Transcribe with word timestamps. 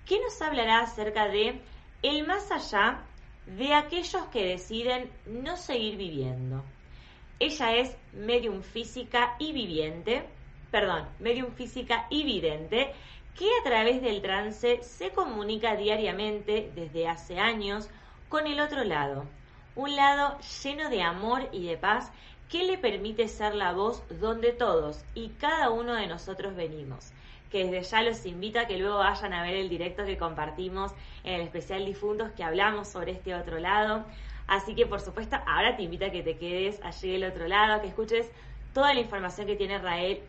que 0.06 0.20
nos 0.20 0.40
hablará 0.42 0.80
acerca 0.80 1.28
de 1.28 1.60
el 2.02 2.26
más 2.26 2.50
allá 2.50 3.00
de 3.46 3.74
aquellos 3.74 4.26
que 4.26 4.44
deciden 4.44 5.10
no 5.26 5.56
seguir 5.56 5.96
viviendo. 5.96 6.62
Ella 7.40 7.76
es 7.76 7.96
medium 8.12 8.62
física 8.62 9.36
y 9.38 9.52
viviente, 9.52 10.24
perdón, 10.70 11.08
medium 11.18 11.52
física 11.52 12.06
y 12.10 12.24
vidente, 12.24 12.92
que 13.38 13.46
a 13.60 13.64
través 13.64 14.02
del 14.02 14.20
trance 14.20 14.82
se 14.82 15.10
comunica 15.10 15.76
diariamente 15.76 16.70
desde 16.74 17.06
hace 17.06 17.38
años 17.38 17.88
con 18.28 18.46
el 18.46 18.60
otro 18.60 18.82
lado, 18.82 19.24
un 19.78 19.94
lado 19.94 20.36
lleno 20.64 20.90
de 20.90 21.02
amor 21.02 21.48
y 21.52 21.64
de 21.68 21.76
paz 21.76 22.10
que 22.50 22.64
le 22.64 22.78
permite 22.78 23.28
ser 23.28 23.54
la 23.54 23.72
voz 23.72 24.02
donde 24.20 24.50
todos 24.50 25.04
y 25.14 25.28
cada 25.40 25.70
uno 25.70 25.94
de 25.94 26.08
nosotros 26.08 26.56
venimos. 26.56 27.12
Que 27.52 27.64
desde 27.64 27.88
ya 27.88 28.02
los 28.02 28.26
invito 28.26 28.58
a 28.58 28.66
que 28.66 28.76
luego 28.76 28.98
vayan 28.98 29.32
a 29.32 29.42
ver 29.44 29.54
el 29.54 29.68
directo 29.68 30.04
que 30.04 30.18
compartimos 30.18 30.90
en 31.22 31.34
el 31.34 31.40
especial 31.42 31.86
Difuntos 31.86 32.32
que 32.32 32.42
hablamos 32.42 32.88
sobre 32.88 33.12
este 33.12 33.36
otro 33.36 33.60
lado. 33.60 34.04
Así 34.48 34.74
que 34.74 34.84
por 34.84 35.00
supuesto 35.00 35.36
ahora 35.46 35.76
te 35.76 35.84
invito 35.84 36.06
a 36.06 36.10
que 36.10 36.24
te 36.24 36.36
quedes 36.36 36.82
allí 36.82 37.12
del 37.12 37.30
otro 37.30 37.46
lado, 37.46 37.80
que 37.80 37.86
escuches 37.86 38.28
toda 38.74 38.92
la 38.94 39.00
información 39.00 39.46
que 39.46 39.54
tiene 39.54 39.80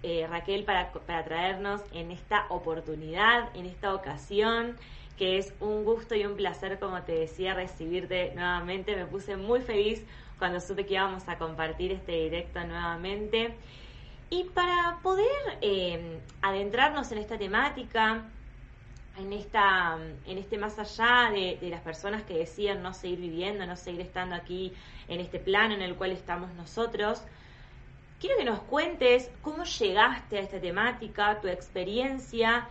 eh, 0.04 0.28
Raquel 0.30 0.64
para, 0.64 0.92
para 0.92 1.24
traernos 1.24 1.82
en 1.92 2.12
esta 2.12 2.46
oportunidad, 2.50 3.50
en 3.56 3.66
esta 3.66 3.96
ocasión 3.96 4.78
que 5.20 5.38
es 5.38 5.54
un 5.60 5.84
gusto 5.84 6.16
y 6.16 6.26
un 6.26 6.38
placer, 6.38 6.80
como 6.80 7.04
te 7.04 7.12
decía, 7.12 7.54
recibirte 7.54 8.32
nuevamente. 8.36 8.96
Me 8.96 9.06
puse 9.06 9.36
muy 9.36 9.60
feliz 9.60 10.02
cuando 10.38 10.62
supe 10.62 10.86
que 10.86 10.94
íbamos 10.94 11.28
a 11.28 11.38
compartir 11.38 11.92
este 11.92 12.14
directo 12.14 12.64
nuevamente. 12.64 13.54
Y 14.30 14.46
para 14.46 15.00
poder 15.04 15.28
eh, 15.60 16.22
adentrarnos 16.42 17.12
en 17.12 17.18
esta 17.18 17.38
temática, 17.38 18.24
en, 19.18 19.34
esta, 19.34 19.98
en 20.26 20.38
este 20.38 20.58
más 20.58 20.80
allá 20.80 21.30
de, 21.32 21.58
de, 21.60 21.70
las 21.70 21.82
personas 21.82 22.24
que 22.24 22.36
decían 22.38 22.82
no 22.82 22.94
seguir 22.94 23.20
viviendo, 23.20 23.66
no 23.66 23.76
seguir 23.76 24.00
estando 24.00 24.36
aquí 24.36 24.72
en 25.10 25.20
este 25.20 25.40
plano 25.40 25.74
en 25.74 25.82
el 25.82 25.96
cual 25.96 26.12
estamos 26.12 26.54
nosotros, 26.54 27.22
quiero 28.22 28.38
que 28.38 28.46
nos 28.46 28.62
cuentes 28.62 29.30
cómo 29.42 29.66
llegaste 29.66 30.38
a 30.38 30.42
esta 30.42 30.62
temática, 30.62 31.42
tu 31.42 31.50
experiencia 31.50 32.70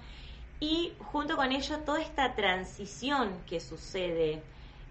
y 0.60 0.92
junto 0.98 1.36
con 1.36 1.52
ello 1.52 1.78
toda 1.80 2.00
esta 2.00 2.34
transición 2.34 3.30
que 3.46 3.60
sucede. 3.60 4.42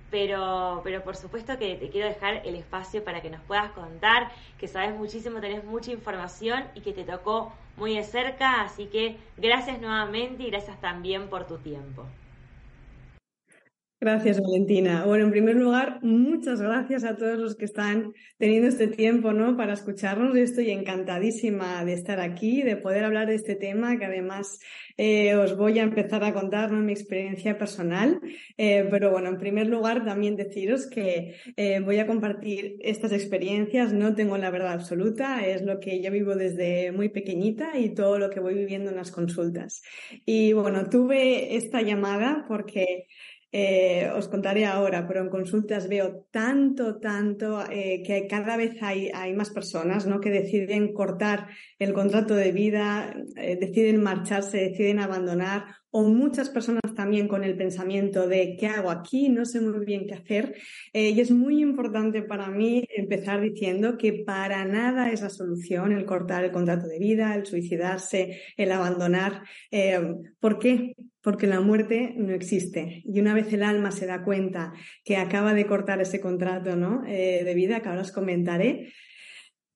Pero, 0.09 0.79
pero 0.85 1.03
por 1.03 1.17
supuesto 1.17 1.57
que 1.57 1.75
te 1.75 1.89
quiero 1.89 2.07
dejar 2.07 2.41
el 2.45 2.55
espacio 2.55 3.03
para 3.03 3.21
que 3.21 3.29
nos 3.29 3.41
puedas 3.41 3.71
contar, 3.71 4.31
que 4.57 4.69
sabes 4.69 4.95
muchísimo, 4.95 5.41
tenés 5.41 5.65
mucha 5.65 5.91
información 5.91 6.63
y 6.75 6.81
que 6.81 6.93
te 6.93 7.03
tocó 7.03 7.51
muy 7.75 7.95
de 7.95 8.03
cerca, 8.03 8.61
así 8.61 8.85
que 8.85 9.17
gracias 9.35 9.81
nuevamente 9.81 10.43
y 10.43 10.49
gracias 10.49 10.79
también 10.79 11.29
por 11.29 11.45
tu 11.45 11.57
tiempo. 11.57 12.05
Gracias, 13.99 14.39
Valentina. 14.39 15.05
Bueno, 15.05 15.25
en 15.25 15.31
primer 15.31 15.55
lugar, 15.55 15.97
muchas 16.03 16.61
gracias 16.61 17.03
a 17.03 17.17
todos 17.17 17.39
los 17.39 17.55
que 17.55 17.65
están 17.65 18.13
teniendo 18.37 18.67
este 18.67 18.87
tiempo, 18.87 19.33
¿no? 19.33 19.57
Para 19.57 19.73
escucharnos. 19.73 20.35
Yo 20.35 20.43
estoy 20.43 20.69
encantadísima 20.69 21.83
de 21.83 21.93
estar 21.93 22.19
aquí, 22.19 22.61
de 22.61 22.75
poder 22.77 23.05
hablar 23.05 23.25
de 23.27 23.33
este 23.33 23.55
tema, 23.55 23.97
que 23.97 24.05
además 24.05 24.59
eh, 24.97 25.33
os 25.33 25.57
voy 25.57 25.79
a 25.79 25.83
empezar 25.83 26.23
a 26.23 26.31
contar 26.31 26.71
mi 26.71 26.91
experiencia 26.93 27.57
personal. 27.57 28.21
Eh, 28.57 28.87
pero 28.91 29.09
bueno, 29.09 29.29
en 29.29 29.39
primer 29.39 29.65
lugar, 29.65 30.05
también 30.05 30.35
deciros 30.35 30.85
que 30.85 31.35
eh, 31.55 31.79
voy 31.79 31.97
a 31.97 32.05
compartir 32.05 32.77
estas 32.81 33.11
experiencias. 33.11 33.93
No 33.93 34.13
tengo 34.13 34.37
la 34.37 34.51
verdad 34.51 34.73
absoluta, 34.73 35.43
es 35.43 35.63
lo 35.63 35.79
que 35.79 36.03
yo 36.03 36.11
vivo 36.11 36.35
desde 36.35 36.91
muy 36.91 37.09
pequeñita 37.09 37.75
y 37.79 37.95
todo 37.95 38.19
lo 38.19 38.29
que 38.29 38.41
voy 38.41 38.53
viviendo 38.53 38.91
en 38.91 38.97
las 38.97 39.09
consultas. 39.09 39.81
Y 40.23 40.53
bueno, 40.53 40.87
tuve 40.87 41.55
esta 41.55 41.81
llamada 41.81 42.45
porque 42.47 43.07
eh, 43.51 44.11
os 44.13 44.27
contaré 44.27 44.65
ahora, 44.65 45.07
pero 45.07 45.21
en 45.21 45.29
consultas 45.29 45.87
veo 45.87 46.27
tanto, 46.31 46.99
tanto 46.99 47.63
eh, 47.71 48.03
que 48.05 48.27
cada 48.27 48.57
vez 48.57 48.75
hay, 48.81 49.09
hay, 49.13 49.33
más 49.33 49.51
personas 49.51 50.05
¿no? 50.05 50.19
que 50.19 50.29
deciden 50.29 50.93
cortar 50.93 51.47
el 51.79 51.93
contrato 51.93 52.35
de 52.35 52.51
vida, 52.51 53.15
eh, 53.37 53.55
deciden 53.55 54.03
marcharse, 54.03 54.57
deciden 54.57 54.99
abandonar, 54.99 55.63
o 55.91 56.03
muchas 56.03 56.49
personas 56.49 56.93
también 56.95 57.27
con 57.27 57.43
el 57.43 57.57
pensamiento 57.57 58.27
de 58.27 58.57
¿qué 58.59 58.67
hago 58.67 58.91
aquí? 58.91 59.29
No 59.29 59.45
sé 59.45 59.61
muy 59.61 59.85
bien 59.85 60.05
qué 60.07 60.15
hacer. 60.15 60.55
y 60.93 61.19
es 61.19 61.31
muy 61.31 61.61
importante 61.61 62.21
para 62.21 62.49
mí 62.49 62.85
empezar 62.95 63.41
diciendo 63.41 63.97
que 63.97 64.13
para 64.13 64.65
nada 64.65 65.11
es 65.11 65.21
la 65.21 65.29
solución 65.29 65.91
el 65.91 66.05
cortar 66.05 66.43
el 66.43 66.51
contrato 66.51 66.87
de 66.87 66.99
vida, 66.99 67.35
el 67.35 67.45
suicidarse, 67.45 68.41
el 68.57 68.71
abandonar. 68.71 69.43
¿Por 70.39 70.59
qué? 70.59 70.95
porque 71.27 71.45
la 71.45 71.59
muerte 71.59 72.13
no 72.15 72.33
existe. 72.33 73.03
Y 73.03 73.19
una 73.19 73.33
vez 73.33 73.51
el 73.51 73.63
alma 73.63 73.91
se 73.91 74.05
da 74.05 74.23
cuenta 74.23 74.71
que 75.03 75.17
acaba 75.17 75.53
de 75.53 75.65
cortar 75.65 75.99
ese 75.99 76.21
contrato 76.21 76.77
¿no? 76.77 77.03
Eh, 77.05 77.43
de 77.43 77.53
vida, 77.53 77.81
que 77.81 77.89
ahora 77.89 78.03
os 78.03 78.13
comentaré, 78.13 78.93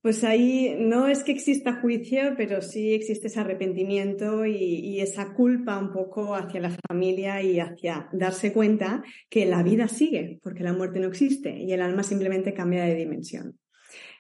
Pues 0.02 0.24
ahí 0.24 0.76
no 0.80 1.08
es 1.08 1.24
que 1.24 1.32
exista 1.32 1.80
juicio, 1.80 2.34
pero 2.36 2.64
sí 2.64 2.94
existe 2.94 3.28
ese 3.28 3.40
arrepentimiento 3.40 4.48
y, 4.48 5.00
esa 5.00 5.34
culpa 5.34 5.78
un 5.78 5.92
poco 5.94 6.36
hacia 6.36 6.60
la 6.60 6.76
familia 6.90 7.42
y 7.44 7.60
hacia 7.60 8.10
darse 8.12 8.52
cuenta 8.52 9.04
que 9.30 9.46
la 9.46 9.62
vida 9.62 9.88
sigue, 9.88 10.40
porque 10.42 10.64
la 10.64 10.74
muerte 10.74 11.00
no 11.00 11.08
existe 11.08 11.56
y 11.56 11.72
el 11.72 11.82
alma 11.82 12.02
simplemente 12.04 12.54
cambia 12.54 12.84
de 12.84 12.96
dimensión. 12.96 13.60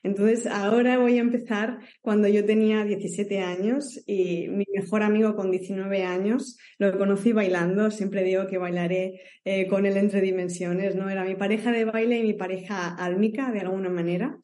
Entonces, 0.04 0.48
ahora 0.48 0.98
voy 1.00 1.18
a 1.18 1.22
empezar 1.22 1.80
cuando 2.02 2.28
yo 2.28 2.46
tenía 2.46 2.84
17 2.84 3.40
años 3.40 4.02
y 4.06 4.48
mi 4.50 4.66
mejor 4.74 5.04
amigo 5.04 5.36
con 5.36 5.52
19 5.52 6.04
años 6.04 6.58
lo 6.78 6.98
conocí 6.98 7.32
bailando. 7.32 7.92
Siempre 7.92 8.24
digo 8.24 8.48
que 8.48 8.58
bailaré 8.58 9.22
eh, 9.46 9.68
con 9.68 9.86
él 9.86 9.98
entre 9.98 10.22
dimensiones, 10.22 10.96
¿no? 10.96 11.10
Era 11.10 11.24
mi 11.24 11.36
pareja 11.36 11.72
de 11.72 11.86
baile 11.86 12.18
y 12.20 12.24
mi 12.24 12.34
pareja 12.34 12.96
álmica, 12.96 13.52
de 13.52 13.62
alguna 13.62 13.90
manera. 13.90 14.38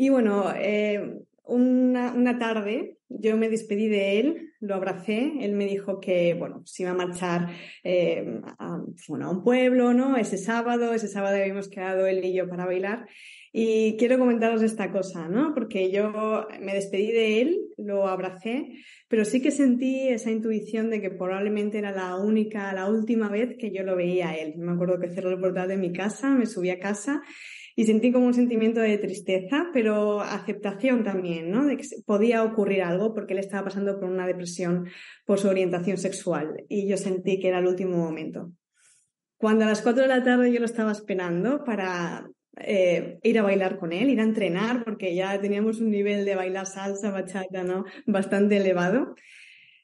Y 0.00 0.08
bueno, 0.08 0.50
eh, 0.56 1.20
una, 1.44 2.38
tarde 2.38 2.96
yo 3.10 3.36
me 3.36 3.50
despedí 3.50 3.86
de 3.86 4.18
él, 4.18 4.52
lo 4.58 4.74
abracé, 4.74 5.30
él 5.40 5.52
me 5.52 5.66
dijo 5.66 6.00
que, 6.00 6.32
bueno, 6.32 6.62
se 6.64 6.84
iba 6.84 6.92
a 6.92 6.94
marchar 6.94 7.50
eh, 7.84 8.40
a, 8.58 8.76
a 8.76 9.30
un 9.30 9.44
pueblo, 9.44 9.92
¿no? 9.92 10.16
Ese 10.16 10.38
sábado, 10.38 10.94
ese 10.94 11.06
sábado 11.06 11.36
habíamos 11.36 11.68
quedado 11.68 12.06
él 12.06 12.24
y 12.24 12.32
yo 12.32 12.48
para 12.48 12.64
bailar. 12.64 13.08
Y 13.52 13.98
quiero 13.98 14.18
comentaros 14.18 14.62
esta 14.62 14.90
cosa, 14.90 15.28
¿no? 15.28 15.52
Porque 15.52 15.90
yo 15.90 16.46
me 16.62 16.72
despedí 16.72 17.12
de 17.12 17.42
él, 17.42 17.60
lo 17.76 18.08
abracé, 18.08 18.72
pero 19.06 19.26
sí 19.26 19.42
que 19.42 19.50
sentí 19.50 20.08
esa 20.08 20.30
intuición 20.30 20.88
de 20.88 21.02
que 21.02 21.10
probablemente 21.10 21.76
era 21.76 21.92
la 21.92 22.16
única, 22.16 22.72
la 22.72 22.88
última 22.88 23.28
vez 23.28 23.58
que 23.58 23.70
yo 23.70 23.82
lo 23.82 23.96
veía 23.96 24.30
a 24.30 24.34
él. 24.34 24.54
Me 24.56 24.72
acuerdo 24.72 24.98
que 24.98 25.10
cerré 25.10 25.28
el 25.28 25.40
portal 25.40 25.68
de 25.68 25.76
mi 25.76 25.92
casa, 25.92 26.30
me 26.30 26.46
subí 26.46 26.70
a 26.70 26.78
casa 26.78 27.20
y 27.76 27.84
sentí 27.84 28.12
como 28.12 28.26
un 28.26 28.34
sentimiento 28.34 28.80
de 28.80 28.98
tristeza, 28.98 29.68
pero 29.72 30.20
aceptación 30.20 31.04
también, 31.04 31.50
¿no? 31.50 31.66
De 31.66 31.76
que 31.76 31.86
podía 32.04 32.44
ocurrir 32.44 32.82
algo 32.82 33.14
porque 33.14 33.32
él 33.32 33.38
estaba 33.38 33.64
pasando 33.64 33.98
por 33.98 34.08
una 34.08 34.26
depresión 34.26 34.88
por 35.26 35.38
su 35.38 35.48
orientación 35.48 35.96
sexual 35.96 36.64
y 36.68 36.88
yo 36.88 36.96
sentí 36.96 37.38
que 37.38 37.48
era 37.48 37.58
el 37.58 37.66
último 37.66 37.96
momento. 37.96 38.52
Cuando 39.36 39.64
a 39.64 39.68
las 39.68 39.82
cuatro 39.82 40.02
de 40.02 40.08
la 40.08 40.22
tarde 40.22 40.52
yo 40.52 40.60
lo 40.60 40.66
estaba 40.66 40.92
esperando 40.92 41.64
para 41.64 42.28
eh, 42.58 43.18
ir 43.22 43.38
a 43.38 43.42
bailar 43.42 43.78
con 43.78 43.92
él, 43.92 44.10
ir 44.10 44.20
a 44.20 44.24
entrenar, 44.24 44.84
porque 44.84 45.14
ya 45.14 45.40
teníamos 45.40 45.80
un 45.80 45.90
nivel 45.90 46.24
de 46.24 46.34
bailar 46.34 46.66
salsa, 46.66 47.10
bachata, 47.10 47.62
¿no? 47.62 47.84
Bastante 48.06 48.58
elevado. 48.58 49.14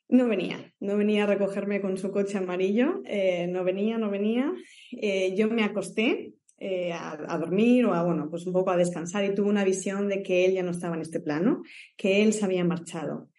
No 0.09 0.29
venía, 0.29 0.73
no 0.79 0.97
venía 0.97 1.25
a 1.25 1.27
recogerme 1.27 1.81
con 1.81 1.97
su 1.97 2.13
coche 2.13 2.39
amarillo, 2.39 3.03
eh, 3.07 3.49
no 3.49 3.65
venía, 3.65 3.99
no 3.99 4.11
venía. 4.11 4.53
Eh, 4.93 5.35
yo 5.37 5.49
me 5.49 5.65
acosté 5.65 6.35
eh, 6.59 6.93
a, 6.93 7.39
dormir 7.39 7.85
o 7.85 7.93
a, 7.93 8.03
bueno, 8.03 8.29
pues 8.31 8.47
un 8.47 8.53
poco 8.53 8.71
a 8.71 8.77
descansar 8.77 9.25
y 9.25 9.35
tuve 9.35 9.49
una 9.49 9.65
visión 9.65 10.09
de 10.09 10.23
que 10.23 10.47
él 10.47 10.55
ya 10.55 10.63
no 10.63 10.71
estaba 10.71 10.95
en 10.95 11.03
este 11.03 11.21
plano, 11.21 11.63
que 11.97 12.23
él 12.23 12.33
se 12.33 12.45
había 12.45 12.65
marchado. 12.65 13.31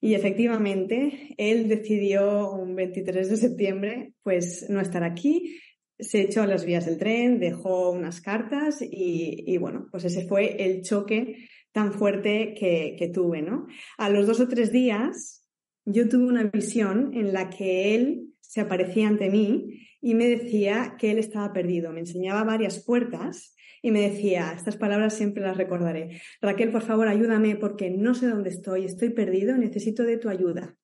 Y 0.00 0.14
efectivamente, 0.14 1.34
él 1.36 1.68
decidió 1.68 2.52
un 2.52 2.74
23 2.74 3.28
de 3.28 3.36
septiembre, 3.36 4.14
pues 4.22 4.66
no 4.70 4.80
estar 4.80 5.02
aquí, 5.04 5.60
se 5.98 6.22
echó 6.22 6.42
a 6.42 6.46
las 6.46 6.64
vías 6.64 6.86
del 6.86 6.96
tren, 6.96 7.40
dejó 7.40 7.90
unas 7.90 8.20
cartas 8.20 8.80
y, 8.80 9.44
y 9.46 9.58
bueno, 9.58 9.88
pues 9.90 10.04
ese 10.04 10.26
fue 10.26 10.64
el 10.64 10.82
choque 10.82 11.48
tan 11.72 11.92
fuerte 11.92 12.54
que, 12.58 12.96
que 12.98 13.08
tuve, 13.08 13.42
¿no? 13.42 13.66
A 13.98 14.08
los 14.10 14.26
dos 14.26 14.40
o 14.40 14.48
tres 14.48 14.72
días, 14.72 15.44
yo 15.84 16.08
tuve 16.08 16.26
una 16.26 16.44
visión 16.44 17.12
en 17.14 17.32
la 17.32 17.50
que 17.50 17.94
él 17.94 18.30
se 18.40 18.60
aparecía 18.60 19.08
ante 19.08 19.28
mí 19.28 19.89
y 20.00 20.14
me 20.14 20.28
decía 20.28 20.96
que 20.98 21.10
él 21.10 21.18
estaba 21.18 21.52
perdido. 21.52 21.92
Me 21.92 22.00
enseñaba 22.00 22.44
varias 22.44 22.82
puertas 22.84 23.54
y 23.82 23.90
me 23.90 24.00
decía, 24.00 24.52
estas 24.54 24.76
palabras 24.76 25.14
siempre 25.14 25.42
las 25.42 25.56
recordaré. 25.56 26.20
Raquel, 26.40 26.70
por 26.70 26.82
favor, 26.82 27.08
ayúdame 27.08 27.56
porque 27.56 27.90
no 27.90 28.14
sé 28.14 28.28
dónde 28.28 28.50
estoy, 28.50 28.84
estoy 28.84 29.10
perdido, 29.10 29.56
necesito 29.56 30.02
de 30.04 30.18
tu 30.18 30.28
ayuda. 30.28 30.76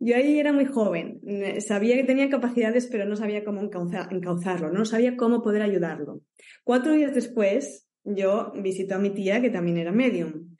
Yo 0.00 0.14
ahí 0.14 0.38
era 0.38 0.52
muy 0.52 0.64
joven, 0.64 1.20
sabía 1.60 1.96
que 1.96 2.04
tenía 2.04 2.30
capacidades, 2.30 2.86
pero 2.86 3.04
no 3.04 3.16
sabía 3.16 3.44
cómo 3.44 3.60
encauzarlo, 3.60 4.70
no 4.70 4.84
sabía 4.84 5.16
cómo 5.16 5.42
poder 5.42 5.62
ayudarlo. 5.62 6.22
Cuatro 6.62 6.92
días 6.92 7.16
después, 7.16 7.88
yo 8.04 8.52
visito 8.54 8.94
a 8.94 8.98
mi 8.98 9.10
tía, 9.10 9.40
que 9.40 9.50
también 9.50 9.76
era 9.76 9.90
medium, 9.90 10.54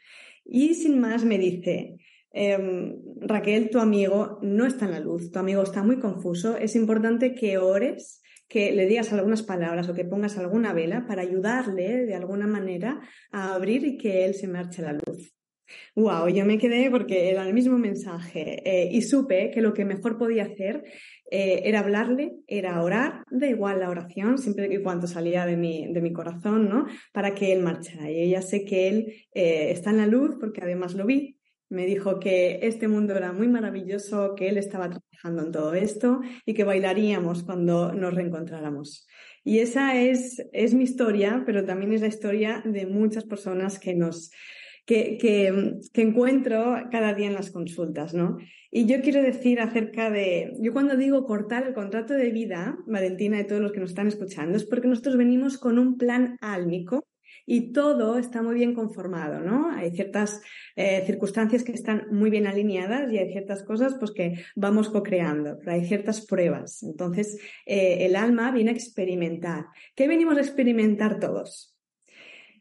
y 0.45 0.75
sin 0.75 0.99
más 0.99 1.25
me 1.25 1.39
dice, 1.39 1.99
Em, 2.31 2.95
Raquel, 3.21 3.71
tu 3.71 3.79
amigo 3.79 4.39
no 4.43 4.67
está 4.67 4.85
en 4.87 4.93
la 4.93 5.01
luz, 5.01 5.31
tu 5.31 5.39
amigo 5.39 5.63
está 5.63 5.83
muy 5.83 5.99
confuso, 5.99 6.57
es 6.57 6.77
importante 6.77 7.35
que 7.35 7.59
ores, 7.59 8.23
que 8.49 8.73
le 8.73 8.87
digas 8.87 9.13
algunas 9.13 9.43
palabras 9.43 9.89
o 9.89 9.95
que 9.95 10.05
pongas 10.05 10.39
alguna 10.39 10.73
vela 10.73 11.07
para 11.07 11.23
ayudarle 11.23 12.07
de 12.07 12.15
alguna 12.15 12.47
manera 12.47 13.01
a 13.31 13.55
abrir 13.55 13.85
y 13.85 13.99
que 13.99 14.25
él 14.25 14.35
se 14.35 14.49
marche 14.49 14.83
a 14.83 14.93
la 14.93 14.99
luz. 15.07 15.35
Wow, 15.95 16.29
yo 16.29 16.45
me 16.47 16.59
quedé 16.59 16.91
porque 16.91 17.31
era 17.31 17.47
el 17.47 17.53
mismo 17.53 17.79
mensaje 17.79 18.63
eh, 18.65 18.89
y 18.91 19.03
supe 19.03 19.51
que 19.51 19.61
lo 19.61 19.75
que 19.75 19.85
mejor 19.85 20.17
podía 20.17 20.45
hacer 20.45 20.83
eh, 21.31 21.63
era 21.65 21.81
hablarle, 21.81 22.37
era 22.47 22.83
orar, 22.83 23.25
da 23.31 23.47
igual 23.47 23.81
la 23.81 23.91
oración, 23.91 24.39
siempre 24.39 24.73
y 24.73 24.83
cuando 24.83 25.07
salía 25.07 25.45
de 25.45 25.57
mi, 25.57 25.93
de 25.93 26.01
mi 26.01 26.13
corazón, 26.13 26.69
¿no? 26.69 26.87
Para 27.13 27.35
que 27.35 27.53
él 27.53 27.63
marchara. 27.63 28.11
Y 28.11 28.31
ya 28.31 28.41
sé 28.41 28.65
que 28.65 28.89
él 28.89 29.27
eh, 29.35 29.71
está 29.71 29.91
en 29.91 29.99
la 29.99 30.07
luz 30.07 30.37
porque 30.41 30.63
además 30.63 30.95
lo 30.95 31.05
vi, 31.05 31.38
me 31.71 31.87
dijo 31.87 32.19
que 32.19 32.61
este 32.63 32.89
mundo 32.89 33.17
era 33.17 33.33
muy 33.33 33.49
maravilloso, 33.49 34.35
que 34.35 34.49
él 34.49 34.57
estaba 34.57 34.89
trabajando 34.89 35.43
en 35.43 35.53
todo 35.53 35.75
esto 35.75 36.21
y 36.47 36.55
que 36.55 36.65
bailaríamos 36.65 37.43
cuando 37.43 37.93
nos 37.93 38.15
reencontráramos. 38.15 39.07
Y 39.45 39.61
esa 39.61 40.01
es, 40.01 40.43
es 40.53 40.75
mi 40.75 40.85
historia, 40.85 41.43
pero 41.47 41.65
también 41.65 41.93
es 41.93 42.01
la 42.01 42.07
historia 42.07 42.63
de 42.65 42.87
muchas 42.87 43.25
personas 43.25 43.79
que 43.79 43.95
nos, 43.95 44.31
que, 44.85 45.19
que, 45.19 45.75
que, 45.93 46.03
encuentro 46.03 46.77
cada 46.91 47.15
día 47.15 47.27
en 47.27 47.35
las 47.35 47.51
consultas, 47.51 48.15
¿no? 48.15 48.39
Y 48.71 48.87
yo 48.87 49.01
quiero 49.01 49.23
decir 49.23 49.61
acerca 49.61 50.11
de, 50.11 50.53
yo 50.61 50.73
cuando 50.73 50.97
digo 50.97 51.25
cortar 51.25 51.67
el 51.67 51.75
contrato 51.75 52.15
de 52.15 52.31
vida, 52.31 52.79
Valentina 52.87 53.41
y 53.41 53.47
todos 53.47 53.61
los 53.61 53.73
que 53.73 53.81
nos 53.81 53.91
están 53.91 54.09
escuchando, 54.09 54.57
es 54.57 54.65
porque 54.65 54.89
nosotros 54.89 55.17
venimos 55.17 55.59
con 55.59 55.79
un 55.79 55.97
plan 55.99 56.37
álmico 56.41 57.07
y 57.51 57.73
todo 57.73 58.19
está 58.19 58.43
muy 58.43 58.57
bien 58.57 58.75
conformado, 58.75 59.41
¿no? 59.41 59.71
Hay 59.71 59.91
ciertas 59.93 60.43
eh, 60.77 61.03
circunstancias 61.07 61.65
que 61.65 61.73
están 61.73 62.07
muy 62.11 62.29
bien 62.29 62.47
alineadas 62.47 63.11
y 63.11 63.17
hay 63.17 63.33
ciertas 63.33 63.63
cosas 63.63 63.95
pues 63.99 64.11
que 64.11 64.45
vamos 64.55 64.91
co-creando, 64.91 65.59
pero 65.59 65.73
hay 65.73 65.87
ciertas 65.87 66.27
pruebas. 66.27 66.83
Entonces, 66.83 67.39
eh, 67.65 68.05
el 68.05 68.17
alma 68.17 68.51
viene 68.51 68.71
a 68.71 68.75
experimentar. 68.75 69.65
¿Qué 69.97 70.07
venimos 70.07 70.37
a 70.37 70.43
experimentar 70.43 71.21
todos? 71.21 71.75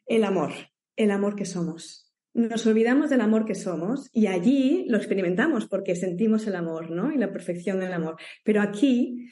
El 0.06 0.24
amor, 0.24 0.54
el 0.96 1.12
amor 1.12 1.36
que 1.36 1.44
somos. 1.44 2.10
Nos 2.34 2.66
olvidamos 2.66 3.10
del 3.10 3.20
amor 3.20 3.44
que 3.44 3.56
somos 3.56 4.10
y 4.14 4.28
allí 4.28 4.86
lo 4.88 4.96
experimentamos 4.96 5.68
porque 5.68 5.98
sentimos 5.98 6.48
el 6.48 6.56
amor, 6.56 6.92
¿no? 6.92 7.12
Y 7.12 7.18
la 7.18 7.34
perfección 7.34 7.82
del 7.82 7.92
amor. 7.92 8.16
Pero 8.46 8.62
aquí 8.62 9.28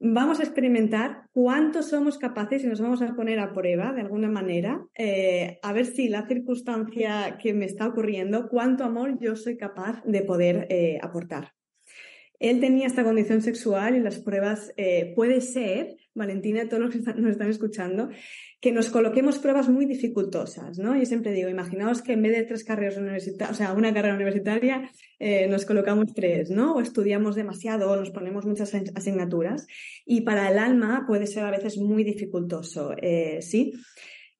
vamos 0.00 0.38
a 0.38 0.44
experimentar 0.44 1.24
cuánto 1.32 1.82
somos 1.82 2.18
capaces 2.18 2.62
y 2.62 2.66
nos 2.66 2.80
vamos 2.80 3.02
a 3.02 3.14
poner 3.14 3.40
a 3.40 3.52
prueba 3.52 3.92
de 3.92 4.02
alguna 4.02 4.28
manera, 4.28 4.86
eh, 4.94 5.58
a 5.62 5.72
ver 5.72 5.86
si 5.86 6.08
la 6.08 6.26
circunstancia 6.26 7.38
que 7.42 7.52
me 7.52 7.64
está 7.64 7.88
ocurriendo, 7.88 8.48
cuánto 8.48 8.84
amor 8.84 9.18
yo 9.20 9.34
soy 9.36 9.56
capaz 9.56 10.02
de 10.04 10.22
poder 10.22 10.66
eh, 10.70 10.98
aportar. 11.02 11.52
Él 12.38 12.60
tenía 12.60 12.86
esta 12.86 13.02
condición 13.02 13.42
sexual 13.42 13.96
y 13.96 14.00
las 14.00 14.20
pruebas 14.20 14.72
eh, 14.76 15.12
puede 15.16 15.40
ser, 15.40 15.96
Valentina, 16.14 16.68
todos 16.68 16.82
los 16.82 16.92
que 16.92 17.20
nos 17.20 17.32
están 17.32 17.50
escuchando, 17.50 18.10
que 18.60 18.72
nos 18.72 18.88
coloquemos 18.88 19.38
pruebas 19.38 19.68
muy 19.68 19.86
dificultosas, 19.86 20.78
¿no? 20.78 20.96
Yo 20.96 21.04
siempre 21.06 21.32
digo, 21.32 21.48
imaginaos 21.48 22.02
que 22.02 22.14
en 22.14 22.22
vez 22.22 22.32
de 22.36 22.42
tres 22.42 22.64
carreras 22.64 22.96
universitarias, 22.96 23.52
o 23.52 23.58
sea, 23.58 23.72
una 23.72 23.94
carrera 23.94 24.16
universitaria, 24.16 24.90
eh, 25.20 25.46
nos 25.46 25.64
colocamos 25.64 26.12
tres, 26.12 26.50
¿no? 26.50 26.74
O 26.74 26.80
estudiamos 26.80 27.36
demasiado 27.36 27.90
o 27.90 27.96
nos 27.96 28.10
ponemos 28.10 28.46
muchas 28.46 28.74
asignaturas. 28.94 29.66
Y 30.04 30.22
para 30.22 30.50
el 30.50 30.58
alma 30.58 31.04
puede 31.06 31.28
ser 31.28 31.44
a 31.44 31.52
veces 31.52 31.78
muy 31.78 32.02
dificultoso, 32.02 32.94
eh, 33.00 33.40
¿sí? 33.42 33.74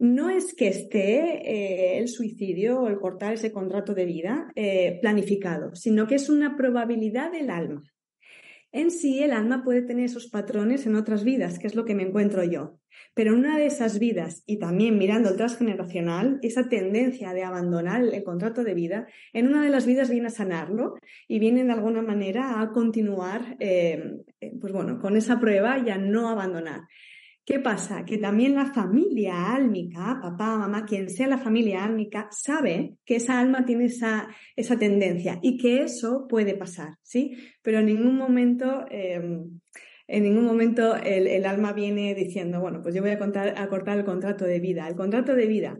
No 0.00 0.30
es 0.30 0.54
que 0.54 0.68
esté 0.68 1.18
eh, 1.18 1.98
el 1.98 2.08
suicidio 2.08 2.80
o 2.80 2.88
el 2.88 2.98
cortar 2.98 3.34
ese 3.34 3.52
contrato 3.52 3.94
de 3.94 4.04
vida 4.04 4.52
planificado, 5.00 5.75
sino 5.75 6.06
que 6.06 6.16
es 6.16 6.28
una 6.28 6.56
probabilidad 6.56 7.32
del 7.32 7.50
alma. 7.50 7.82
En 8.70 8.90
sí, 8.90 9.22
el 9.22 9.32
alma 9.32 9.64
puede 9.64 9.82
tener 9.82 10.04
esos 10.04 10.26
patrones 10.26 10.87
en 10.87 10.94
otras 10.94 11.25
vidas, 11.25 11.58
que 11.58 11.66
es 11.66 11.75
lo 11.75 11.87
que 11.87 11.94
me 11.94 12.02
encuentro 12.02 12.44
yo. 12.44 12.78
Pero 13.14 13.32
en 13.32 13.38
una 13.38 13.56
de 13.56 13.66
esas 13.66 13.98
vidas, 13.98 14.42
y 14.46 14.58
también 14.58 14.98
mirando 14.98 15.30
el 15.30 15.37
transgeneracional, 15.37 16.38
esa 16.42 16.68
tendencia 16.68 17.32
de 17.32 17.44
abandonar 17.44 18.02
el 18.02 18.22
contrato 18.25 18.64
de 18.64 18.75
vida, 18.75 19.06
en 19.32 19.48
una 19.48 19.62
de 19.62 19.70
las 19.70 19.87
vidas 19.87 20.10
viene 20.10 20.26
a 20.26 20.30
sanarlo 20.30 20.96
y 21.26 21.38
viene 21.38 21.64
de 21.64 21.72
alguna 21.72 22.02
manera 22.02 22.60
a 22.60 22.70
continuar, 22.72 23.56
eh, 23.58 24.18
pues 24.60 24.72
bueno, 24.72 24.98
con 24.98 25.16
esa 25.16 25.40
prueba 25.40 25.78
y 25.78 25.88
a 25.90 25.96
no 25.96 26.28
abandonar. 26.28 26.82
¿Qué 27.49 27.61
pasa? 27.61 28.05
Que 28.05 28.19
también 28.19 28.55
la 28.55 28.75
familia 28.75 29.55
álmica, 29.55 30.19
papá, 30.21 30.59
mamá, 30.59 30.85
quien 30.85 31.09
sea 31.09 31.26
la 31.26 31.38
familia 31.38 31.83
álmica, 31.83 32.28
sabe 32.31 32.99
que 33.07 33.17
esa 33.17 33.40
alma 33.40 33.64
tiene 33.64 33.87
esa, 33.87 34.28
esa 34.55 34.78
tendencia 34.78 35.38
y 35.40 35.57
que 35.57 35.81
eso 35.81 36.26
puede 36.28 36.55
pasar, 36.57 36.99
¿sí? 37.00 37.38
Pero 37.62 37.78
en 37.78 37.87
ningún 37.87 38.19
momento, 38.19 38.85
em, 38.90 39.61
en 40.09 40.23
ningún 40.25 40.45
momento 40.45 40.95
el, 40.97 41.47
alma 41.47 41.73
viene 41.73 42.14
diciendo, 42.14 42.61
bueno, 42.61 42.83
pues 42.83 42.95
yo 42.95 43.00
voy 43.00 43.12
a, 43.12 43.19
contar, 43.19 43.55
a 43.57 43.67
cortar 43.71 43.97
el 43.97 44.05
contrato 44.05 44.45
de 44.45 44.61
vida. 44.61 44.87
El 44.87 44.95
contrato 44.95 45.35
de 45.35 45.47
vida 45.47 45.78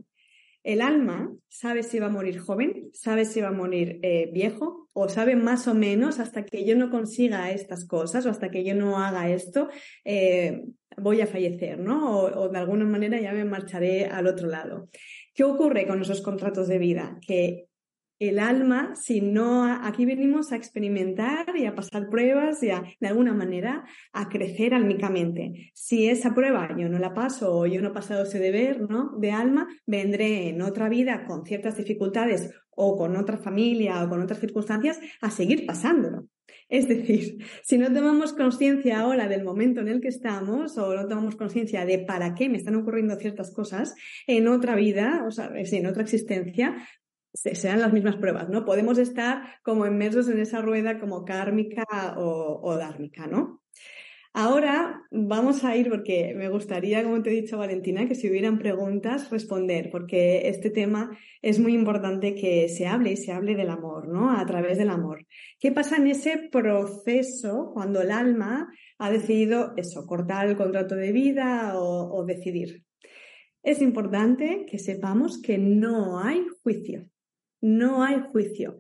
El 0.63 0.83
alma 0.83 1.33
sabe 1.49 1.83
si 1.83 1.99
va 1.99 2.07
a 2.07 2.11
morir 2.11 2.39
joven, 2.39 2.91
sabe 2.93 3.25
si 3.25 3.41
va 3.41 3.49
a 3.49 3.53
morir 3.53 4.01
eh, 4.03 4.31
viejo, 4.33 4.89
o 4.93 5.09
sabe 5.09 5.37
más 5.37 5.69
o 5.69 5.75
menos 5.75 6.19
hasta 6.19 6.45
que 6.45 6.65
yo 6.65 6.77
no 6.77 6.91
consiga 6.91 7.51
estas 7.53 7.87
cosas 7.87 8.27
o 8.27 8.31
hasta 8.31 8.51
que 8.51 8.65
yo 8.65 8.75
no 8.75 8.99
haga 8.99 9.31
esto, 9.31 9.69
eh, 10.05 10.65
voy 10.97 11.21
a 11.21 11.27
fallecer, 11.27 11.79
¿no? 11.79 12.19
O, 12.19 12.49
de 12.49 12.59
alguna 12.59 12.85
manera 12.85 13.21
ya 13.21 13.33
me 13.33 13.45
marcharé 13.45 14.07
al 14.07 14.27
otro 14.27 14.49
lado. 14.49 14.89
¿Qué 15.35 15.45
ocurre 15.45 15.87
con 15.87 16.03
esos 16.03 16.21
contratos 16.21 16.67
de 16.67 16.79
vida? 16.79 17.19
Que 17.27 17.68
el 18.19 18.39
alma, 18.39 18.95
si 18.97 19.21
no, 19.21 19.65
aquí 19.65 20.05
venimos 20.05 20.53
a 20.53 20.57
experimentar 20.57 21.57
y 21.57 21.67
a 21.67 21.75
pasar 21.75 22.09
pruebas 22.09 22.63
y 22.63 22.71
a, 22.71 22.83
de 23.01 23.09
alguna 23.09 23.33
manera, 23.33 23.85
a 24.13 24.29
crecer 24.29 24.75
álmicamente. 24.75 25.71
Si 25.75 26.09
esa 26.09 26.35
prueba 26.35 26.77
yo 26.77 26.89
no 26.89 26.99
la 26.99 27.15
paso 27.15 27.57
o 27.57 27.67
yo 27.67 27.81
no 27.81 27.89
he 27.89 27.93
pasado 27.93 28.25
ese 28.25 28.39
deber, 28.39 28.81
¿no? 28.89 29.17
De 29.19 29.31
alma, 29.31 29.69
vendré 29.87 30.49
en 30.49 30.63
otra 30.63 30.89
vida 30.89 31.25
con 31.27 31.45
ciertas 31.45 31.77
dificultades 31.77 32.51
o 32.71 32.97
con 32.97 33.17
otra 33.17 33.39
familia 33.39 34.03
o 34.05 34.09
con 34.09 34.23
otras 34.23 34.41
circunstancias 34.41 34.99
a 35.21 35.31
seguir 35.31 35.67
pasándolo. 35.67 36.29
Es 36.69 36.87
decir, 36.87 37.45
si 37.63 37.79
no 37.79 37.93
tomamos 37.93 38.33
conciencia 38.33 39.01
ahora 39.01 39.29
del 39.29 39.45
momento 39.45 39.81
en 39.81 39.89
el 39.89 40.01
que 40.01 40.09
estamos 40.09 40.77
o 40.79 40.95
no 40.95 41.07
tomamos 41.07 41.37
conciencia 41.37 41.85
de 41.85 41.99
para 42.01 42.35
qué 42.35 42.49
me 42.49 42.59
están 42.59 42.77
ocurriendo 42.77 43.17
ciertas 43.17 43.53
cosas, 43.53 43.95
en 44.27 44.49
otra 44.49 44.75
vida, 44.75 45.25
o 45.27 45.31
sea, 45.31 45.51
en 45.55 45.87
otra 45.87 46.03
existencia, 46.03 46.77
sean 47.55 47.81
las 47.81 47.93
mismas 47.93 48.17
pruebas, 48.17 48.49
¿no? 48.49 48.65
Podemos 48.65 48.99
estar 48.99 49.43
como 49.63 49.87
inmersos 49.87 50.29
en 50.29 50.39
esa 50.41 50.61
rueda 50.61 50.99
como 50.99 51.25
kármica 51.25 51.85
o, 52.17 52.61
o 52.63 52.77
dármica, 52.77 53.27
¿no? 53.27 53.63
Ahora 54.35 55.03
vamos 55.11 55.65
a 55.65 55.75
ir 55.77 55.89
porque 55.89 56.35
me 56.37 56.49
gustaría, 56.49 57.03
como 57.03 57.23
te 57.23 57.31
he 57.31 57.41
dicho, 57.41 57.59
Valentina, 57.59 58.07
que 58.07 58.15
si 58.15 58.31
hubieran 58.31 58.59
preguntas, 58.59 59.31
responder, 59.31 59.91
porque 59.91 60.49
este 60.49 60.71
tema 60.71 61.19
es 61.43 61.59
muy 61.59 61.75
importante 61.75 62.35
que 62.35 62.69
se 62.69 62.87
hable 62.87 63.13
y 63.13 63.17
se 63.17 63.33
hable 63.33 63.57
del 63.57 63.71
amor, 63.71 64.07
¿no? 64.07 64.31
A 64.31 64.45
través 64.47 64.79
del 64.79 64.91
amor. 64.91 65.27
¿Qué 65.59 65.73
pasa 65.73 65.97
en 65.97 66.07
ese 66.07 66.49
proceso 66.53 67.71
cuando 67.73 68.01
el 68.03 68.11
alma 68.11 68.69
ha 68.99 69.11
decidido 69.11 69.73
eso, 69.77 70.07
cortar 70.07 70.47
el 70.47 70.57
contrato 70.57 70.95
de 70.95 71.11
vida 71.11 71.73
o 71.77 72.25
decidir? 72.25 72.85
Es 73.63 73.83
importante 73.83 74.67
que 74.71 74.79
sepamos 74.79 75.43
que 75.43 75.59
no 75.59 76.21
hay 76.21 76.47
juicio. 76.63 77.09
No 77.61 78.03
hay 78.03 78.21
juicio. 78.31 78.79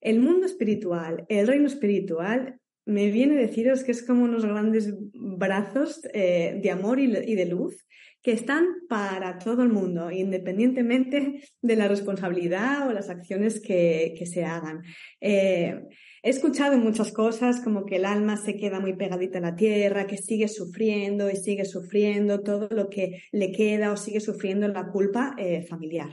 El 0.00 0.20
mundo 0.20 0.46
espiritual, 0.46 1.24
el 1.28 1.46
reino 1.46 1.66
espiritual, 1.66 2.60
me 2.88 3.10
viene 3.10 3.36
a 3.36 3.42
deciros 3.42 3.84
que 3.84 3.92
es 3.92 4.02
como 4.02 4.24
unos 4.24 4.46
grandes 4.46 4.94
brazos 5.12 6.00
eh, 6.14 6.58
de 6.62 6.70
amor 6.70 6.98
y, 6.98 7.06
de 7.06 7.44
luz 7.44 7.86
que 8.22 8.32
están 8.32 8.64
para 8.88 9.38
todo 9.38 9.62
el 9.62 9.68
mundo, 9.68 10.10
independientemente 10.10 11.42
de 11.60 11.76
la 11.76 11.86
responsabilidad 11.86 12.88
o 12.88 12.92
las 12.94 13.10
acciones 13.10 13.60
que, 13.60 14.18
se 14.24 14.44
hagan. 14.44 14.82
Eh, 15.20 15.82
he 16.22 16.30
escuchado 16.30 16.78
muchas 16.78 17.12
cosas 17.12 17.60
como 17.60 17.84
que 17.84 17.96
el 17.96 18.06
alma 18.06 18.38
se 18.38 18.56
queda 18.56 18.80
muy 18.80 18.96
pegadita 18.96 19.36
a 19.36 19.42
la 19.42 19.56
tierra, 19.56 20.06
que 20.06 20.16
sigue 20.16 20.48
sufriendo 20.48 21.30
y 21.30 21.36
sigue 21.36 21.66
sufriendo 21.66 22.40
todo 22.40 22.68
lo 22.70 22.88
que 22.88 23.22
le 23.32 23.52
queda 23.52 23.92
o 23.92 23.98
sigue 23.98 24.20
sufriendo 24.20 24.66
la 24.66 24.88
culpa 24.88 25.34
eh, 25.36 25.62
familiar. 25.68 26.10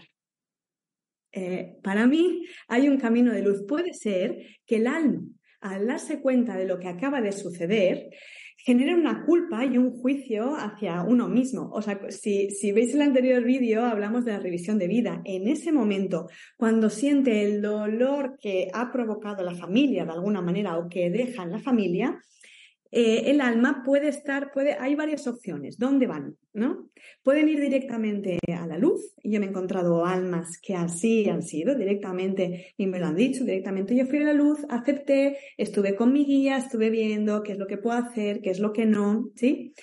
Eh, 1.35 1.75
para 1.83 2.07
mí 2.07 2.45
hay 2.69 2.87
un 2.87 2.97
camino 2.97 3.33
de 3.33 3.41
luz. 3.41 3.63
Puede 3.67 3.93
ser 3.93 4.37
que 4.65 4.77
el 4.77 4.87
alma, 4.87 5.21
al 5.59 5.85
darse 5.85 6.21
cuenta 6.21 6.55
de 6.55 6.65
lo 6.65 6.79
que 6.79 6.87
acaba 6.87 7.21
de 7.21 7.33
suceder, 7.33 8.09
genere 8.57 8.95
una 8.95 9.25
culpa 9.25 9.65
y 9.65 9.77
un 9.77 9.91
juicio 9.91 10.55
hacia 10.55 11.03
uno 11.03 11.27
mismo. 11.27 11.69
O 11.73 11.81
sea, 11.81 11.99
si, 12.09 12.49
si 12.51 12.71
veis 12.71 12.95
el 12.95 13.01
anterior 13.01 13.43
vídeo, 13.43 13.83
hablamos 13.83 14.23
de 14.23 14.31
la 14.31 14.39
revisión 14.39 14.79
de 14.79 14.87
vida. 14.87 15.21
En 15.25 15.47
ese 15.47 15.73
momento, 15.73 16.29
cuando 16.57 16.89
siente 16.89 17.43
el 17.43 17.61
dolor 17.61 18.37
que 18.41 18.69
ha 18.73 18.91
provocado 18.91 19.43
la 19.43 19.55
familia 19.55 20.05
de 20.05 20.11
alguna 20.11 20.41
manera 20.41 20.77
o 20.77 20.87
que 20.87 21.09
deja 21.09 21.43
en 21.43 21.51
la 21.51 21.59
familia, 21.59 22.17
eh, 22.97 23.29
el 23.29 23.41
alma 23.41 23.83
puede 23.83 24.07
estar, 24.07 24.53
puede, 24.53 24.77
hay 24.79 24.95
varias 24.95 25.27
opciones. 25.27 25.77
¿Dónde 25.77 26.07
van? 26.07 26.37
¿No? 26.53 26.89
Pueden 27.23 27.49
ir 27.49 27.59
directamente 27.59 28.39
a 28.57 28.65
la 28.65 28.77
luz. 28.77 29.13
Yo 29.21 29.41
me 29.41 29.47
he 29.47 29.49
encontrado 29.49 30.05
almas 30.05 30.57
que 30.61 30.75
así 30.75 31.27
han 31.27 31.41
sido 31.41 31.75
directamente 31.75 32.73
y 32.77 32.87
me 32.87 32.99
lo 32.99 33.07
han 33.07 33.17
dicho 33.17 33.43
directamente. 33.43 33.97
Yo 33.97 34.05
fui 34.05 34.19
a 34.19 34.23
la 34.27 34.33
luz, 34.33 34.59
acepté, 34.69 35.37
estuve 35.57 35.97
con 35.97 36.13
mi 36.13 36.23
guía, 36.23 36.55
estuve 36.55 36.89
viendo 36.89 37.43
qué 37.43 37.51
es 37.51 37.57
lo 37.57 37.67
que 37.67 37.77
puedo 37.77 37.97
hacer, 37.97 38.39
qué 38.39 38.51
es 38.51 38.59
lo 38.61 38.71
que 38.71 38.85
no, 38.85 39.29
¿sí? 39.35 39.73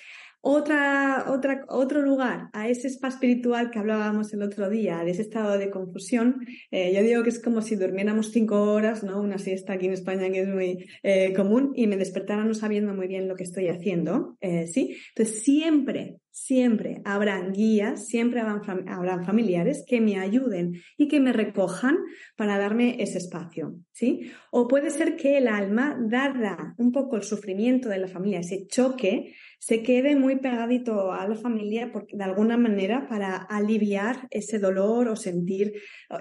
Otra, 0.45 1.27
otra, 1.29 1.63
otro 1.69 2.01
lugar, 2.01 2.49
a 2.51 2.67
ese 2.67 2.89
spa 2.89 3.07
espiritual 3.07 3.71
que 3.71 3.79
hablábamos 3.79 4.33
el 4.33 4.41
otro 4.41 4.69
día, 4.69 5.01
de 5.05 5.11
ese 5.11 5.21
estado 5.21 5.57
de 5.57 5.69
confusión, 5.69 6.45
eh, 6.69 6.93
yo 6.93 7.01
digo 7.01 7.23
que 7.23 7.29
es 7.29 7.41
como 7.41 7.61
si 7.61 7.77
durmiéramos 7.77 8.31
cinco 8.33 8.61
horas, 8.73 9.05
¿no? 9.05 9.21
Una 9.21 9.37
siesta 9.37 9.71
aquí 9.71 9.85
en 9.85 9.93
España 9.93 10.29
que 10.29 10.41
es 10.41 10.49
muy 10.49 10.85
eh, 11.01 11.31
común 11.33 11.71
y 11.75 11.87
me 11.87 11.95
despertara 11.95 12.43
no 12.43 12.53
sabiendo 12.55 12.93
muy 12.93 13.07
bien 13.07 13.29
lo 13.29 13.37
que 13.37 13.45
estoy 13.45 13.69
haciendo, 13.69 14.37
eh, 14.41 14.67
¿sí? 14.67 14.97
Entonces 15.15 15.43
siempre, 15.43 16.17
siempre 16.29 17.01
habrán 17.05 17.53
guías, 17.53 18.05
siempre 18.07 18.41
habrán, 18.41 18.89
habrán, 18.89 19.23
familiares 19.23 19.85
que 19.87 20.01
me 20.01 20.19
ayuden 20.19 20.73
y 20.97 21.07
que 21.07 21.21
me 21.21 21.31
recojan 21.31 21.95
para 22.35 22.57
darme 22.57 23.01
ese 23.01 23.19
espacio, 23.19 23.75
¿sí? 23.93 24.31
O 24.51 24.67
puede 24.67 24.89
ser 24.89 25.15
que 25.15 25.37
el 25.37 25.47
alma, 25.47 25.97
dada 26.01 26.75
un 26.77 26.91
poco 26.91 27.15
el 27.15 27.23
sufrimiento 27.23 27.87
de 27.87 27.99
la 27.99 28.09
familia, 28.09 28.39
ese 28.39 28.67
choque, 28.67 29.35
se 29.65 29.81
quede 29.81 30.17
muy 30.17 30.39
pegadito 30.39 31.13
a 31.13 31.25
la 31.25 31.35
familia 31.35 31.89
porque, 31.93 32.17
de 32.17 32.23
alguna 32.25 32.57
manera 32.57 33.07
para 33.07 33.37
aliviar 33.37 34.27
ese 34.29 34.59
dolor 34.59 35.07
o 35.07 35.15
sentir 35.15 35.71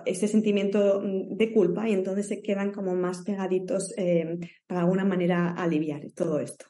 ese 0.06 0.28
sentimiento 0.28 1.00
mm, 1.02 1.36
de 1.36 1.52
culpa 1.52 1.88
y 1.88 1.92
entonces 1.92 2.28
se 2.28 2.40
quedan 2.40 2.70
como 2.70 2.94
más 2.94 3.24
pegaditos 3.24 3.94
eh, 3.96 4.38
para 4.68 4.82
alguna 4.82 5.04
manera 5.04 5.50
aliviar 5.50 6.02
todo 6.14 6.38
esto. 6.38 6.66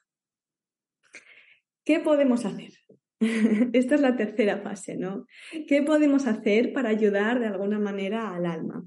¿Qué 1.85 2.00
podemos 2.00 2.47
hacer? 2.47 2.71
Esta 3.75 3.95
es 3.95 4.00
la 4.00 4.17
tercera 4.17 4.62
fase, 4.62 4.97
¿no? 4.97 5.26
¿Qué 5.69 5.83
podemos 5.83 6.26
hacer 6.26 6.73
para 6.73 6.88
ayudar 6.88 7.38
de 7.38 7.49
alguna 7.49 7.79
manera 7.81 8.35
al 8.35 8.47
alma? 8.47 8.83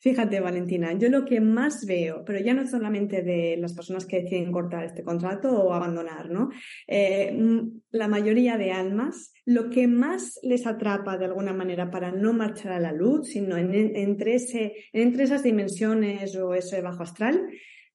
Fíjate, 0.00 0.40
Valentina, 0.40 0.94
yo 0.94 1.10
lo 1.10 1.26
que 1.26 1.42
más 1.42 1.84
veo, 1.84 2.24
pero 2.24 2.38
ya 2.40 2.54
no 2.54 2.66
solamente 2.66 3.20
de 3.20 3.58
las 3.58 3.74
personas 3.74 4.06
que 4.06 4.22
deciden 4.22 4.50
cortar 4.50 4.84
este 4.84 5.04
contrato 5.04 5.50
o 5.50 5.74
abandonar, 5.74 6.30
¿no? 6.30 6.48
Eh, 6.86 7.30
mm, 7.32 7.82
la 7.90 8.08
mayoría 8.08 8.56
de 8.56 8.72
almas, 8.72 9.34
lo 9.44 9.68
que 9.68 9.86
más 9.88 10.40
les 10.42 10.66
atrapa 10.66 11.18
de 11.18 11.26
alguna 11.26 11.52
manera 11.52 11.90
para 11.90 12.12
no 12.12 12.32
marchar 12.32 12.72
a 12.72 12.80
la 12.80 12.92
luz, 12.92 13.28
sino 13.28 13.58
entre, 13.58 14.36
esas 14.94 15.42
dimensiones 15.42 16.34
o 16.34 16.54
ese 16.54 16.80
bajo 16.80 17.02
astral, 17.02 17.38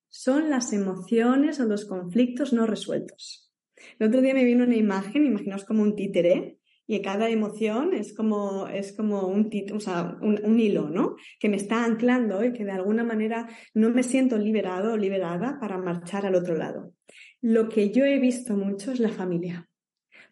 son 0.07 0.51
las 0.51 0.73
emociones 0.73 1.59
o 1.59 1.65
los 1.65 1.85
conflictos 1.85 2.53
no 2.53 2.67
resueltos. 2.67 3.51
El 3.97 4.09
otro 4.09 4.21
día 4.21 4.35
me 4.35 4.45
vino 4.45 4.63
una 4.63 4.75
imagen, 4.75 5.25
imaginaos 5.25 5.65
como 5.65 5.81
un 5.81 5.95
títere, 5.95 6.59
y 6.87 7.01
cada 7.01 7.29
emoción 7.29 7.93
es 7.93 8.13
como, 8.13 8.67
es 8.67 8.93
como 8.93 9.27
un, 9.27 9.49
o 9.73 9.79
sea, 9.79 10.17
un, 10.21 10.59
hilo, 10.59 10.89
¿no? 10.89 11.15
Que 11.39 11.49
me 11.49 11.57
está 11.57 11.83
anclando 11.83 12.43
y 12.43 12.53
que 12.53 12.63
de 12.63 12.71
alguna 12.71 13.03
manera 13.03 13.47
no 13.73 13.89
me 13.89 14.03
siento 14.03 14.37
liberado 14.37 14.93
o 14.93 14.97
liberada 14.97 15.57
para 15.59 15.77
marchar 15.77 16.25
al 16.25 16.35
otro 16.35 16.55
lado. 16.55 16.93
Lo 17.41 17.69
que 17.69 17.91
yo 17.91 18.05
he 18.05 18.19
visto 18.19 18.55
mucho 18.55 18.91
es 18.91 18.99
la 18.99 19.09
familia. 19.09 19.67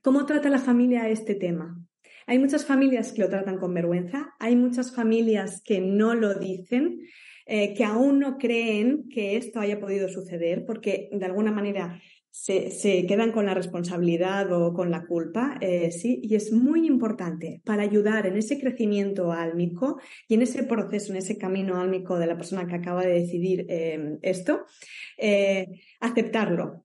¿Cómo 0.02 0.26
trata 0.26 0.50
la 0.50 0.60
familia 0.60 1.10
este 1.10 1.36
tema? 1.36 1.80
Hay 2.28 2.40
muchas 2.40 2.66
familias 2.66 3.12
que 3.12 3.22
lo 3.22 3.30
tratan 3.30 3.58
con 3.58 3.74
vergüenza, 3.74 4.34
hay 4.40 4.56
muchas 4.56 4.96
familias 4.96 5.62
que 5.64 5.82
no 5.82 6.14
lo 6.14 6.36
dicen, 6.36 7.00
eh, 7.46 7.74
que 7.74 7.84
aún 7.84 8.20
no 8.20 8.38
creen 8.38 9.10
que 9.10 9.36
esto 9.36 9.60
haya 9.60 9.80
podido 9.80 10.08
suceder, 10.08 10.66
porque 10.66 11.10
de 11.12 11.26
alguna 11.26 11.52
manera 11.52 12.00
se, 12.34 13.06
quedan 13.08 13.32
con 13.32 13.46
la 13.46 13.54
responsabilidad 13.54 14.52
o 14.52 14.74
con 14.74 14.90
la 14.90 15.06
culpa, 15.06 15.56
eh, 15.62 15.92
sí, 15.92 16.20
y 16.24 16.34
es 16.34 16.52
muy 16.52 16.88
importante 16.88 17.62
para 17.64 17.84
ayudar 17.84 18.26
en 18.26 18.38
ese 18.38 18.60
crecimiento 18.60 19.32
álmico 19.32 20.00
y 20.28 20.34
en 20.34 20.42
ese 20.42 20.64
proceso, 20.64 21.12
en 21.12 21.20
ese 21.20 21.38
camino 21.38 21.80
álmico 21.80 22.18
de 22.18 22.26
la 22.26 22.36
persona 22.36 22.66
que 22.66 22.74
acaba 22.74 23.04
de 23.04 23.20
decidir 23.20 23.68
eh, 23.70 24.18
esto, 24.24 24.66
eh, 25.20 25.68
aceptarlo, 26.00 26.83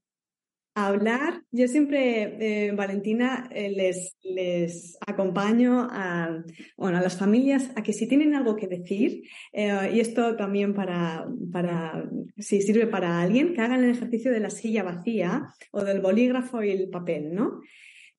hablar. 0.86 1.42
Yo 1.50 1.66
siempre, 1.68 2.66
eh, 2.68 2.72
Valentina, 2.72 3.48
eh, 3.52 3.70
les, 3.70 4.16
les 4.22 4.96
acompaño 5.06 5.88
a, 5.90 6.44
bueno, 6.76 6.98
a 6.98 7.02
las 7.02 7.16
familias 7.16 7.70
a 7.76 7.82
que 7.82 7.92
si 7.92 8.06
tienen 8.06 8.34
algo 8.34 8.56
que 8.56 8.68
decir, 8.68 9.22
eh, 9.52 9.90
y 9.94 10.00
esto 10.00 10.36
también 10.36 10.74
para, 10.74 11.26
para, 11.52 12.08
si 12.36 12.62
sirve 12.62 12.86
para 12.86 13.20
alguien, 13.20 13.54
que 13.54 13.60
hagan 13.60 13.84
el 13.84 13.90
ejercicio 13.90 14.30
de 14.30 14.40
la 14.40 14.50
silla 14.50 14.82
vacía 14.82 15.48
o 15.72 15.82
del 15.84 16.00
bolígrafo 16.00 16.62
y 16.62 16.70
el 16.70 16.88
papel, 16.88 17.34
¿no? 17.34 17.60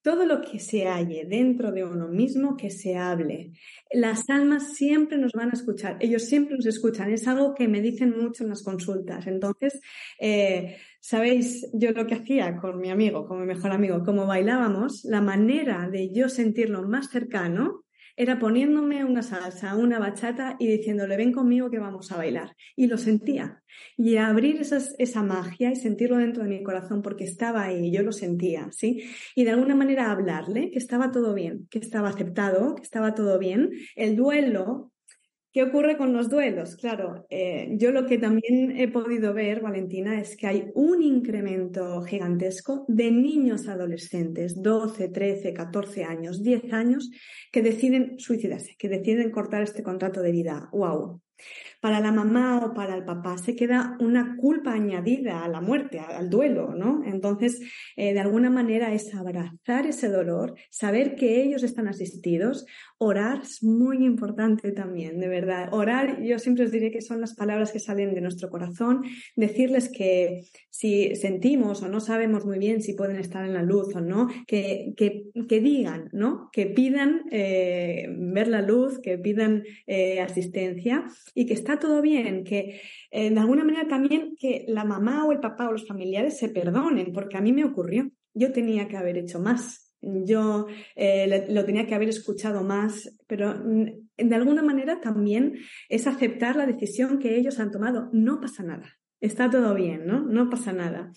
todo 0.02 0.26
lo 0.26 0.42
que 0.42 0.60
se 0.60 0.88
halle 0.88 1.26
dentro 1.26 1.72
de 1.72 1.84
uno 1.84 2.08
mismo, 2.08 2.56
que 2.56 2.70
se 2.70 2.96
hable. 2.96 3.52
Las 3.92 4.30
almas 4.30 4.76
siempre 4.76 5.18
nos 5.18 5.34
van 5.34 5.50
a 5.50 5.54
escuchar, 5.54 5.98
ellos 6.00 6.24
siempre 6.24 6.56
nos 6.56 6.66
escuchan, 6.66 7.12
es 7.12 7.28
algo 7.28 7.54
que 7.54 7.68
me 7.68 7.82
dicen 7.82 8.18
mucho 8.18 8.44
en 8.44 8.50
las 8.50 8.64
consultas. 8.64 9.28
Entonces, 9.28 9.80
eh, 10.20 10.78
sabéis, 11.00 11.70
yo 11.74 11.92
lo 11.92 12.06
que 12.08 12.16
hacía 12.16 12.58
con 12.58 12.80
mi 12.80 12.90
amigo, 12.90 13.28
con 13.28 13.40
mi 13.40 13.46
mejor 13.46 13.72
amigo, 13.72 14.04
como 14.04 14.26
bailábamos, 14.26 15.04
la 15.06 15.22
manera 15.22 15.90
de 15.90 16.12
yo 16.14 16.30
sentirlo 16.30 16.88
más 16.88 17.10
cercano 17.10 17.86
era 18.20 18.38
poniéndome 18.38 19.06
una 19.06 19.24
salsa, 19.24 19.78
una 19.78 19.98
bachata 19.98 20.58
y 20.60 20.68
diciéndole, 20.68 21.16
ven 21.16 21.32
conmigo 21.32 21.72
que 21.72 21.80
vamos 21.80 22.12
a 22.12 22.18
bailar. 22.18 22.54
Y 22.76 22.88
lo 22.88 22.98
sentía. 22.98 23.64
Y 23.96 24.18
abrir 24.18 24.60
esa 24.60 25.24
magia 25.24 25.72
y 25.72 25.78
sentirlo 25.78 26.18
dentro 26.18 26.44
de 26.44 26.50
mi 26.50 26.62
corazón 26.62 27.02
porque 27.02 27.24
estaba 27.24 27.64
ahí, 27.64 27.94
yo 27.94 28.04
lo 28.04 28.12
sentía, 28.12 28.68
¿sí? 28.72 29.06
Y 29.36 29.46
de 29.46 29.52
alguna 29.52 29.74
manera 29.74 30.12
hablarle 30.12 30.70
que 30.70 30.80
estaba 30.80 31.12
todo 31.12 31.34
bien, 31.34 31.68
que 31.70 31.80
estaba 31.80 32.10
aceptado, 32.10 32.76
que 32.76 32.82
estaba 32.82 33.16
todo 33.16 33.40
bien. 33.40 33.70
El 33.96 34.18
duelo 34.18 34.92
¿Qué 35.60 35.64
ocurre 35.64 35.98
con 35.98 36.14
los 36.14 36.30
duelos? 36.30 36.78
Claro, 36.78 37.26
eh, 37.30 37.68
yo 37.74 37.92
lo 37.92 38.06
que 38.06 38.18
también 38.18 38.80
he 38.80 38.88
podido 38.88 39.34
ver, 39.34 39.60
Valentina, 39.60 40.18
es 40.18 40.38
que 40.38 40.48
hay 40.48 40.72
un 40.74 41.04
incremento 41.04 42.02
gigantesco 42.04 42.86
de 42.88 43.12
niños 43.12 43.68
adolescentes, 43.68 44.64
12, 44.64 45.10
13, 45.10 45.54
14 45.54 46.06
años, 46.06 46.42
10 46.44 46.72
años, 46.72 47.12
que 47.52 47.62
deciden 47.62 48.18
suicidarse, 48.20 48.78
que 48.80 48.88
deciden 48.88 49.32
cortar 49.32 49.62
este 49.62 49.84
contrato 49.84 50.22
de 50.22 50.32
vida. 50.32 50.70
¡Wow! 50.72 51.20
Para 51.80 52.00
la 52.00 52.12
mamá 52.12 52.66
o 52.66 52.74
para 52.74 52.96
el 52.96 53.06
papá 53.06 53.38
se 53.38 53.56
queda 53.56 53.98
una 54.00 54.36
culpa 54.38 54.74
añadida 54.74 55.44
a 55.44 55.48
la 55.48 55.62
muerte, 55.62 56.00
al 56.00 56.30
duelo, 56.30 56.76
¿no? 56.76 57.04
Entonces, 57.06 57.62
eh, 57.96 58.14
de 58.14 58.20
alguna 58.20 58.50
manera 58.50 58.94
es 58.94 59.14
abrazar 59.16 59.86
ese 59.88 60.10
dolor, 60.10 60.56
saber 60.70 61.16
que 61.16 61.42
ellos 61.42 61.64
están 61.64 61.88
asistidos, 61.88 62.66
orar 62.98 63.42
es 63.44 63.64
muy 63.64 64.06
importante 64.06 64.72
también, 64.72 65.20
de 65.20 65.28
verdad. 65.28 65.70
Orar, 65.72 66.22
yo 66.22 66.38
siempre 66.40 66.66
os 66.66 66.72
diré 66.72 66.92
que 66.92 67.02
son 67.02 67.22
las 67.22 67.36
palabras 67.36 67.72
que 67.72 67.80
salen 67.80 68.14
de 68.14 68.22
nuestro 68.22 68.50
corazón, 68.50 69.04
decirles 69.36 69.90
que 69.90 70.42
si 70.70 71.16
sentimos 71.16 71.82
o 71.82 71.88
no 71.88 72.00
sabemos 72.00 72.46
muy 72.46 72.60
bien 72.60 72.82
si 72.82 72.94
pueden 72.94 73.18
estar 73.18 73.46
en 73.46 73.54
la 73.54 73.64
luz 73.64 73.96
o 73.96 74.02
no, 74.02 74.28
que, 74.48 74.94
que, 74.98 75.60
digan, 75.60 76.10
¿no? 76.12 76.50
Que 76.52 76.66
pidan 76.66 77.24
eh, 77.32 78.08
ver 78.10 78.48
la 78.48 78.62
luz, 78.62 79.00
que 79.00 79.18
pidan 79.18 79.64
eh, 79.88 80.20
asistencia 80.20 81.06
y 81.34 81.46
que 81.46 81.54
está 81.70 81.80
todo 81.80 82.02
bien, 82.02 82.44
que 82.44 82.82
eh, 83.12 83.30
de 83.30 83.40
alguna 83.40 83.64
manera 83.64 83.88
también 83.88 84.36
que 84.36 84.66
la 84.68 84.84
mamá 84.86 85.26
o 85.26 85.32
el 85.32 85.40
papá 85.40 85.70
o 85.70 85.72
los 85.72 85.88
familiares 85.88 86.38
se 86.38 86.50
perdonen, 86.50 87.14
porque 87.14 87.38
a 87.38 87.42
mí 87.42 87.54
me 87.54 87.64
ocurrió. 87.64 88.12
Yo 88.34 88.52
tenía 88.52 88.88
que 88.88 88.98
haber 88.98 89.18
hecho 89.18 89.40
más. 89.40 89.94
Yo 90.02 90.68
eh, 90.96 91.46
lo 91.50 91.66
tenía 91.66 91.86
que 91.86 91.94
haber 91.94 92.10
escuchado 92.10 92.64
más, 92.64 93.18
pero 93.28 93.54
mm, 93.54 93.86
de 94.18 94.36
alguna 94.36 94.64
manera 94.64 95.00
también 95.02 95.58
es 95.90 96.08
aceptar 96.08 96.56
la 96.56 96.66
decisión 96.66 97.20
que 97.20 97.38
ellos 97.38 97.60
han 97.60 97.72
tomado. 97.72 98.10
No 98.14 98.40
pasa 98.40 98.64
nada. 98.64 98.98
Está 99.22 99.50
todo 99.50 99.76
bien, 99.76 100.08
¿no? 100.08 100.22
No 100.22 100.50
pasa 100.50 100.72
nada. 100.72 101.12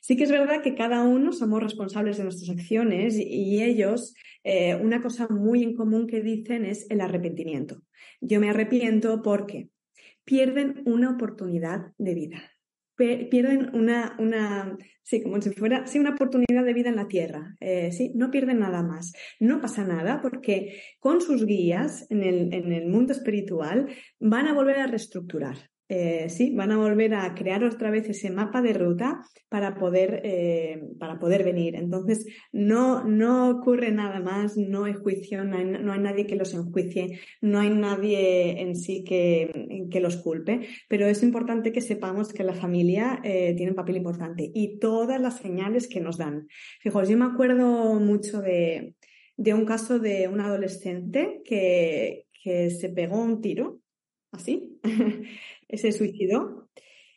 Sí 0.00 0.16
que 0.16 0.24
es 0.24 0.30
verdad 0.30 0.62
que 0.62 0.76
cada 0.76 1.02
uno 1.02 1.32
somos 1.32 1.60
responsables 1.60 2.16
de 2.16 2.22
nuestras 2.22 2.56
acciones 2.56 3.16
y 3.18 3.62
ellos, 3.62 4.14
eh, 4.44 4.76
una 4.76 5.02
cosa 5.02 5.26
muy 5.28 5.64
en 5.64 5.74
común 5.74 6.06
que 6.06 6.22
dicen 6.22 6.64
es 6.64 6.86
el 6.88 7.00
arrepentimiento. 7.00 7.82
Yo 8.20 8.40
me 8.40 8.50
arrepiento 8.50 9.22
porque 9.22 9.70
pierden 10.28 10.82
una 10.84 11.10
oportunidad 11.10 11.94
de 11.96 12.14
vida. 12.14 12.42
Pierden 12.96 13.74
una, 13.74 14.14
una, 14.18 14.76
sí, 15.02 15.22
como 15.22 15.40
si 15.40 15.50
fuera, 15.50 15.86
sí, 15.86 15.98
una 15.98 16.10
oportunidad 16.10 16.64
de 16.66 16.74
vida 16.74 16.90
en 16.90 16.96
la 16.96 17.08
tierra. 17.08 17.56
Eh, 17.60 17.92
sí, 17.92 18.12
no 18.14 18.30
pierden 18.30 18.58
nada 18.58 18.82
más. 18.82 19.12
No 19.40 19.62
pasa 19.62 19.84
nada 19.84 20.20
porque 20.20 20.82
con 20.98 21.22
sus 21.22 21.46
guías 21.46 22.06
en 22.10 22.24
el, 22.24 22.52
en 22.52 22.72
el 22.72 22.88
mundo 22.88 23.12
espiritual 23.12 23.88
van 24.20 24.48
a 24.48 24.52
volver 24.52 24.80
a 24.80 24.86
reestructurar. 24.86 25.70
Eh, 25.90 26.28
sí, 26.28 26.54
van 26.54 26.70
a 26.70 26.76
volver 26.76 27.14
a 27.14 27.34
crear 27.34 27.64
otra 27.64 27.90
vez 27.90 28.06
ese 28.10 28.30
mapa 28.30 28.60
de 28.60 28.74
ruta 28.74 29.22
para 29.48 29.78
poder, 29.78 30.20
eh, 30.22 30.82
para 30.98 31.18
poder 31.18 31.44
venir. 31.44 31.76
Entonces, 31.76 32.26
no, 32.52 33.04
no 33.04 33.48
ocurre 33.48 33.90
nada 33.90 34.20
más, 34.20 34.58
no 34.58 34.84
hay 34.84 34.92
juicio, 34.92 35.44
no 35.44 35.56
hay, 35.56 35.98
nadie 35.98 36.26
que 36.26 36.36
los 36.36 36.52
enjuicie, 36.52 37.20
no 37.40 37.58
hay 37.58 37.70
nadie 37.70 38.60
en 38.60 38.76
sí 38.76 39.02
que, 39.02 39.86
que, 39.90 40.00
los 40.00 40.16
culpe, 40.18 40.68
pero 40.88 41.06
es 41.06 41.22
importante 41.22 41.72
que 41.72 41.80
sepamos 41.80 42.34
que 42.34 42.44
la 42.44 42.54
familia 42.54 43.20
eh, 43.24 43.54
tiene 43.56 43.72
un 43.72 43.76
papel 43.76 43.96
importante 43.96 44.50
y 44.52 44.78
todas 44.78 45.18
las 45.18 45.38
señales 45.38 45.88
que 45.88 46.00
nos 46.00 46.18
dan. 46.18 46.48
Fijaos, 46.80 47.08
yo 47.08 47.16
me 47.16 47.24
acuerdo 47.24 47.94
mucho 47.94 48.42
de, 48.42 48.94
de 49.38 49.54
un 49.54 49.64
caso 49.64 49.98
de 49.98 50.28
un 50.28 50.40
adolescente 50.40 51.40
que, 51.46 52.26
que 52.44 52.68
se 52.68 52.90
pegó 52.90 53.22
un 53.22 53.40
tiro, 53.40 53.80
así. 54.32 54.78
se 55.76 55.92
suicidó. 55.92 56.70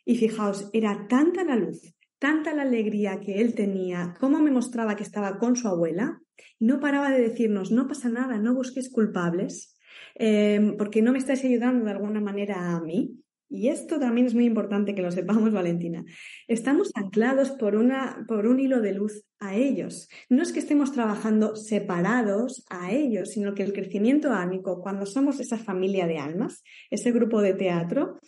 Y 0.03 0.15
fijaos, 0.17 0.69
era 0.73 1.07
tanta 1.07 1.43
la 1.43 1.55
luz, 1.55 1.95
tanta 2.19 2.53
la 2.53 2.63
alegría 2.63 3.19
que 3.19 3.39
él 3.39 3.55
tenía, 3.55 4.15
cómo 4.19 4.39
me 4.39 4.51
mostraba 4.51 4.95
que 4.95 5.03
estaba 5.03 5.37
con 5.37 5.55
su 5.55 5.67
abuela, 5.67 6.21
y 6.59 6.65
no 6.65 6.79
paraba 6.79 7.11
de 7.11 7.21
decirnos, 7.21 7.71
no 7.71 7.87
pasa 7.87 8.09
nada, 8.09 8.37
no 8.37 8.53
busques 8.53 8.89
culpables, 8.89 9.75
eh, 10.15 10.75
porque 10.77 11.01
no 11.01 11.11
me 11.11 11.17
estáis 11.17 11.43
ayudando 11.43 11.85
de 11.85 11.91
alguna 11.91 12.19
manera 12.19 12.75
a 12.75 12.81
mí. 12.81 13.21
Y 13.53 13.67
esto 13.67 13.99
también 13.99 14.27
es 14.27 14.33
muy 14.33 14.45
importante 14.45 14.95
que 14.95 15.01
lo 15.01 15.11
sepamos, 15.11 15.51
Valentina. 15.51 16.05
Estamos 16.47 16.89
anclados 16.95 17.51
por, 17.51 17.75
una, 17.75 18.23
por 18.25 18.47
un 18.47 18.61
hilo 18.61 18.79
de 18.79 18.93
luz 18.93 19.25
a 19.41 19.55
ellos. 19.55 20.07
No 20.29 20.41
es 20.41 20.53
que 20.53 20.59
estemos 20.59 20.93
trabajando 20.93 21.57
separados 21.57 22.65
a 22.69 22.93
ellos, 22.93 23.31
sino 23.31 23.53
que 23.53 23.63
el 23.63 23.73
crecimiento 23.73 24.31
ánico, 24.31 24.81
cuando 24.81 25.05
somos 25.05 25.41
esa 25.41 25.57
familia 25.57 26.07
de 26.07 26.17
almas, 26.17 26.63
ese 26.89 27.11
grupo 27.11 27.41
de 27.41 27.53
teatro, 27.53 28.21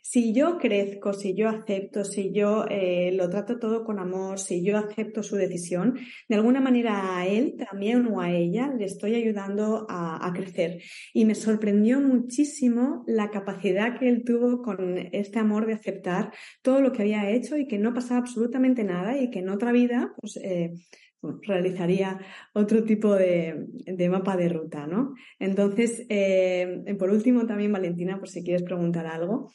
si 0.00 0.32
yo 0.32 0.58
crezco, 0.58 1.12
si 1.12 1.34
yo 1.34 1.48
acepto, 1.48 2.04
si 2.04 2.32
yo 2.32 2.64
eh, 2.68 3.12
lo 3.12 3.28
trato 3.28 3.58
todo 3.58 3.84
con 3.84 3.98
amor, 3.98 4.38
si 4.38 4.64
yo 4.64 4.78
acepto 4.78 5.22
su 5.22 5.36
decisión, 5.36 5.98
de 6.28 6.34
alguna 6.34 6.60
manera 6.60 7.18
a 7.18 7.26
él 7.26 7.56
también 7.56 8.06
o 8.06 8.20
a 8.20 8.30
ella 8.30 8.72
le 8.76 8.84
estoy 8.86 9.14
ayudando 9.14 9.86
a, 9.88 10.26
a 10.26 10.32
crecer. 10.32 10.82
Y 11.12 11.24
me 11.24 11.34
sorprendió 11.34 12.00
muchísimo 12.00 13.04
la 13.06 13.30
capacidad 13.30 13.98
que 13.98 14.08
él 14.08 14.24
tuvo 14.24 14.62
con 14.62 14.98
este 15.12 15.38
amor 15.38 15.66
de 15.66 15.74
aceptar 15.74 16.32
todo 16.62 16.80
lo 16.80 16.92
que 16.92 17.02
había 17.02 17.30
hecho 17.30 17.56
y 17.56 17.66
que 17.66 17.78
no 17.78 17.94
pasaba 17.94 18.20
absolutamente 18.20 18.84
nada 18.84 19.20
y 19.20 19.30
que 19.30 19.40
en 19.40 19.48
otra 19.48 19.72
vida, 19.72 20.12
pues, 20.20 20.36
eh, 20.36 20.72
realizaría 21.42 22.18
otro 22.54 22.84
tipo 22.84 23.14
de, 23.14 23.66
mapa 24.10 24.36
de 24.36 24.48
ruta, 24.48 24.86
¿no? 24.86 25.14
Entonces, 25.38 26.06
eh, 26.08 26.94
por 26.98 27.10
último, 27.10 27.46
también, 27.46 27.72
Valentina, 27.72 28.18
por 28.18 28.28
si 28.28 28.42
quieres 28.42 28.62
preguntar 28.62 29.06
algo, 29.06 29.50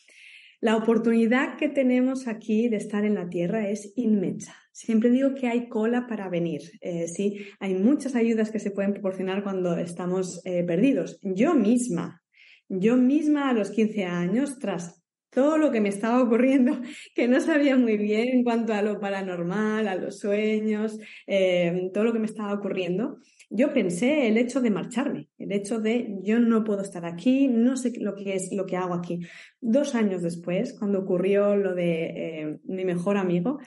la 0.62 0.78
oportunidad 0.78 1.58
que 1.58 1.70
tenemos 1.70 2.28
aquí 2.28 2.70
de 2.70 2.78
estar 2.78 3.06
en 3.06 3.16
la 3.16 3.30
Tierra 3.30 3.70
es 3.70 3.94
inmensa. 3.96 4.56
Siempre 4.72 5.10
digo 5.10 5.36
que 5.36 5.48
hay 5.48 5.70
cola 5.70 6.08
para 6.08 6.30
venir. 6.30 6.62
Eh, 6.82 7.08
sí, 7.08 7.46
hay 7.60 7.76
muchas 7.76 8.16
ayudas 8.16 8.52
que 8.52 8.60
se 8.60 8.72
pueden 8.72 8.94
proporcionar 8.94 9.44
cuando 9.44 9.78
estamos 9.78 10.42
eh, 10.46 10.64
perdidos. 10.64 11.20
Yo 11.22 11.54
misma, 11.54 12.24
yo 12.68 12.98
misma 12.98 13.50
a 13.50 13.54
los 13.54 13.70
15 13.72 14.06
años, 14.06 14.60
tras 14.60 15.05
todo 15.36 15.58
lo 15.58 15.72
que 15.72 15.82
me 15.82 15.90
estaba 15.90 16.24
ocurriendo, 16.24 16.80
que 17.14 17.28
no 17.28 17.40
sabía 17.42 17.78
muy 17.78 17.98
bien 17.98 18.30
en 18.30 18.44
cuanto 18.44 18.74
a 18.74 18.82
lo 18.82 19.00
paranormal, 19.00 19.88
a 19.88 19.96
los 19.96 20.20
sueños, 20.20 20.98
eh, 21.28 21.92
todo 21.94 22.06
lo 22.06 22.14
que 22.14 22.20
me 22.20 22.26
estaba 22.26 22.54
ocurriendo, 22.54 23.20
yo 23.50 23.74
pensé 23.74 24.28
el 24.28 24.38
hecho 24.38 24.62
de 24.62 24.72
marcharme, 24.72 25.28
el 25.38 25.52
hecho 25.52 25.80
de 25.80 26.18
yo 26.24 26.40
no 26.40 26.64
puedo 26.64 26.82
estar 26.82 27.06
aquí, 27.06 27.48
no 27.48 27.78
sé 27.78 27.94
lo 28.00 28.16
que 28.16 28.34
es 28.34 28.52
lo 28.52 28.66
que 28.66 28.78
hago 28.78 28.96
aquí. 28.96 29.20
Dos 29.62 29.94
años 29.94 30.24
después, 30.24 30.74
cuando 30.80 31.00
ocurrió 31.00 31.56
lo 31.56 31.76
de 31.76 32.04
eh, 32.06 32.58
mi 32.64 32.86
mejor 32.86 33.18
amigo, 33.18 33.60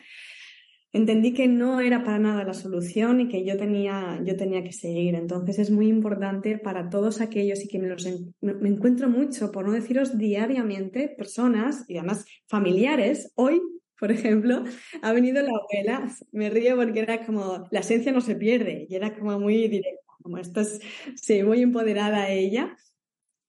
entendí 0.92 1.34
que 1.34 1.48
no 1.48 1.80
era 1.80 2.02
para 2.02 2.18
nada 2.18 2.44
la 2.44 2.54
solución 2.54 3.20
y 3.20 3.28
que 3.28 3.44
yo 3.44 3.56
tenía, 3.56 4.20
yo 4.24 4.36
tenía 4.36 4.64
que 4.64 4.72
seguir. 4.72 5.14
Entonces 5.14 5.58
es 5.58 5.70
muy 5.70 5.88
importante 5.88 6.58
para 6.58 6.88
todos 6.88 7.20
aquellos 7.20 7.62
y 7.64 7.68
que 7.68 7.78
me, 7.78 7.88
los 7.88 8.06
me 8.40 8.68
encuentro 8.68 9.08
mucho, 9.08 9.52
por 9.52 9.66
no 9.66 9.72
deciros 9.72 10.16
diariamente, 10.16 11.08
personas 11.08 11.84
y 11.88 11.98
además 11.98 12.24
familiares. 12.46 13.32
Hoy, 13.36 13.60
por 13.98 14.10
ejemplo, 14.10 14.64
ha 15.02 15.12
venido 15.12 15.42
la 15.42 15.52
abuela, 15.52 16.10
me 16.32 16.50
río 16.50 16.76
porque 16.76 17.00
era 17.00 17.24
como, 17.26 17.66
la 17.70 17.80
esencia 17.80 18.12
no 18.12 18.20
se 18.20 18.36
pierde 18.36 18.86
y 18.88 18.94
era 18.94 19.14
como 19.14 19.38
muy 19.38 19.68
directa, 19.68 20.02
como 20.22 20.38
estás, 20.38 20.80
sí, 21.16 21.42
muy 21.42 21.62
empoderada 21.62 22.30
ella. 22.30 22.76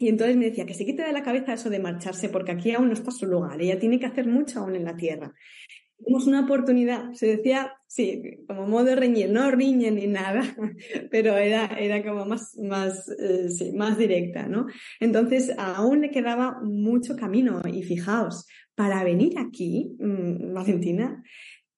Y 0.01 0.07
entonces 0.07 0.37
me 0.37 0.45
decía 0.45 0.65
que 0.65 0.73
se 0.73 0.85
quite 0.85 1.03
de 1.03 1.11
la 1.11 1.23
cabeza 1.23 1.53
eso 1.53 1.69
de 1.69 1.79
marcharse, 1.79 2.29
porque 2.29 2.53
aquí 2.53 2.71
aún 2.71 2.87
no 2.87 2.93
está 2.93 3.11
su 3.11 3.25
lugar. 3.25 3.61
Ella 3.61 3.79
tiene 3.79 3.99
que 3.99 4.05
hacer 4.05 4.27
mucho 4.27 4.61
aún 4.61 4.77
en 4.77 4.85
la 4.85 4.95
tierra 4.95 5.33
tenemos 5.99 6.27
una 6.27 6.41
oportunidad, 6.41 7.13
se 7.13 7.27
decía, 7.27 7.73
sí, 7.87 8.39
como 8.47 8.67
modo 8.67 8.95
reñir, 8.95 9.29
no 9.29 9.51
riñe 9.51 9.91
ni 9.91 10.07
nada, 10.07 10.41
pero 11.11 11.37
era, 11.37 11.65
era 11.65 12.03
como 12.03 12.25
más, 12.25 12.57
más, 12.57 13.09
eh, 13.19 13.49
sí, 13.49 13.71
más 13.73 13.97
directa, 13.97 14.47
¿no? 14.47 14.67
Entonces, 14.99 15.51
aún 15.57 16.01
le 16.01 16.11
quedaba 16.11 16.59
mucho 16.61 17.15
camino 17.15 17.61
y 17.71 17.83
fijaos, 17.83 18.47
para 18.75 19.03
venir 19.03 19.37
aquí, 19.37 19.97
mm, 19.99 20.53
Valentina, 20.53 21.21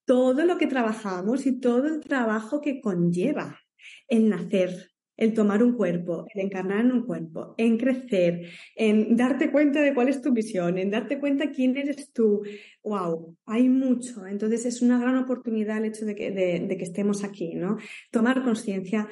todo 0.05 0.45
lo 0.45 0.57
que 0.57 0.67
trabajamos 0.67 1.47
y 1.47 1.59
todo 1.59 1.87
el 1.87 2.01
trabajo 2.01 2.61
que 2.61 2.79
conlleva 2.79 3.59
el 4.07 4.29
nacer, 4.29 4.91
el 5.21 5.35
tomar 5.35 5.61
un 5.61 5.73
cuerpo, 5.73 6.25
el 6.33 6.41
encarnar 6.41 6.79
en 6.79 6.91
un 6.91 7.05
cuerpo, 7.05 7.53
en 7.59 7.77
crecer, 7.77 8.49
en 8.75 9.15
darte 9.15 9.51
cuenta 9.51 9.79
de 9.79 9.93
cuál 9.93 10.09
es 10.09 10.19
tu 10.19 10.33
visión, 10.33 10.79
en 10.79 10.89
darte 10.89 11.19
cuenta 11.19 11.51
quién 11.51 11.77
eres 11.77 12.11
tú. 12.11 12.41
¡Wow! 12.83 13.37
Hay 13.45 13.69
mucho. 13.69 14.25
Entonces 14.25 14.65
es 14.65 14.81
una 14.81 14.99
gran 14.99 15.17
oportunidad 15.17 15.77
el 15.77 15.85
hecho 15.85 16.05
de 16.05 16.15
que, 16.15 16.75
estemos 16.79 17.23
aquí, 17.23 17.53
¿no? 17.53 17.77
Tomar 18.09 18.43
conciencia, 18.43 19.07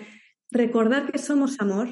recordar 0.50 1.12
que 1.12 1.20
somos 1.20 1.62
amor, 1.62 1.90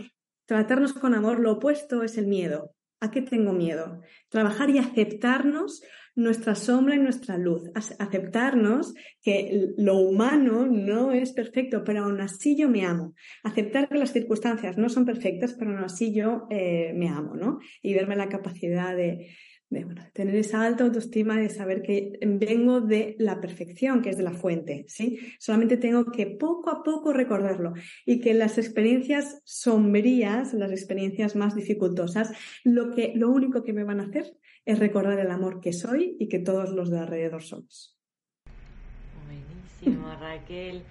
tratarnos 0.47 0.93
con 0.93 1.13
amor, 1.13 1.39
lo 1.39 1.51
opuesto 1.51 2.01
es 2.01 2.17
el 2.17 2.25
miedo. 2.25 2.73
¿A 2.99 3.11
qué 3.11 3.21
tengo 3.21 3.53
miedo? 3.53 4.01
Trabajar 4.29 4.71
y 4.71 4.79
aceptarnos 4.79 5.83
nuestra 6.17 6.55
sombra 6.55 6.95
y 6.95 6.99
nuestra 6.99 7.37
luz. 7.37 7.69
Aceptarnos 7.75 8.93
que 9.21 9.73
lo 9.77 9.99
humano 9.99 10.65
no 10.65 11.11
es 11.11 11.31
perfecto, 11.31 11.83
pero 11.85 12.03
aún 12.03 12.19
así 12.19 12.57
yo 12.57 12.67
me 12.67 12.85
amo. 12.85 13.13
Aceptar 13.43 13.87
que 13.87 13.99
las 13.99 14.11
circunstancias 14.11 14.77
no 14.77 14.89
son 14.89 15.05
perfectas, 15.05 15.53
pero 15.53 15.71
aún 15.71 15.83
así 15.83 16.13
yo 16.13 16.47
eh, 16.49 16.91
me 16.95 17.07
amo, 17.07 17.35
¿no? 17.35 17.59
Y 17.83 17.93
verme 17.93 18.15
la 18.15 18.29
capacidad 18.29 18.95
de, 18.95 19.29
tener 20.13 20.35
esa 20.35 20.63
alta 20.63 20.85
autoestima 20.85 21.37
de 21.37 21.49
saber 21.49 21.81
que 21.81 22.13
vengo 22.21 22.79
de 22.81 23.15
la 23.19 23.39
perfección, 23.39 24.01
que 24.01 24.09
es 24.09 24.17
de 24.17 24.23
la 24.23 24.31
fuente, 24.31 24.85
¿sí? 24.87 25.19
Solamente 25.39 25.77
tengo 25.77 26.05
que 26.05 26.25
poco 26.25 26.71
a 26.71 26.83
poco 26.83 27.13
recordarlo 27.13 27.73
y 28.05 28.21
que 28.21 28.33
las 28.33 28.57
experiencias 28.57 29.41
sombrías, 29.43 30.53
las 30.53 30.71
experiencias 30.71 31.35
más 31.35 31.53
dificultosas, 31.53 32.31
lo, 32.63 32.91
que, 32.91 33.13
lo 33.15 33.29
único 33.29 33.63
que 33.63 33.73
me 33.73 33.83
van 33.83 33.99
a 33.99 34.05
hacer 34.05 34.33
es 34.67 34.79
recordar 34.79 35.17
el 35.17 35.31
amor 35.31 35.61
que 35.61 35.71
soy 35.71 36.17
y 36.19 36.27
que 36.27 36.39
todos 36.39 36.71
los 36.71 36.91
de 36.91 36.99
alrededor 36.99 37.41
somos. 37.41 37.97
Buenísimo, 39.25 40.13
Raquel. 40.19 40.83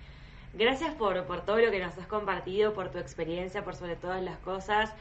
Gracias 0.55 0.95
por, 0.95 1.27
por 1.27 1.45
todo 1.45 1.59
lo 1.59 1.71
que 1.71 1.79
nos 1.79 1.97
has 1.99 2.07
compartido, 2.07 2.73
por 2.73 2.91
tu 2.91 2.97
experiencia, 2.97 3.63
por 3.65 3.75
sobre 3.75 3.95
todas 3.95 4.23
las 4.23 4.39
cosas 4.39 4.95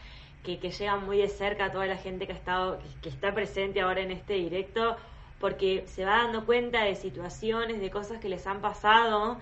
que, 0.44 0.60
que 0.60 0.72
llegan 0.72 1.06
muy 1.06 1.20
de 1.20 1.30
cerca 1.30 1.66
a 1.66 1.72
toda 1.72 1.86
la 1.86 1.96
gente 1.96 2.28
que 2.28 2.34
ha 2.34 2.36
estado, 2.36 2.80
que, 3.02 3.08
está 3.08 3.34
presente 3.34 3.80
ahora 3.80 4.02
en 4.02 4.12
este 4.12 4.34
directo, 4.34 4.98
porque 5.40 5.86
se 5.88 6.04
va 6.04 6.24
dando 6.24 6.46
cuenta 6.46 6.84
de 6.84 6.96
situaciones, 6.96 7.80
de 7.80 7.90
cosas 7.90 8.20
que 8.20 8.28
les 8.28 8.46
han 8.46 8.60
pasado, 8.60 9.38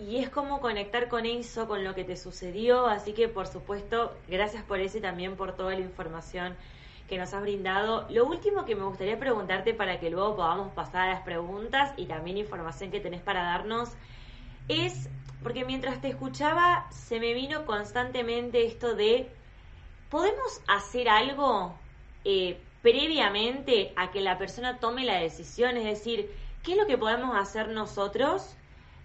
y 0.00 0.16
es 0.16 0.30
como 0.30 0.60
conectar 0.60 1.06
con 1.06 1.26
eso, 1.26 1.68
con 1.68 1.84
lo 1.84 1.94
que 1.94 2.02
te 2.02 2.16
sucedió, 2.16 2.88
así 2.88 3.12
que 3.12 3.28
por 3.28 3.46
supuesto, 3.46 4.16
gracias 4.28 4.64
por 4.64 4.80
eso 4.80 4.98
y 4.98 5.00
también 5.00 5.36
por 5.36 5.54
toda 5.54 5.74
la 5.74 5.80
información 5.80 6.56
que 7.08 7.18
nos 7.18 7.32
has 7.34 7.42
brindado. 7.42 8.06
Lo 8.10 8.26
último 8.26 8.64
que 8.64 8.76
me 8.76 8.84
gustaría 8.84 9.18
preguntarte 9.18 9.74
para 9.74 9.98
que 9.98 10.10
luego 10.10 10.36
podamos 10.36 10.72
pasar 10.72 11.08
a 11.08 11.14
las 11.14 11.22
preguntas 11.22 11.92
y 11.96 12.06
también 12.06 12.36
información 12.36 12.90
que 12.90 13.00
tenés 13.00 13.22
para 13.22 13.42
darnos 13.42 13.90
es, 14.68 15.08
porque 15.42 15.64
mientras 15.64 16.00
te 16.00 16.08
escuchaba 16.08 16.86
se 16.90 17.18
me 17.18 17.32
vino 17.32 17.64
constantemente 17.64 18.66
esto 18.66 18.94
de 18.94 19.30
¿podemos 20.10 20.60
hacer 20.66 21.08
algo 21.08 21.74
eh, 22.24 22.60
previamente 22.82 23.92
a 23.96 24.10
que 24.10 24.20
la 24.20 24.38
persona 24.38 24.78
tome 24.78 25.04
la 25.04 25.18
decisión? 25.18 25.76
Es 25.76 25.84
decir, 25.84 26.30
¿qué 26.62 26.72
es 26.72 26.78
lo 26.78 26.86
que 26.86 26.98
podemos 26.98 27.36
hacer 27.36 27.68
nosotros? 27.68 28.54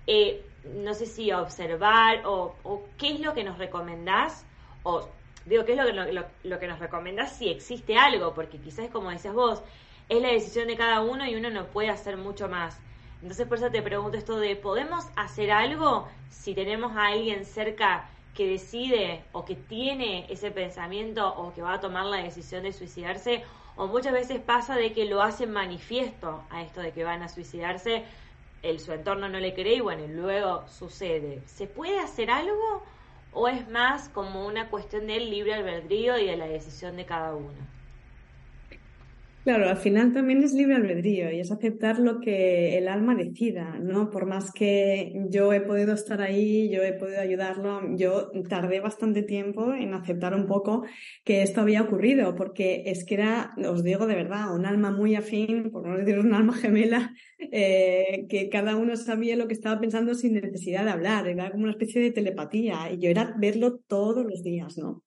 Eh, 0.07 0.45
no 0.65 0.93
sé 0.93 1.05
si 1.05 1.31
observar 1.31 2.23
o, 2.25 2.55
qué 2.97 3.13
es 3.13 3.19
lo 3.19 3.33
que 3.33 3.43
nos 3.43 3.57
recomendás 3.57 4.45
o 4.83 5.07
digo, 5.45 5.65
¿qué 5.65 5.73
es 5.73 5.77
lo 5.77 6.05
que, 6.05 6.25
lo, 6.43 6.59
que 6.59 6.67
nos 6.67 6.79
recomendás 6.79 7.37
si 7.37 7.49
existe 7.49 7.97
algo? 7.97 8.33
Porque 8.33 8.57
quizás, 8.57 8.89
como 8.89 9.09
decías 9.09 9.33
vos, 9.33 9.61
es 10.09 10.21
la 10.21 10.29
decisión 10.29 10.67
de 10.67 10.77
cada 10.77 11.01
uno 11.01 11.25
y 11.25 11.35
uno 11.35 11.49
no 11.49 11.67
puede 11.67 11.89
hacer 11.89 12.17
mucho 12.17 12.47
más. 12.47 12.79
Entonces, 13.21 13.47
por 13.47 13.57
eso 13.57 13.69
te 13.69 13.81
pregunto 13.81 14.17
esto 14.17 14.37
de, 14.37 14.55
¿podemos 14.55 15.05
hacer 15.15 15.51
algo 15.51 16.07
si 16.29 16.53
tenemos 16.53 16.95
a 16.95 17.07
alguien 17.07 17.45
cerca 17.45 18.09
que 18.33 18.47
decide 18.47 19.23
o 19.31 19.45
que 19.45 19.55
tiene 19.55 20.25
ese 20.29 20.51
pensamiento 20.51 21.27
o 21.27 21.53
que 21.53 21.61
va 21.61 21.75
a 21.75 21.79
tomar 21.79 22.05
la 22.05 22.17
decisión 22.17 22.63
de 22.63 22.73
suicidarse, 22.73 23.43
o 23.75 23.87
muchas 23.87 24.13
veces 24.13 24.41
pasa 24.41 24.75
de 24.75 24.91
que 24.91 25.05
lo 25.05 25.21
hacen 25.21 25.51
manifiesto 25.51 26.43
a 26.49 26.61
esto 26.61 26.81
de 26.81 26.91
que 26.91 27.03
van 27.03 27.23
a 27.23 27.29
suicidarse, 27.29 28.03
el, 28.61 28.79
su 28.79 28.93
entorno 28.93 29.29
no 29.29 29.39
le 29.39 29.53
cree 29.53 29.75
y 29.75 29.81
bueno, 29.81 30.05
luego 30.07 30.67
sucede. 30.67 31.41
¿Se 31.45 31.67
puede 31.67 31.99
hacer 31.99 32.31
algo 32.31 32.83
o 33.33 33.47
es 33.47 33.67
más 33.69 34.09
como 34.09 34.45
una 34.45 34.69
cuestión 34.69 35.07
del 35.07 35.29
libre 35.29 35.53
albedrío 35.53 36.17
y 36.17 36.25
de 36.27 36.37
la 36.37 36.47
decisión 36.47 36.95
de 36.95 37.05
cada 37.05 37.35
uno? 37.35 37.67
Claro, 39.43 39.67
al 39.67 39.75
final 39.75 40.13
también 40.13 40.41
es 40.41 40.53
libre 40.53 40.75
albedrío 40.75 41.29
y 41.29 41.41
es 41.41 41.51
aceptar 41.51 41.99
lo 41.99 42.21
que 42.21 42.77
el 42.77 42.87
alma 42.87 43.13
decida, 43.13 43.77
¿no? 43.77 44.09
Por 44.09 44.25
más 44.25 44.53
que 44.53 45.11
yo 45.29 45.51
he 45.51 45.59
podido 45.59 45.93
estar 45.93 46.21
ahí, 46.21 46.69
yo 46.69 46.81
he 46.81 46.93
podido 46.93 47.19
ayudarlo, 47.19 47.81
yo 47.97 48.31
tardé 48.47 48.79
bastante 48.79 49.21
tiempo 49.21 49.73
en 49.73 49.93
aceptar 49.93 50.33
un 50.33 50.47
poco 50.47 50.85
que 51.25 51.41
esto 51.41 51.59
había 51.59 51.81
ocurrido, 51.81 52.35
porque 52.35 52.83
es 52.85 53.03
que 53.03 53.15
era, 53.15 53.51
os 53.69 53.83
digo 53.83 54.07
de 54.07 54.15
verdad, 54.15 54.55
un 54.55 54.65
alma 54.65 54.91
muy 54.91 55.15
afín, 55.15 55.71
por 55.71 55.85
no 55.85 55.97
decir 55.97 56.19
un 56.19 56.33
alma 56.33 56.53
gemela, 56.53 57.13
eh, 57.51 58.25
que 58.29 58.47
cada 58.47 58.77
uno 58.77 58.95
sabía 58.95 59.35
lo 59.35 59.47
que 59.47 59.55
estaba 59.55 59.81
pensando 59.81 60.13
sin 60.15 60.35
necesidad 60.35 60.85
de 60.85 60.91
hablar, 60.91 61.27
era 61.27 61.51
como 61.51 61.63
una 61.63 61.73
especie 61.73 62.01
de 62.01 62.11
telepatía 62.11 62.89
y 62.93 62.99
yo 62.99 63.09
era 63.09 63.35
verlo 63.37 63.79
todos 63.87 64.25
los 64.25 64.41
días, 64.41 64.77
¿no? 64.77 65.03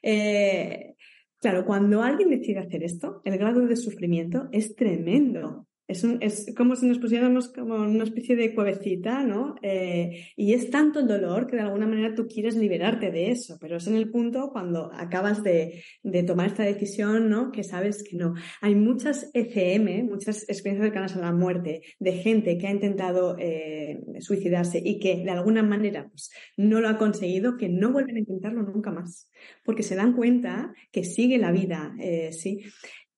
Eh, 0.00 0.94
Claro, 1.44 1.66
cuando 1.66 2.02
alguien 2.02 2.30
decide 2.30 2.60
hacer 2.60 2.82
esto, 2.84 3.20
el 3.22 3.36
grado 3.36 3.66
de 3.66 3.76
sufrimiento 3.76 4.48
es 4.50 4.74
tremendo. 4.74 5.66
Es, 5.86 6.46
como 6.56 6.76
si 6.76 6.86
nos 6.86 6.98
pusiéramos 6.98 7.48
como 7.48 7.74
una 7.74 8.04
especie 8.04 8.36
de 8.36 8.54
cuevecita, 8.54 9.22
¿no? 9.22 9.54
Eh, 9.60 10.28
y 10.34 10.54
es 10.54 10.70
tanto 10.70 11.00
el 11.00 11.08
dolor 11.08 11.46
que 11.46 11.56
de 11.56 11.62
alguna 11.62 11.86
manera 11.86 12.14
tú 12.14 12.26
quieres 12.26 12.56
liberarte 12.56 13.10
de 13.10 13.30
eso, 13.30 13.58
pero 13.60 13.76
es 13.76 13.86
en 13.86 13.96
el 13.96 14.10
punto 14.10 14.48
cuando 14.50 14.90
acabas 14.94 15.42
de, 15.42 15.84
de 16.02 16.22
tomar 16.22 16.46
esta 16.46 16.62
decisión, 16.62 17.28
¿no? 17.28 17.52
Que 17.52 17.64
sabes 17.64 18.02
que 18.02 18.16
no. 18.16 18.32
Hay 18.62 18.74
muchas 18.74 19.30
ECM, 19.34 20.04
muchas 20.08 20.48
experiencias 20.48 20.86
cercanas 20.86 21.16
a 21.16 21.20
la 21.20 21.32
muerte, 21.32 21.82
de 21.98 22.12
gente 22.12 22.56
que 22.56 22.66
ha 22.66 22.70
intentado 22.70 23.36
eh, 23.38 24.00
suicidarse 24.20 24.80
y 24.82 24.98
que 24.98 25.22
de 25.22 25.30
alguna 25.30 25.62
manera 25.62 26.08
pues, 26.08 26.30
no 26.56 26.80
lo 26.80 26.88
ha 26.88 26.96
conseguido, 26.96 27.58
que 27.58 27.68
no 27.68 27.92
vuelven 27.92 28.16
a 28.16 28.20
intentarlo 28.20 28.62
nunca 28.62 28.90
más, 28.90 29.30
porque 29.64 29.82
se 29.82 29.96
dan 29.96 30.14
cuenta 30.14 30.72
que 30.92 31.04
sigue 31.04 31.36
la 31.36 31.52
vida, 31.52 31.94
eh, 32.00 32.32
¿sí? 32.32 32.62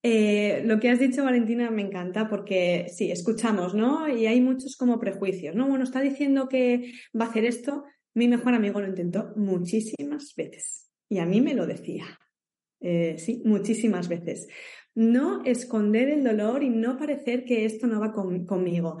Eh, 0.09 0.61
lo 0.63 0.79
que 0.79 0.89
has 0.89 0.99
dicho, 0.99 1.25
Valentina, 1.25 1.69
me 1.69 1.81
encanta 1.81 2.29
porque 2.29 2.87
sí, 2.95 3.11
escuchamos, 3.11 3.75
¿no? 3.75 4.07
Y 4.07 4.25
hay 4.25 4.39
muchos 4.39 4.77
como 4.77 5.01
prejuicios, 5.01 5.53
¿no? 5.53 5.67
Bueno, 5.67 5.83
está 5.83 5.99
diciendo 5.99 6.47
que 6.47 6.93
va 7.19 7.25
a 7.25 7.27
hacer 7.27 7.43
esto. 7.43 7.83
Mi 8.13 8.29
mejor 8.29 8.53
amigo 8.53 8.79
lo 8.79 8.87
intentó 8.87 9.33
muchísimas 9.35 10.33
veces 10.37 10.89
y 11.09 11.17
a 11.17 11.25
mí 11.25 11.41
me 11.41 11.55
lo 11.55 11.67
decía. 11.67 12.05
Eh, 12.79 13.15
sí, 13.17 13.41
muchísimas 13.43 14.07
veces. 14.07 14.47
No 14.95 15.43
esconder 15.43 16.07
el 16.07 16.23
dolor 16.23 16.63
y 16.63 16.69
no 16.69 16.97
parecer 16.97 17.43
que 17.43 17.65
esto 17.65 17.85
no 17.85 17.99
va 17.99 18.13
conmigo. 18.13 18.99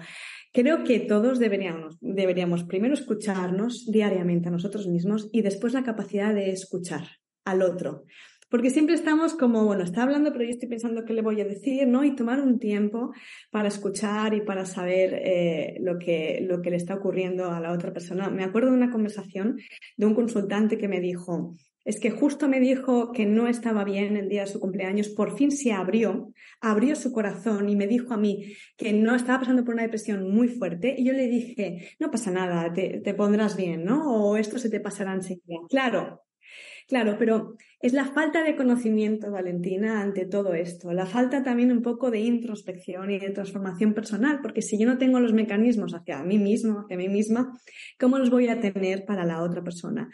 Creo 0.51 0.83
que 0.83 0.99
todos 0.99 1.39
deberíamos, 1.39 1.97
deberíamos 2.01 2.65
primero 2.65 2.93
escucharnos 2.93 3.89
diariamente 3.89 4.49
a 4.49 4.51
nosotros 4.51 4.87
mismos 4.87 5.29
y 5.31 5.41
después 5.41 5.71
la 5.71 5.85
capacidad 5.85 6.33
de 6.33 6.49
escuchar 6.49 7.07
al 7.45 7.61
otro. 7.61 8.03
Porque 8.49 8.69
siempre 8.69 8.95
estamos 8.95 9.33
como, 9.33 9.65
bueno, 9.65 9.83
está 9.83 10.03
hablando, 10.03 10.31
pero 10.31 10.45
yo 10.45 10.51
estoy 10.51 10.69
pensando 10.69 11.03
qué 11.03 11.13
le 11.13 11.21
voy 11.21 11.41
a 11.41 11.45
decir, 11.45 11.87
¿no? 11.87 12.03
Y 12.03 12.15
tomar 12.15 12.39
un 12.41 12.59
tiempo 12.59 13.11
para 13.51 13.67
escuchar 13.67 14.33
y 14.33 14.41
para 14.41 14.65
saber 14.65 15.13
eh, 15.13 15.77
lo, 15.81 15.99
que, 15.99 16.45
lo 16.47 16.61
que 16.61 16.69
le 16.69 16.77
está 16.77 16.95
ocurriendo 16.95 17.51
a 17.51 17.59
la 17.59 17.73
otra 17.73 17.91
persona. 17.91 18.29
Me 18.29 18.43
acuerdo 18.43 18.71
de 18.71 18.77
una 18.77 18.91
conversación 18.91 19.57
de 19.97 20.05
un 20.05 20.15
consultante 20.15 20.77
que 20.77 20.87
me 20.87 21.01
dijo, 21.01 21.55
es 21.87 22.01
que 22.01 22.11
justo 22.11 22.49
me 22.49 22.59
dijo 22.59 23.13
que 23.13 23.25
no 23.25 23.47
estaba 23.47 23.85
bien 23.85 24.17
el 24.17 24.27
día 24.27 24.41
de 24.41 24.47
su 24.47 24.59
cumpleaños, 24.59 25.07
por 25.07 25.37
fin 25.37 25.51
se 25.51 25.71
abrió, 25.71 26.33
abrió 26.59 26.97
su 26.97 27.13
corazón 27.13 27.69
y 27.69 27.77
me 27.77 27.87
dijo 27.87 28.13
a 28.13 28.17
mí 28.17 28.53
que 28.75 28.91
no 28.91 29.15
estaba 29.15 29.39
pasando 29.39 29.63
por 29.63 29.73
una 29.73 29.83
depresión 29.83 30.29
muy 30.29 30.49
fuerte 30.49 30.95
y 30.97 31.05
yo 31.05 31.13
le 31.13 31.27
dije, 31.27 31.95
no 31.99 32.11
pasa 32.11 32.29
nada, 32.29 32.73
te, 32.73 32.99
te 32.99 33.13
pondrás 33.13 33.55
bien, 33.55 33.85
¿no? 33.85 34.03
O 34.13 34.35
esto 34.35 34.59
se 34.59 34.69
te 34.69 34.81
pasará 34.81 35.13
enseguida. 35.13 35.59
Claro, 35.69 36.26
Claro, 36.87 37.17
pero 37.19 37.57
es 37.81 37.91
la 37.91 38.05
falta 38.05 38.43
de 38.43 38.55
conocimiento, 38.55 39.29
Valentina, 39.29 40.01
ante 40.01 40.25
todo 40.25 40.53
esto, 40.53 40.93
la 40.93 41.05
falta 41.05 41.43
también 41.43 41.69
un 41.71 41.81
poco 41.81 42.11
de 42.11 42.19
introspección 42.19 43.11
y 43.11 43.19
de 43.19 43.31
transformación 43.31 43.93
personal, 43.93 44.39
porque 44.41 44.61
si 44.61 44.79
yo 44.79 44.87
no 44.87 44.97
tengo 44.97 45.19
los 45.19 45.33
mecanismos 45.33 45.93
hacia 45.93 46.23
mí 46.23 46.39
mismo, 46.39 46.79
hacia 46.79 46.95
mí 46.95 47.09
misma, 47.09 47.59
¿cómo 47.99 48.17
los 48.17 48.29
voy 48.29 48.47
a 48.47 48.61
tener 48.61 49.03
para 49.05 49.25
la 49.25 49.43
otra 49.43 49.61
persona? 49.63 50.09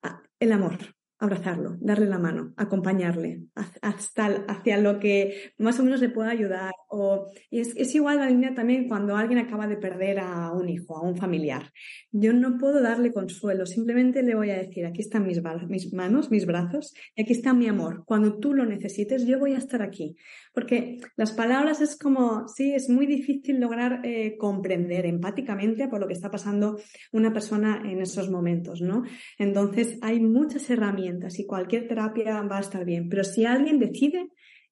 Ah, 0.00 0.22
el 0.38 0.52
amor, 0.52 0.78
abrazarlo, 1.22 1.76
darle 1.80 2.06
la 2.06 2.18
mano, 2.18 2.52
acompañarle 2.56 3.44
hasta 3.80 4.44
hacia 4.48 4.76
lo 4.78 4.98
que 4.98 5.52
más 5.56 5.78
o 5.78 5.84
menos 5.84 6.00
le 6.00 6.08
pueda 6.08 6.30
ayudar. 6.30 6.72
O, 6.88 7.26
es, 7.52 7.76
es 7.76 7.94
igual 7.94 8.18
la 8.18 8.28
línea 8.28 8.54
también 8.54 8.88
cuando 8.88 9.16
alguien 9.16 9.38
acaba 9.38 9.68
de 9.68 9.76
perder 9.76 10.18
a 10.18 10.50
un 10.50 10.68
hijo, 10.68 10.96
a 10.96 11.02
un 11.02 11.16
familiar. 11.16 11.70
Yo 12.10 12.32
no 12.32 12.58
puedo 12.58 12.82
darle 12.82 13.12
consuelo, 13.12 13.66
simplemente 13.66 14.24
le 14.24 14.34
voy 14.34 14.50
a 14.50 14.58
decir, 14.58 14.84
aquí 14.84 15.00
están 15.00 15.24
mis, 15.24 15.40
mis 15.68 15.92
manos, 15.94 16.32
mis 16.32 16.44
brazos, 16.44 16.92
y 17.14 17.22
aquí 17.22 17.32
está 17.32 17.54
mi 17.54 17.68
amor. 17.68 18.02
Cuando 18.04 18.40
tú 18.40 18.52
lo 18.52 18.66
necesites, 18.66 19.24
yo 19.24 19.38
voy 19.38 19.54
a 19.54 19.58
estar 19.58 19.80
aquí. 19.80 20.16
Porque 20.52 20.98
las 21.16 21.32
palabras 21.32 21.80
es 21.80 21.98
como, 21.98 22.46
sí, 22.48 22.74
es 22.74 22.88
muy 22.88 23.06
difícil 23.06 23.58
lograr 23.58 24.00
eh, 24.04 24.36
comprender 24.36 25.06
empáticamente 25.06 25.88
por 25.88 26.00
lo 26.00 26.06
que 26.06 26.12
está 26.12 26.30
pasando 26.30 26.78
una 27.12 27.32
persona 27.32 27.82
en 27.84 28.00
esos 28.02 28.30
momentos, 28.30 28.80
¿no? 28.80 29.04
Entonces 29.38 29.98
hay 30.02 30.20
muchas 30.20 30.68
herramientas 30.70 31.38
y 31.38 31.46
cualquier 31.46 31.88
terapia 31.88 32.42
va 32.42 32.58
a 32.58 32.60
estar 32.60 32.84
bien, 32.84 33.08
pero 33.08 33.24
si 33.24 33.44
alguien 33.44 33.78
decide, 33.78 34.28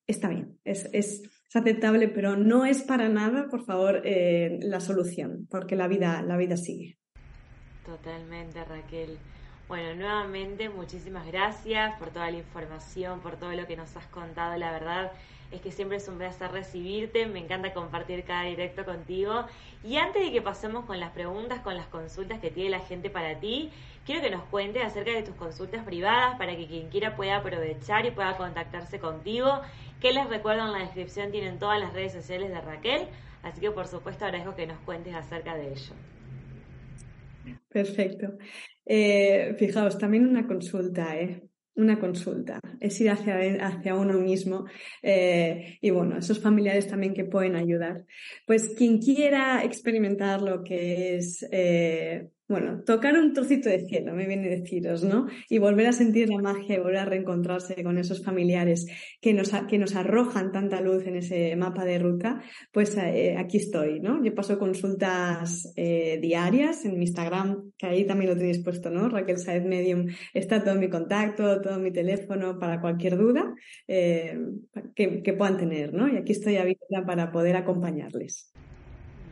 está 0.06 0.28
bien, 0.28 0.58
es, 0.64 0.88
es, 0.92 1.22
aceptable, 1.52 2.06
pero 2.08 2.36
no 2.36 2.64
es 2.64 2.82
para 2.82 3.08
nada, 3.08 3.48
por 3.48 3.64
favor, 3.64 4.02
eh, 4.04 4.60
la 4.62 4.78
solución, 4.78 5.48
porque 5.50 5.74
la 5.74 5.88
vida, 5.88 6.22
la 6.22 6.36
vida 6.36 6.56
sigue. 6.56 6.98
Totalmente, 7.84 8.62
Raquel. 8.64 9.18
Bueno, 9.66 9.94
nuevamente 9.94 10.68
muchísimas 10.68 11.26
gracias 11.26 11.98
por 11.98 12.10
toda 12.10 12.30
la 12.30 12.38
información, 12.38 13.20
por 13.20 13.36
todo 13.36 13.52
lo 13.52 13.66
que 13.66 13.76
nos 13.76 13.96
has 13.96 14.06
contado. 14.06 14.56
La 14.58 14.72
verdad 14.72 15.12
es 15.50 15.60
que 15.60 15.72
siempre 15.72 15.96
es 15.96 16.06
un 16.08 16.18
placer 16.18 16.50
recibirte, 16.52 17.26
me 17.26 17.40
encanta 17.40 17.72
compartir 17.72 18.24
cada 18.24 18.44
directo 18.44 18.84
contigo. 18.84 19.46
Y 19.82 19.96
antes 19.96 20.22
de 20.22 20.32
que 20.32 20.42
pasemos 20.42 20.84
con 20.84 21.00
las 21.00 21.10
preguntas, 21.10 21.60
con 21.60 21.76
las 21.76 21.86
consultas 21.86 22.38
que 22.38 22.50
tiene 22.50 22.70
la 22.70 22.80
gente 22.80 23.10
para 23.10 23.40
ti, 23.40 23.70
quiero 24.06 24.20
que 24.20 24.30
nos 24.30 24.44
cuentes 24.44 24.84
acerca 24.84 25.10
de 25.12 25.22
tus 25.22 25.34
consultas 25.34 25.84
privadas 25.84 26.36
para 26.38 26.56
que 26.56 26.66
quien 26.66 26.88
quiera 26.88 27.16
pueda 27.16 27.38
aprovechar 27.38 28.06
y 28.06 28.12
pueda 28.12 28.36
contactarse 28.36 29.00
contigo. 29.00 29.60
Que 30.00 30.12
les 30.12 30.28
recuerdo 30.28 30.66
en 30.66 30.72
la 30.72 30.78
descripción 30.78 31.30
tienen 31.32 31.58
todas 31.58 31.80
las 31.80 31.92
redes 31.92 32.12
sociales 32.12 32.50
de 32.50 32.60
Raquel, 32.60 33.08
así 33.42 33.60
que 33.60 33.70
por 33.70 33.86
supuesto 33.86 34.24
agradezco 34.24 34.54
que 34.54 34.66
nos 34.66 34.78
cuentes 34.80 35.14
acerca 35.14 35.56
de 35.56 35.72
ello. 35.72 35.94
Perfecto. 37.68 38.38
Eh, 38.86 39.54
fijaos, 39.58 39.98
también 39.98 40.26
una 40.26 40.46
consulta, 40.46 41.16
¿eh? 41.16 41.49
Una 41.76 41.98
consulta, 41.98 42.60
es 42.80 43.00
ir 43.00 43.10
hacia, 43.10 43.38
hacia 43.66 43.94
uno 43.94 44.14
mismo 44.18 44.66
eh, 45.02 45.78
y 45.80 45.90
bueno, 45.90 46.18
esos 46.18 46.40
familiares 46.40 46.88
también 46.88 47.14
que 47.14 47.24
pueden 47.24 47.56
ayudar. 47.56 48.04
Pues 48.46 48.74
quien 48.76 48.98
quiera 48.98 49.64
experimentar 49.64 50.42
lo 50.42 50.62
que 50.62 51.16
es 51.16 51.46
eh, 51.52 52.28
bueno, 52.50 52.82
tocar 52.84 53.16
un 53.16 53.32
trocito 53.32 53.68
de 53.68 53.86
cielo, 53.86 54.12
me 54.12 54.26
viene 54.26 54.48
a 54.48 54.50
deciros, 54.50 55.04
¿no? 55.04 55.28
Y 55.48 55.58
volver 55.58 55.86
a 55.86 55.92
sentir 55.92 56.28
la 56.28 56.42
magia 56.42 56.74
y 56.74 56.78
volver 56.80 56.96
a 56.96 57.04
reencontrarse 57.04 57.80
con 57.84 57.96
esos 57.96 58.24
familiares 58.24 58.86
que 59.20 59.32
nos, 59.32 59.50
que 59.68 59.78
nos 59.78 59.94
arrojan 59.94 60.50
tanta 60.50 60.80
luz 60.80 61.06
en 61.06 61.14
ese 61.14 61.54
mapa 61.54 61.84
de 61.84 62.00
ruta, 62.00 62.42
pues 62.72 62.96
eh, 62.96 63.36
aquí 63.38 63.58
estoy, 63.58 64.00
¿no? 64.00 64.22
Yo 64.24 64.34
paso 64.34 64.58
consultas 64.58 65.72
eh, 65.76 66.18
diarias 66.20 66.84
en 66.84 66.98
mi 66.98 67.04
Instagram, 67.04 67.70
que 67.78 67.86
ahí 67.86 68.04
también 68.04 68.30
lo 68.30 68.36
tenéis 68.36 68.58
puesto, 68.58 68.90
¿no? 68.90 69.08
Raquel 69.08 69.38
Saez 69.38 69.64
Medium, 69.64 70.08
está 70.34 70.64
todo 70.64 70.74
mi 70.74 70.90
contacto, 70.90 71.60
todo 71.60 71.78
mi 71.78 71.92
teléfono 71.92 72.58
para 72.58 72.80
cualquier 72.80 73.16
duda 73.16 73.54
eh, 73.86 74.36
que, 74.96 75.22
que 75.22 75.32
puedan 75.34 75.56
tener, 75.56 75.94
¿no? 75.94 76.08
Y 76.08 76.16
aquí 76.16 76.32
estoy 76.32 76.56
abierta 76.56 77.06
para 77.06 77.30
poder 77.30 77.54
acompañarles. 77.54 78.52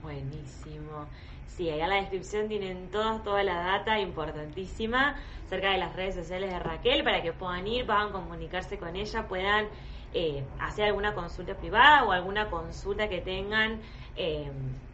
Buenísimo. 0.05 1.09
Sí, 1.59 1.69
ahí 1.71 1.81
en 1.81 1.89
la 1.89 1.97
descripción 1.97 2.47
tienen 2.47 2.89
toda, 2.93 3.21
toda 3.25 3.43
la 3.43 3.57
data 3.57 3.99
importantísima 3.99 5.17
acerca 5.45 5.73
de 5.73 5.79
las 5.79 5.97
redes 5.97 6.15
sociales 6.15 6.53
de 6.53 6.59
Raquel 6.61 7.03
para 7.03 7.21
que 7.21 7.33
puedan 7.33 7.67
ir, 7.67 7.85
puedan 7.85 8.13
comunicarse 8.13 8.79
con 8.79 8.95
ella, 8.95 9.27
puedan 9.27 9.67
eh, 10.15 10.45
hacer 10.61 10.85
alguna 10.85 11.15
consulta 11.15 11.57
privada 11.57 12.05
o 12.05 12.13
alguna 12.13 12.49
consulta 12.49 13.09
que 13.09 13.21
tengan. 13.21 13.81
Eh, 14.17 14.53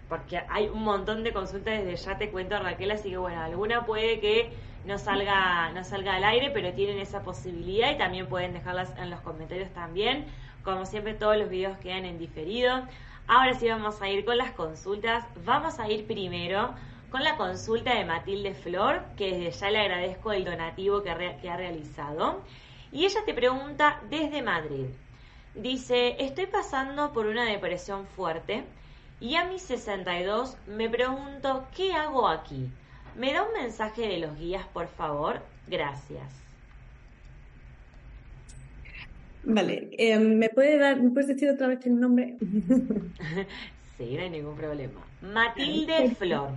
porque 0.08 0.40
hay 0.48 0.68
un 0.68 0.82
montón 0.84 1.22
de 1.22 1.34
consultas 1.34 1.84
desde 1.84 1.96
ya 1.96 2.16
te 2.16 2.30
cuento 2.30 2.58
Raquel, 2.58 2.92
así 2.92 3.10
que 3.10 3.18
bueno, 3.18 3.42
alguna 3.42 3.84
puede 3.84 4.18
que 4.20 4.50
no 4.86 4.96
salga, 4.96 5.70
no 5.72 5.84
salga 5.84 6.14
al 6.14 6.24
aire, 6.24 6.48
pero 6.48 6.72
tienen 6.72 6.98
esa 6.98 7.22
posibilidad 7.22 7.92
y 7.92 7.98
también 7.98 8.26
pueden 8.26 8.54
dejarlas 8.54 8.90
en 8.96 9.10
los 9.10 9.20
comentarios 9.20 9.68
también. 9.74 10.24
Como 10.62 10.86
siempre, 10.86 11.12
todos 11.12 11.36
los 11.36 11.50
videos 11.50 11.76
quedan 11.76 12.06
en 12.06 12.18
diferido. 12.18 12.84
Ahora 13.26 13.54
sí 13.54 13.68
vamos 13.68 14.02
a 14.02 14.08
ir 14.08 14.24
con 14.24 14.36
las 14.36 14.52
consultas. 14.52 15.24
Vamos 15.44 15.78
a 15.78 15.88
ir 15.88 16.06
primero 16.06 16.74
con 17.10 17.24
la 17.24 17.36
consulta 17.36 17.94
de 17.94 18.04
Matilde 18.04 18.54
Flor, 18.54 19.02
que 19.16 19.36
desde 19.36 19.58
ya 19.58 19.70
le 19.70 19.78
agradezco 19.78 20.32
el 20.32 20.44
donativo 20.44 21.02
que, 21.02 21.10
ha 21.10 21.56
realizado. 21.56 22.42
Y 22.92 23.04
ella 23.06 23.20
te 23.24 23.32
pregunta 23.32 24.00
desde 24.10 24.42
Madrid. 24.42 24.86
Dice, 25.54 26.16
estoy 26.18 26.46
pasando 26.46 27.12
por 27.12 27.26
una 27.26 27.44
depresión 27.44 28.06
fuerte 28.06 28.64
y 29.20 29.36
a 29.36 29.44
mis 29.44 29.62
62 29.62 30.56
me 30.66 30.90
pregunto, 30.90 31.66
¿qué 31.74 31.92
hago 31.94 32.28
aquí? 32.28 32.68
¿Me 33.14 33.32
da 33.32 33.44
un 33.44 33.52
mensaje 33.52 34.08
de 34.08 34.18
los 34.18 34.36
guías, 34.36 34.66
por 34.66 34.88
favor? 34.88 35.40
Gracias. 35.66 36.43
Vale, 39.46 39.90
eh, 39.92 40.18
¿me, 40.18 40.48
puede 40.48 40.78
dar, 40.78 41.02
¿me 41.02 41.10
puedes 41.10 41.28
decir 41.28 41.50
otra 41.50 41.68
vez 41.68 41.84
el 41.86 42.00
nombre? 42.00 42.36
sí, 43.98 44.14
no 44.16 44.22
hay 44.22 44.30
ningún 44.30 44.56
problema. 44.56 45.06
Matilde 45.20 46.14
Flor. 46.14 46.50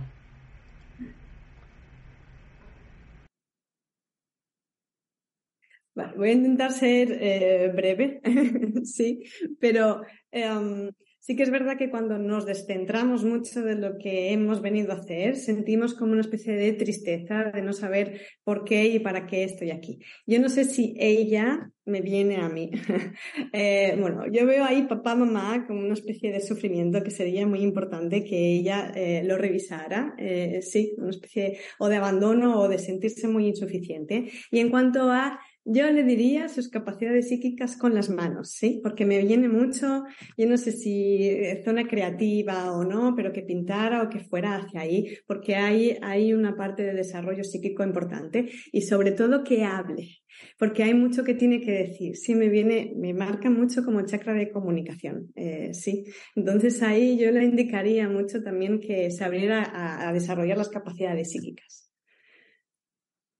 Vale, 5.94 6.12
voy 6.16 6.28
a 6.30 6.32
intentar 6.32 6.72
ser 6.72 7.18
eh, 7.20 7.72
breve, 7.74 8.20
sí, 8.84 9.24
pero 9.58 10.02
em, 10.30 10.90
Sí 11.28 11.36
que 11.36 11.42
es 11.42 11.50
verdad 11.50 11.76
que 11.76 11.90
cuando 11.90 12.16
nos 12.16 12.46
descentramos 12.46 13.22
mucho 13.22 13.60
de 13.60 13.74
lo 13.74 13.98
que 13.98 14.32
hemos 14.32 14.62
venido 14.62 14.92
a 14.92 14.96
hacer, 14.96 15.36
sentimos 15.36 15.92
como 15.92 16.12
una 16.12 16.22
especie 16.22 16.54
de 16.54 16.72
tristeza 16.72 17.50
de 17.52 17.60
no 17.60 17.74
saber 17.74 18.22
por 18.44 18.64
qué 18.64 18.86
y 18.86 18.98
para 18.98 19.26
qué 19.26 19.44
estoy 19.44 19.70
aquí. 19.70 19.98
Yo 20.26 20.40
no 20.40 20.48
sé 20.48 20.64
si 20.64 20.94
ella 20.98 21.70
me 21.84 22.00
viene 22.00 22.36
a 22.36 22.48
mí. 22.48 22.70
eh, 23.52 23.94
bueno, 24.00 24.22
yo 24.32 24.46
veo 24.46 24.64
ahí 24.64 24.86
papá, 24.86 25.14
mamá 25.16 25.66
como 25.66 25.80
una 25.80 25.92
especie 25.92 26.32
de 26.32 26.40
sufrimiento 26.40 27.02
que 27.02 27.10
sería 27.10 27.46
muy 27.46 27.60
importante 27.60 28.24
que 28.24 28.54
ella 28.54 28.90
eh, 28.94 29.22
lo 29.22 29.36
revisara. 29.36 30.14
Eh, 30.16 30.62
sí, 30.62 30.94
una 30.96 31.10
especie 31.10 31.58
o 31.78 31.90
de 31.90 31.96
abandono 31.96 32.58
o 32.58 32.68
de 32.68 32.78
sentirse 32.78 33.28
muy 33.28 33.48
insuficiente. 33.48 34.30
Y 34.50 34.60
en 34.60 34.70
cuanto 34.70 35.10
a 35.12 35.38
yo 35.70 35.90
le 35.90 36.02
diría 36.02 36.48
sus 36.48 36.68
capacidades 36.68 37.28
psíquicas 37.28 37.76
con 37.76 37.94
las 37.94 38.08
manos, 38.08 38.50
¿sí? 38.50 38.80
Porque 38.82 39.04
me 39.04 39.22
viene 39.22 39.48
mucho, 39.48 40.04
yo 40.36 40.48
no 40.48 40.56
sé 40.56 40.72
si 40.72 41.30
zona 41.62 41.86
creativa 41.86 42.72
o 42.72 42.84
no, 42.84 43.14
pero 43.14 43.32
que 43.32 43.42
pintara 43.42 44.02
o 44.02 44.08
que 44.08 44.20
fuera 44.20 44.56
hacia 44.56 44.80
ahí, 44.80 45.18
porque 45.26 45.56
hay, 45.56 45.98
hay 46.00 46.32
una 46.32 46.56
parte 46.56 46.82
de 46.84 46.94
desarrollo 46.94 47.44
psíquico 47.44 47.82
importante 47.82 48.48
y 48.72 48.80
sobre 48.82 49.12
todo 49.12 49.44
que 49.44 49.64
hable, 49.64 50.22
porque 50.58 50.84
hay 50.84 50.94
mucho 50.94 51.22
que 51.22 51.34
tiene 51.34 51.60
que 51.60 51.72
decir. 51.72 52.16
Sí, 52.16 52.34
me 52.34 52.48
viene, 52.48 52.94
me 52.96 53.12
marca 53.12 53.50
mucho 53.50 53.84
como 53.84 54.00
chakra 54.06 54.32
de 54.32 54.50
comunicación, 54.50 55.30
eh, 55.36 55.74
sí. 55.74 56.04
Entonces 56.34 56.82
ahí 56.82 57.18
yo 57.18 57.30
le 57.30 57.44
indicaría 57.44 58.08
mucho 58.08 58.42
también 58.42 58.80
que 58.80 59.10
se 59.10 59.22
abriera 59.22 59.62
a, 59.62 60.08
a 60.08 60.12
desarrollar 60.14 60.56
las 60.56 60.70
capacidades 60.70 61.30
psíquicas. 61.30 61.90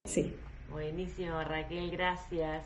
Sí. 0.05 0.31
Buenísimo, 0.71 1.43
Raquel, 1.43 1.89
gracias. 1.91 2.63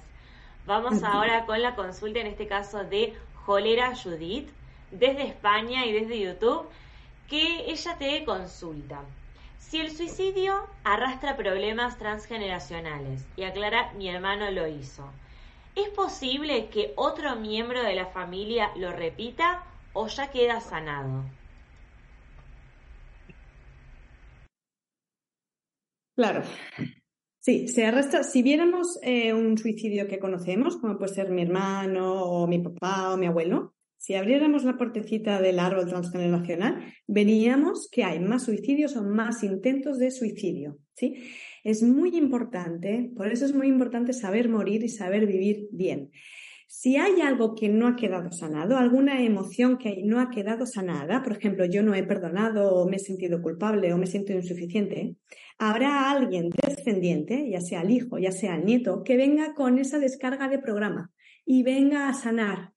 Vamos 0.66 1.04
ahora 1.04 1.46
con 1.46 1.62
la 1.62 1.76
consulta, 1.76 2.20
en 2.20 2.28
este 2.28 2.48
caso 2.48 2.84
de 2.84 3.14
Jolera 3.46 3.96
Judith, 3.96 4.50
desde 4.92 5.28
España 5.28 5.86
y 5.86 5.94
desde 5.94 6.20
YouTube, 6.20 6.68
que 7.30 7.70
ella 7.72 7.98
te 7.98 8.24
consulta. 8.26 9.02
Si 9.60 9.80
el 9.80 9.92
suicidio 9.92 10.68
arrastra 10.84 11.36
problemas 11.36 11.98
transgeneracionales, 11.98 13.26
y 13.36 13.44
aclara, 13.44 13.92
mi 13.94 14.10
hermano 14.10 14.52
lo 14.52 14.68
hizo, 14.68 15.10
¿es 15.76 15.90
posible 15.90 16.70
que 16.70 16.94
otro 16.96 17.36
miembro 17.38 17.84
de 17.84 17.96
la 17.96 18.06
familia 18.08 18.72
lo 18.76 18.92
repita 18.92 19.64
o 19.94 20.08
ya 20.08 20.30
queda 20.30 20.62
sanado? 20.62 21.24
Claro, 26.16 26.44
Sí, 27.44 27.68
se 27.68 27.84
arrastra. 27.84 28.24
Si 28.24 28.42
viéramos 28.42 28.98
eh, 29.02 29.34
un 29.34 29.58
suicidio 29.58 30.08
que 30.08 30.18
conocemos, 30.18 30.78
como 30.78 30.98
puede 30.98 31.14
ser 31.14 31.30
mi 31.30 31.42
hermano 31.42 32.24
o 32.24 32.48
mi 32.48 32.60
papá 32.60 33.14
o 33.14 33.18
mi 33.18 33.26
abuelo, 33.26 33.76
si 33.98 34.16
abriéramos 34.16 34.64
la 34.64 34.78
puertecita 34.78 35.42
del 35.42 35.60
árbol 35.60 35.90
transgeneracional, 35.90 36.94
veríamos 37.06 37.90
que 37.92 38.06
hay 38.06 38.22
más 38.22 38.46
suicidios 38.46 38.96
o 38.96 39.04
más 39.04 39.44
intentos 39.44 40.00
de 40.00 40.12
suicidio. 40.12 40.78
¿sí? 40.94 41.22
Es 41.66 41.84
muy 41.84 42.16
importante, 42.16 43.12
por 43.14 43.28
eso 43.28 43.44
es 43.44 43.54
muy 43.54 43.68
importante 43.68 44.14
saber 44.14 44.48
morir 44.48 44.82
y 44.86 44.88
saber 44.88 45.28
vivir 45.28 45.68
bien. 45.74 46.12
Si 46.76 46.98
hay 46.98 47.22
algo 47.22 47.54
que 47.54 47.70
no 47.70 47.88
ha 47.88 47.96
quedado 47.96 48.32
sanado, 48.32 48.78
alguna 48.78 49.22
emoción 49.22 49.78
que 49.78 50.02
no 50.04 50.20
ha 50.20 50.32
quedado 50.32 50.66
sanada, 50.66 51.22
por 51.22 51.34
ejemplo, 51.34 51.66
yo 51.66 51.84
no 51.84 51.94
he 51.94 52.02
perdonado 52.02 52.74
o 52.74 52.90
me 52.90 52.96
he 52.96 53.00
sentido 53.00 53.44
culpable 53.44 53.94
o 53.94 53.98
me 54.00 54.08
siento 54.08 54.34
insuficiente, 54.34 55.16
habrá 55.60 56.10
alguien 56.10 56.50
descendiente, 56.50 57.48
ya 57.48 57.62
sea 57.62 57.84
el 57.84 57.92
hijo, 57.92 58.18
ya 58.18 58.32
sea 58.32 58.56
el 58.56 58.66
nieto, 58.66 59.04
que 59.04 59.18
venga 59.18 59.54
con 59.54 59.78
esa 59.78 60.00
descarga 60.00 60.50
de 60.50 60.58
programa 60.58 61.12
y 61.46 61.62
venga 61.62 62.10
a 62.10 62.14
sanar. 62.16 62.74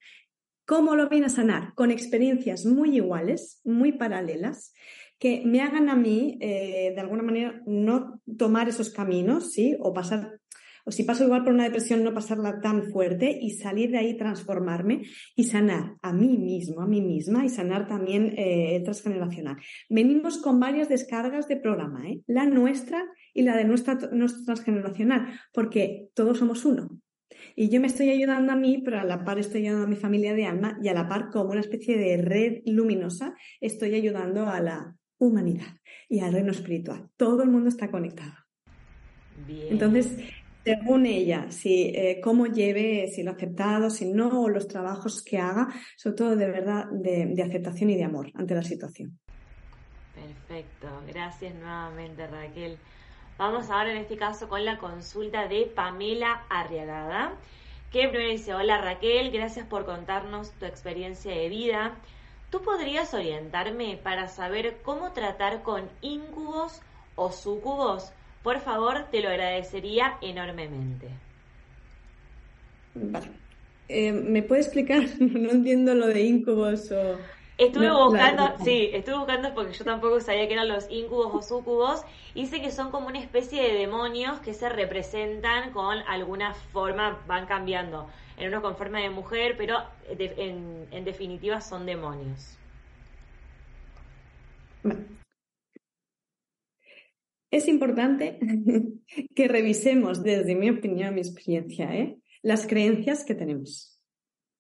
¿Cómo 0.66 0.94
lo 0.94 1.08
viene 1.08 1.26
a 1.26 1.30
sanar? 1.30 1.72
Con 1.74 1.90
experiencias 1.90 2.66
muy 2.66 2.96
iguales, 2.96 3.62
muy 3.64 3.92
paralelas, 3.92 4.74
que 5.18 5.42
me 5.46 5.62
hagan 5.62 5.88
a 5.88 5.96
mí, 5.96 6.36
eh, 6.42 6.92
de 6.94 7.00
alguna 7.00 7.22
manera, 7.22 7.62
no 7.66 8.20
tomar 8.36 8.68
esos 8.68 8.90
caminos, 8.90 9.52
¿sí? 9.52 9.74
O 9.80 9.94
pasar 9.94 10.38
o 10.86 10.92
si 10.92 11.02
paso 11.02 11.24
igual 11.24 11.42
por 11.42 11.52
una 11.52 11.64
depresión, 11.64 12.04
no 12.04 12.14
pasarla 12.14 12.60
tan 12.60 12.84
fuerte 12.84 13.36
y 13.42 13.50
salir 13.50 13.90
de 13.90 13.98
ahí, 13.98 14.16
transformarme 14.16 15.02
y 15.34 15.44
sanar 15.44 15.96
a 16.00 16.12
mí 16.12 16.38
mismo, 16.38 16.80
a 16.80 16.86
mí 16.86 17.00
misma 17.00 17.44
y 17.44 17.48
sanar 17.48 17.88
también 17.88 18.34
eh, 18.36 18.80
transgeneracional. 18.84 19.56
Venimos 19.90 20.38
con 20.38 20.60
varias 20.60 20.88
descargas 20.88 21.48
de 21.48 21.56
programa, 21.56 22.08
¿eh? 22.08 22.20
la 22.28 22.46
nuestra 22.46 23.04
y 23.34 23.42
la 23.42 23.56
de 23.56 23.64
nuestra, 23.64 23.98
nuestra 24.12 24.44
transgeneracional, 24.44 25.26
porque 25.52 26.08
todos 26.14 26.38
somos 26.38 26.64
uno. 26.64 26.88
Y 27.56 27.68
yo 27.68 27.80
me 27.80 27.88
estoy 27.88 28.10
ayudando 28.10 28.52
a 28.52 28.56
mí, 28.56 28.80
pero 28.84 29.00
a 29.00 29.04
la 29.04 29.24
par 29.24 29.40
estoy 29.40 29.62
ayudando 29.62 29.86
a 29.86 29.90
mi 29.90 29.96
familia 29.96 30.34
de 30.34 30.46
alma 30.46 30.78
y 30.80 30.86
a 30.86 30.94
la 30.94 31.08
par 31.08 31.30
como 31.30 31.50
una 31.50 31.60
especie 31.60 31.98
de 31.98 32.16
red 32.18 32.62
luminosa 32.64 33.34
estoy 33.60 33.96
ayudando 33.96 34.46
a 34.46 34.60
la 34.60 34.96
humanidad 35.18 35.80
y 36.08 36.20
al 36.20 36.32
reino 36.32 36.52
espiritual. 36.52 37.08
Todo 37.16 37.42
el 37.42 37.50
mundo 37.50 37.70
está 37.70 37.90
conectado. 37.90 38.34
Entonces, 39.68 40.16
según 40.66 41.06
ella, 41.06 41.46
si 41.52 41.92
eh, 41.94 42.20
cómo 42.20 42.46
lleve, 42.46 43.06
si 43.06 43.22
lo 43.22 43.30
ha 43.30 43.34
aceptado, 43.34 43.88
si 43.88 44.04
no, 44.04 44.48
los 44.48 44.66
trabajos 44.66 45.22
que 45.22 45.38
haga, 45.38 45.68
sobre 45.96 46.16
todo 46.16 46.34
de 46.34 46.50
verdad 46.50 46.86
de, 46.90 47.40
aceptación 47.40 47.90
y 47.90 47.96
de 47.96 48.02
amor 48.02 48.32
ante 48.34 48.56
la 48.56 48.64
situación. 48.64 49.16
Perfecto, 50.12 50.88
gracias 51.06 51.54
nuevamente 51.54 52.26
Raquel. 52.26 52.78
Vamos 53.38 53.70
ahora 53.70 53.92
en 53.92 53.98
este 53.98 54.16
caso 54.16 54.48
con 54.48 54.64
la 54.64 54.78
consulta 54.78 55.46
de 55.46 55.66
Pamela 55.66 56.44
Arriagada, 56.50 57.36
que 57.92 58.08
primero 58.08 58.32
dice, 58.32 58.52
hola 58.52 58.80
Raquel, 58.80 59.30
gracias 59.30 59.68
por 59.68 59.84
contarnos 59.84 60.50
tu 60.54 60.64
experiencia 60.66 61.30
de 61.30 61.48
vida. 61.48 61.94
¿Tú 62.50 62.62
podrías 62.62 63.14
orientarme 63.14 64.00
para 64.02 64.26
saber 64.26 64.78
cómo 64.82 65.12
tratar 65.12 65.62
con 65.62 65.88
incubos 66.00 66.82
o 67.14 67.30
sucubos? 67.30 68.12
Por 68.46 68.60
favor, 68.60 69.06
te 69.10 69.20
lo 69.22 69.28
agradecería 69.28 70.18
enormemente. 70.20 71.08
Vale. 72.94 73.26
Eh, 73.88 74.12
¿Me 74.12 74.40
puede 74.44 74.60
explicar? 74.60 75.02
no 75.18 75.50
entiendo 75.50 75.96
lo 75.96 76.06
de 76.06 76.22
incubos 76.22 76.92
o... 76.92 77.18
Estuve 77.58 77.90
buscando, 77.90 78.54
sí, 78.62 78.90
estuve 78.92 79.16
buscando 79.16 79.52
porque 79.52 79.72
yo 79.72 79.84
tampoco 79.84 80.20
sabía 80.20 80.46
que 80.46 80.52
eran 80.52 80.68
los 80.68 80.88
incubos 80.92 81.34
o 81.34 81.42
sucubos. 81.42 82.04
Dice 82.36 82.62
que 82.62 82.70
son 82.70 82.92
como 82.92 83.08
una 83.08 83.18
especie 83.18 83.60
de 83.60 83.76
demonios 83.76 84.38
que 84.38 84.54
se 84.54 84.68
representan 84.68 85.72
con 85.72 85.98
alguna 86.06 86.54
forma, 86.54 87.18
van 87.26 87.46
cambiando. 87.46 88.08
En 88.36 88.46
uno 88.46 88.62
con 88.62 88.76
forma 88.76 89.00
de 89.00 89.10
mujer, 89.10 89.56
pero 89.58 89.82
en, 90.08 90.86
en 90.92 91.04
definitiva 91.04 91.60
son 91.60 91.84
demonios. 91.84 92.56
Es 97.50 97.68
importante 97.68 98.38
que 99.34 99.48
revisemos, 99.48 100.22
desde 100.22 100.54
mi 100.54 100.70
opinión, 100.70 101.14
mi 101.14 101.20
experiencia, 101.20 101.94
¿eh? 101.94 102.18
las 102.42 102.66
creencias 102.66 103.24
que 103.24 103.34
tenemos. 103.34 103.92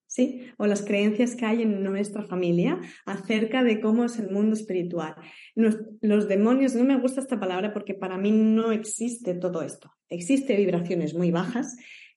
¿Sí? 0.08 0.46
O 0.56 0.66
las 0.66 0.82
creencias 0.82 1.34
que 1.34 1.44
hay 1.44 1.62
en 1.62 1.82
nuestra 1.82 2.22
familia 2.22 2.80
acerca 3.04 3.62
de 3.62 3.80
cómo 3.80 4.04
es 4.04 4.18
el 4.18 4.30
mundo 4.30 4.54
espiritual. 4.54 5.14
los 5.54 6.28
demonios, 6.28 6.74
no 6.74 6.84
me 6.84 6.98
gusta 6.98 7.20
esta 7.20 7.38
palabra 7.38 7.74
porque 7.74 7.92
para 7.92 8.16
mí 8.16 8.30
no 8.30 8.72
existe 8.72 9.34
todo 9.34 9.62
esto. 9.62 9.92
Existe 10.08 10.56
vibraciones 10.56 11.12
muy 11.12 11.32
bajas 11.32 11.76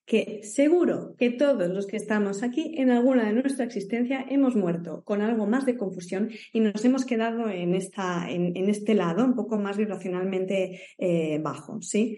que 0.09 0.41
seguro 0.41 1.13
que 1.19 1.29
todos 1.29 1.69
los 1.69 1.85
que 1.85 1.95
estamos 1.95 2.41
aquí 2.41 2.73
en 2.77 2.89
alguna 2.89 3.27
de 3.27 3.33
nuestra 3.33 3.63
existencia 3.63 4.25
hemos 4.27 4.55
muerto 4.55 5.03
con 5.05 5.21
algo 5.21 5.45
más 5.45 5.67
de 5.67 5.77
confusión 5.77 6.31
y 6.51 6.61
nos 6.61 6.83
hemos 6.83 7.05
quedado 7.05 7.47
en, 7.47 7.75
esta, 7.75 8.27
en, 8.27 8.57
este 8.69 8.95
lado 8.95 9.23
un 9.23 9.35
poco 9.35 9.59
más 9.59 9.77
vibracionalmente 9.77 10.81
eh, 10.97 11.37
bajo. 11.43 11.79
¿sí? 11.83 12.17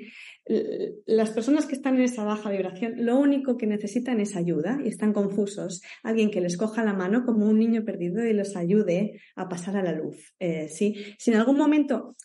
Las 1.06 1.32
personas 1.32 1.65
que 1.65 1.75
están 1.75 1.95
en 1.95 2.04
esa 2.04 2.23
baja 2.23 2.49
vibración 2.49 2.93
lo 2.95 3.19
único 3.19 3.58
que 3.58 3.67
necesitan 3.67 4.21
es 4.21 4.38
ayuda 4.38 4.80
y 4.86 4.88
están 4.88 5.12
confusos. 5.12 5.82
Alguien 6.01 6.32
que 6.32 6.39
les 6.39 6.56
coja 6.56 6.86
la 6.86 6.93
mano 6.93 7.25
como 7.25 7.45
un 7.45 7.60
niño 7.60 7.84
perdido 7.84 8.25
y 8.25 8.32
los 8.32 8.56
ayude 8.56 9.19
a 9.36 9.49
pasar 9.49 9.75
a 9.75 9.84
la 9.84 9.91
luz. 9.91 10.34
Eh, 10.39 10.69
¿sí? 10.69 10.95
Si 11.17 11.32
en 11.32 11.38
algún 11.38 11.58
momento 11.58 12.15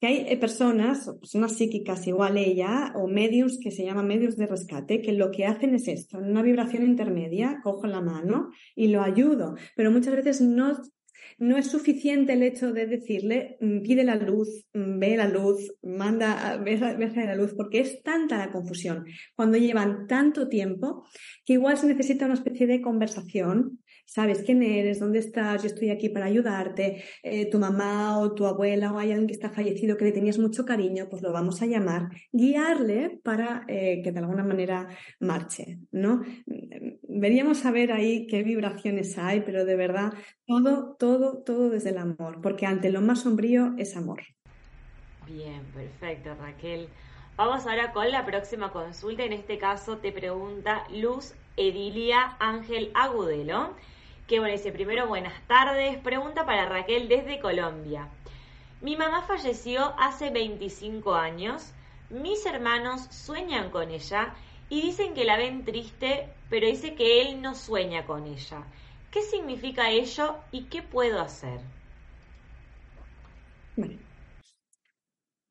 que 0.00 0.06
hay 0.06 0.26
eh, 0.28 0.36
personas, 0.36 1.10
personas 1.20 1.56
psíquicas 1.56 2.06
igual 2.06 2.36
ella, 2.36 2.92
o 2.96 3.08
medios 3.08 3.58
que 3.60 3.70
se 3.70 3.84
llaman 3.84 4.06
medios 4.06 4.36
de 4.36 4.46
rescate, 4.46 5.00
que 5.00 5.12
lo 5.12 5.30
que 5.30 5.46
hacen 5.46 5.74
es 5.74 5.88
esto, 5.88 6.18
en 6.18 6.30
una 6.30 6.42
vibración 6.42 6.84
intermedia, 6.84 7.60
cojo 7.62 7.86
la 7.86 8.00
mano 8.00 8.50
y 8.74 8.88
lo 8.88 9.02
ayudo, 9.02 9.54
pero 9.74 9.90
muchas 9.90 10.14
veces 10.14 10.40
no, 10.40 10.76
no 11.38 11.56
es 11.56 11.66
suficiente 11.70 12.32
el 12.34 12.42
hecho 12.42 12.72
de 12.72 12.86
decirle, 12.86 13.56
mm, 13.60 13.82
pide 13.82 14.04
la 14.04 14.16
luz, 14.16 14.66
mm, 14.72 14.98
ve 14.98 15.16
la 15.16 15.28
luz, 15.28 15.72
manda, 15.82 16.56
ve, 16.58 16.76
ve 16.76 17.10
la 17.14 17.34
luz, 17.34 17.54
porque 17.54 17.80
es 17.80 18.02
tanta 18.02 18.38
la 18.38 18.50
confusión 18.50 19.04
cuando 19.34 19.58
llevan 19.58 20.06
tanto 20.06 20.48
tiempo 20.48 21.06
que 21.44 21.54
igual 21.54 21.76
se 21.76 21.86
necesita 21.86 22.26
una 22.26 22.34
especie 22.34 22.66
de 22.66 22.80
conversación 22.80 23.80
sabes 24.06 24.42
quién 24.42 24.62
eres, 24.62 25.00
dónde 25.00 25.18
estás, 25.18 25.62
yo 25.62 25.68
estoy 25.68 25.90
aquí 25.90 26.08
para 26.08 26.26
ayudarte, 26.26 27.04
eh, 27.22 27.50
tu 27.50 27.58
mamá 27.58 28.18
o 28.18 28.34
tu 28.34 28.46
abuela 28.46 28.92
o 28.92 28.98
hay 28.98 29.10
alguien 29.10 29.26
que 29.26 29.34
está 29.34 29.50
fallecido 29.50 29.96
que 29.96 30.06
le 30.06 30.12
tenías 30.12 30.38
mucho 30.38 30.64
cariño, 30.64 31.08
pues 31.10 31.22
lo 31.22 31.32
vamos 31.32 31.60
a 31.60 31.66
llamar, 31.66 32.08
guiarle 32.32 33.20
para 33.22 33.64
eh, 33.68 34.00
que 34.02 34.12
de 34.12 34.18
alguna 34.20 34.44
manera 34.44 34.88
marche, 35.20 35.80
¿no? 35.90 36.22
Veríamos 37.02 37.66
a 37.66 37.72
ver 37.72 37.92
ahí 37.92 38.26
qué 38.26 38.42
vibraciones 38.42 39.18
hay, 39.18 39.40
pero 39.40 39.64
de 39.64 39.76
verdad, 39.76 40.14
todo, 40.46 40.96
todo, 40.98 41.42
todo 41.42 41.68
desde 41.68 41.90
el 41.90 41.98
amor, 41.98 42.40
porque 42.40 42.66
ante 42.66 42.90
lo 42.90 43.00
más 43.00 43.22
sombrío 43.22 43.74
es 43.76 43.96
amor. 43.96 44.22
Bien, 45.26 45.62
perfecto, 45.74 46.34
Raquel. 46.36 46.88
Vamos 47.36 47.66
ahora 47.66 47.92
con 47.92 48.10
la 48.10 48.24
próxima 48.24 48.70
consulta. 48.70 49.24
En 49.24 49.32
este 49.32 49.58
caso 49.58 49.98
te 49.98 50.12
pregunta 50.12 50.84
Luz 50.90 51.34
Edilia 51.56 52.36
Ángel 52.38 52.90
Agudelo 52.94 53.74
que 54.26 54.40
bueno, 54.40 54.52
dice 54.54 54.72
primero 54.72 55.06
buenas 55.06 55.40
tardes, 55.46 55.98
pregunta 55.98 56.44
para 56.44 56.66
Raquel 56.66 57.08
desde 57.08 57.38
Colombia. 57.38 58.08
Mi 58.80 58.96
mamá 58.96 59.22
falleció 59.22 59.94
hace 59.98 60.30
25 60.30 61.14
años, 61.14 61.72
mis 62.10 62.44
hermanos 62.44 63.02
sueñan 63.10 63.70
con 63.70 63.90
ella 63.90 64.34
y 64.68 64.82
dicen 64.82 65.14
que 65.14 65.24
la 65.24 65.36
ven 65.36 65.64
triste, 65.64 66.28
pero 66.50 66.66
dice 66.66 66.94
que 66.94 67.22
él 67.22 67.40
no 67.40 67.54
sueña 67.54 68.04
con 68.04 68.26
ella. 68.26 68.64
¿Qué 69.10 69.22
significa 69.22 69.90
ello 69.90 70.36
y 70.50 70.64
qué 70.64 70.82
puedo 70.82 71.20
hacer? 71.20 71.60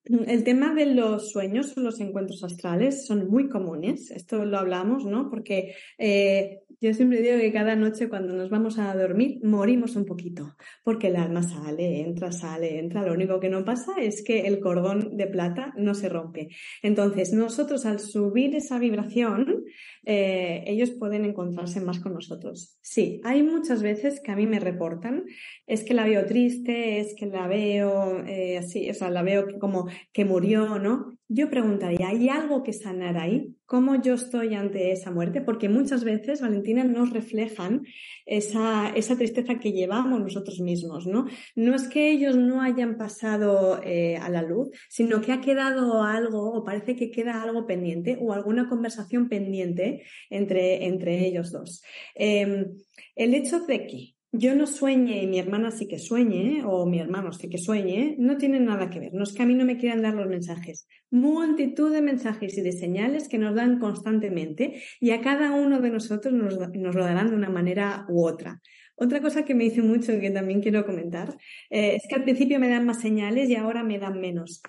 El 0.06 0.44
tema 0.44 0.74
de 0.76 0.86
los 0.86 1.32
sueños 1.32 1.76
o 1.76 1.82
los 1.82 2.00
encuentros 2.00 2.44
astrales 2.44 3.08
son 3.08 3.28
muy 3.28 3.50
comunes. 3.50 4.12
Esto 4.12 4.46
lo 4.46 4.60
hablamos, 4.60 5.06
¿no? 5.06 5.30
Porque 5.32 5.76
eh, 5.98 6.62
yo 6.82 6.94
siempre 6.94 7.22
digo 7.22 7.38
que 7.38 7.52
cada 7.52 7.76
noche 7.76 8.10
cuando 8.10 8.34
nos 8.34 8.50
vamos 8.50 8.78
a 8.80 8.96
dormir 8.96 9.40
morimos 9.44 9.96
un 9.96 10.06
poquito, 10.06 10.56
porque 10.84 11.08
el 11.08 11.16
alma 11.16 11.44
sale, 11.44 12.02
entra, 12.02 12.32
sale, 12.32 12.80
entra. 12.80 13.06
Lo 13.06 13.14
único 13.14 13.40
que 13.40 13.50
no 13.50 13.64
pasa 13.66 13.94
es 14.00 14.24
que 14.24 14.42
el 14.48 14.60
cordón 14.60 15.18
de 15.18 15.28
plata 15.28 15.74
no 15.78 15.94
se 15.94 16.10
rompe. 16.10 16.50
Entonces, 16.82 17.34
nosotros 17.34 17.86
al 17.86 18.00
subir 18.00 18.56
esa 18.56 18.80
vibración, 18.80 19.64
eh, 20.06 20.64
ellos 20.68 20.92
pueden 20.92 21.26
encontrarse 21.26 21.82
más 21.82 22.00
con 22.00 22.14
nosotros. 22.14 22.78
Sí, 22.82 23.22
hay 23.24 23.44
muchas 23.44 23.82
veces 23.82 24.22
que 24.22 24.32
a 24.32 24.36
mí 24.36 24.48
me 24.48 24.60
reportan, 24.60 25.26
es 25.68 25.84
que 25.84 25.94
la 25.94 26.06
veo 26.06 26.26
triste, 26.26 27.00
es 27.00 27.16
que 27.16 27.26
la 27.26 27.48
veo 27.48 28.26
eh, 28.26 28.58
así, 28.58 28.90
o 28.90 28.94
sea, 28.94 29.10
la 29.10 29.24
veo 29.24 29.60
como 29.60 29.88
que 30.14 30.26
murió, 30.26 30.80
¿no? 30.80 31.15
Yo 31.28 31.50
preguntaría, 31.50 32.10
¿hay 32.10 32.30
algo 32.30 32.62
que 32.62 32.72
sanar 32.72 33.18
ahí? 33.18 33.56
¿Cómo 33.66 34.00
yo 34.00 34.14
estoy 34.14 34.54
ante 34.54 34.92
esa 34.92 35.10
muerte? 35.10 35.42
Porque 35.42 35.70
muchas 35.70 36.04
veces, 36.04 36.40
Valentina, 36.40 36.84
nos 36.84 37.10
reflejan 37.10 37.84
esa, 38.28 38.90
esa 38.90 39.18
tristeza 39.18 39.58
que 39.58 39.72
llevamos 39.72 40.22
nosotros 40.22 40.60
mismos, 40.60 41.08
¿no? 41.08 41.26
No 41.56 41.74
es 41.74 41.88
que 41.88 42.12
ellos 42.12 42.36
no 42.36 42.62
hayan 42.62 42.98
pasado 42.98 43.82
eh, 43.84 44.18
a 44.18 44.30
la 44.30 44.44
luz, 44.44 44.70
sino 44.88 45.20
que 45.22 45.32
ha 45.32 45.42
quedado 45.42 46.04
algo, 46.04 46.54
o 46.54 46.64
parece 46.64 46.96
que 46.96 47.10
queda 47.10 47.42
algo 47.42 47.66
pendiente, 47.66 48.20
o 48.22 48.32
alguna 48.32 48.70
conversación 48.70 49.28
pendiente 49.28 50.04
entre, 50.30 50.86
entre 50.86 51.26
ellos 51.26 51.52
dos. 51.52 51.82
Em, 52.14 52.76
el 53.16 53.34
hecho 53.34 53.62
de 53.62 53.88
que 53.88 54.15
yo 54.38 54.56
no 54.56 54.68
sueñe 54.68 55.24
y 55.24 55.28
mi 55.28 55.40
hermana 55.40 55.72
sí 55.72 55.88
que 55.88 56.00
sueñe, 56.00 56.64
o 56.66 56.86
mi 56.86 57.00
hermano 57.00 57.32
sí 57.32 57.50
que 57.50 57.58
sueñe, 57.58 58.16
no 58.18 58.38
tiene 58.38 58.60
nada 58.60 58.90
que 58.90 59.00
ver. 59.00 59.14
No 59.14 59.24
es 59.24 59.34
que 59.34 59.44
a 59.44 59.46
mí 59.46 59.56
no 59.56 59.66
me 59.66 59.78
quieran 59.78 60.02
dar 60.02 60.14
los 60.14 60.28
mensajes. 60.28 60.88
Multitud 61.12 61.92
de 61.92 62.02
mensajes 62.02 62.58
y 62.58 62.62
de 62.62 62.72
señales 62.72 63.28
que 63.28 63.38
nos 63.38 63.56
dan 63.56 63.80
constantemente 63.80 64.82
y 65.00 65.12
a 65.12 65.22
cada 65.22 65.52
uno 65.52 65.80
de 65.80 65.90
nosotros 65.90 66.34
nos, 66.34 66.56
lo 66.56 67.04
darán 67.04 67.30
de 67.30 67.36
una 67.36 67.50
manera 67.50 68.06
u 68.10 68.26
otra. 68.26 68.62
Otra 68.96 69.22
cosa 69.22 69.44
que 69.44 69.56
me 69.56 69.66
dice 69.66 69.82
mucho 69.82 70.14
y 70.14 70.22
que 70.22 70.32
también 70.32 70.62
quiero 70.62 70.86
comentar 70.86 71.36
eh, 71.70 71.96
es 71.96 72.04
que 72.08 72.16
al 72.16 72.24
principio 72.24 72.60
me 72.60 72.70
dan 72.70 72.86
más 72.86 73.02
señales 73.02 73.50
y 73.50 73.56
ahora 73.56 73.84
me 73.84 74.00
dan 74.00 74.22
menos 74.22 74.62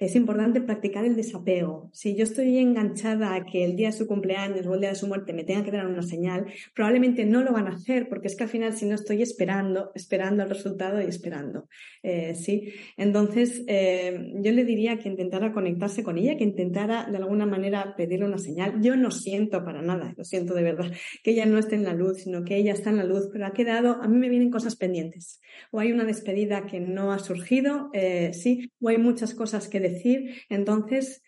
es 0.00 0.16
importante 0.16 0.62
practicar 0.62 1.04
el 1.04 1.14
desapego. 1.14 1.90
Si 1.92 2.16
yo 2.16 2.24
estoy 2.24 2.56
enganchada 2.56 3.34
a 3.34 3.44
que 3.44 3.64
el 3.64 3.76
día 3.76 3.88
de 3.88 3.92
su 3.92 4.06
cumpleaños 4.06 4.66
o 4.66 4.72
el 4.72 4.80
día 4.80 4.88
de 4.88 4.94
su 4.94 5.06
muerte 5.06 5.34
me 5.34 5.44
tenga 5.44 5.62
que 5.62 5.70
dar 5.70 5.86
una 5.86 6.00
señal, 6.00 6.46
probablemente 6.74 7.26
no 7.26 7.42
lo 7.42 7.52
van 7.52 7.66
a 7.66 7.74
hacer 7.74 8.08
porque 8.08 8.28
es 8.28 8.34
que 8.34 8.44
al 8.44 8.48
final 8.48 8.72
si 8.72 8.86
no 8.86 8.94
estoy 8.94 9.20
esperando, 9.20 9.92
esperando 9.94 10.42
el 10.42 10.48
resultado 10.48 11.02
y 11.02 11.04
esperando. 11.04 11.68
Eh, 12.02 12.34
¿sí? 12.34 12.72
Entonces, 12.96 13.62
eh, 13.66 14.32
yo 14.36 14.52
le 14.52 14.64
diría 14.64 14.96
que 14.98 15.10
intentara 15.10 15.52
conectarse 15.52 16.02
con 16.02 16.16
ella, 16.16 16.38
que 16.38 16.44
intentara 16.44 17.04
de 17.04 17.18
alguna 17.18 17.44
manera 17.44 17.94
pedirle 17.94 18.24
una 18.24 18.38
señal. 18.38 18.80
Yo 18.80 18.96
no 18.96 19.10
siento 19.10 19.62
para 19.66 19.82
nada, 19.82 20.14
lo 20.16 20.24
siento 20.24 20.54
de 20.54 20.62
verdad, 20.62 20.90
que 21.22 21.32
ella 21.32 21.44
no 21.44 21.58
esté 21.58 21.74
en 21.74 21.84
la 21.84 21.92
luz, 21.92 22.22
sino 22.22 22.42
que 22.42 22.56
ella 22.56 22.72
está 22.72 22.88
en 22.88 22.96
la 22.96 23.04
luz, 23.04 23.28
pero 23.30 23.44
ha 23.44 23.52
quedado, 23.52 24.00
a 24.00 24.08
mí 24.08 24.16
me 24.16 24.30
vienen 24.30 24.50
cosas 24.50 24.76
pendientes. 24.76 25.42
O 25.72 25.78
hay 25.78 25.92
una 25.92 26.04
despedida 26.04 26.64
que 26.64 26.80
no 26.80 27.12
ha 27.12 27.18
surgido, 27.18 27.90
eh, 27.92 28.32
sí, 28.32 28.72
o 28.80 28.88
hay 28.88 28.96
muchas 28.96 29.34
cosas 29.34 29.68
que 29.68 29.89
decir. 29.90 30.34
Entonces, 30.48 31.22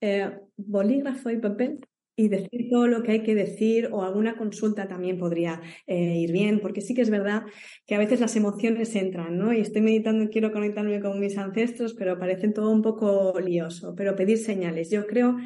eh, 0.00 0.30
bolígrafo 0.56 1.30
y 1.30 1.38
papel 1.38 1.80
y 2.16 2.28
decir 2.28 2.68
todo 2.70 2.86
lo 2.86 3.02
que 3.02 3.12
hay 3.12 3.22
que 3.22 3.34
decir 3.34 3.88
o 3.90 4.02
alguna 4.02 4.36
consulta 4.36 4.86
también 4.86 5.18
podría 5.18 5.60
eh, 5.86 6.18
ir 6.18 6.32
bien, 6.32 6.60
porque 6.60 6.80
sí 6.80 6.94
que 6.94 7.02
es 7.02 7.10
verdad 7.10 7.42
que 7.86 7.94
a 7.94 7.98
veces 7.98 8.20
las 8.20 8.36
emociones 8.36 8.94
entran, 8.94 9.38
¿no? 9.38 9.52
Y 9.52 9.60
estoy 9.60 9.80
meditando 9.80 10.24
y 10.24 10.28
quiero 10.28 10.52
conectarme 10.52 11.00
con 11.00 11.18
mis 11.20 11.38
ancestros, 11.38 11.94
pero 11.94 12.18
parecen 12.18 12.52
todo 12.52 12.70
un 12.70 12.82
poco 12.82 13.38
lioso, 13.40 13.94
pero 13.96 14.14
pedir 14.14 14.38
señales. 14.38 14.90
Yo 14.90 15.06
creo, 15.06 15.36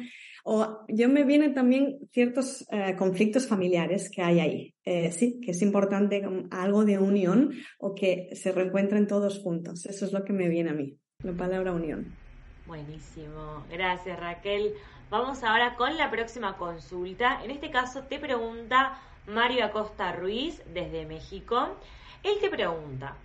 o 0.43 0.85
yo 0.89 1.07
me 1.07 1.23
vienen 1.23 1.53
también 1.53 1.99
ciertos 2.11 2.65
eh, 2.71 2.95
conflictos 2.97 3.47
familiares 3.47 4.09
que 4.09 4.21
hay 4.21 4.39
ahí. 4.39 4.75
Eh, 4.83 5.11
sí, 5.11 5.39
que 5.41 5.51
es 5.51 5.61
importante 5.61 6.21
algo 6.51 6.83
de 6.83 6.97
unión 6.97 7.51
o 7.79 7.95
que 7.95 8.29
se 8.33 8.51
reencuentren 8.51 9.07
todos 9.07 9.39
juntos. 9.39 9.85
Eso 9.85 10.05
es 10.05 10.11
lo 10.11 10.25
que 10.25 10.33
me 10.33 10.49
viene 10.49 10.71
a 10.71 10.73
mí, 10.73 10.97
la 11.23 11.33
palabra 11.33 11.71
unión. 11.71 12.26
Buenísimo. 12.67 13.63
Gracias, 13.71 14.19
Raquel. 14.19 14.73
Vamos 15.09 15.41
ahora 15.43 15.75
con 15.75 15.95
la 15.95 16.11
próxima 16.11 16.57
consulta. 16.57 17.41
En 17.41 17.49
este 17.51 17.71
caso 17.71 18.03
te 18.03 18.19
pregunta 18.19 18.99
Mario 19.25 19.63
Acosta 19.63 20.11
Ruiz 20.11 20.61
desde 20.73 21.05
México. 21.05 21.77
Él 22.23 22.37
te 22.41 22.49
pregunta, 22.49 23.15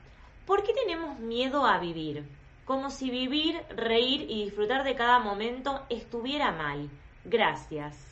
¿por 0.46 0.62
qué 0.62 0.72
tenemos 0.72 1.18
miedo 1.18 1.66
a 1.66 1.78
vivir? 1.78 2.24
Como 2.64 2.88
si 2.90 3.10
vivir, 3.10 3.60
reír 3.70 4.22
y 4.30 4.44
disfrutar 4.44 4.84
de 4.84 4.94
cada 4.94 5.18
momento 5.18 5.82
estuviera 5.88 6.52
mal. 6.52 6.88
Gracias. 7.24 8.11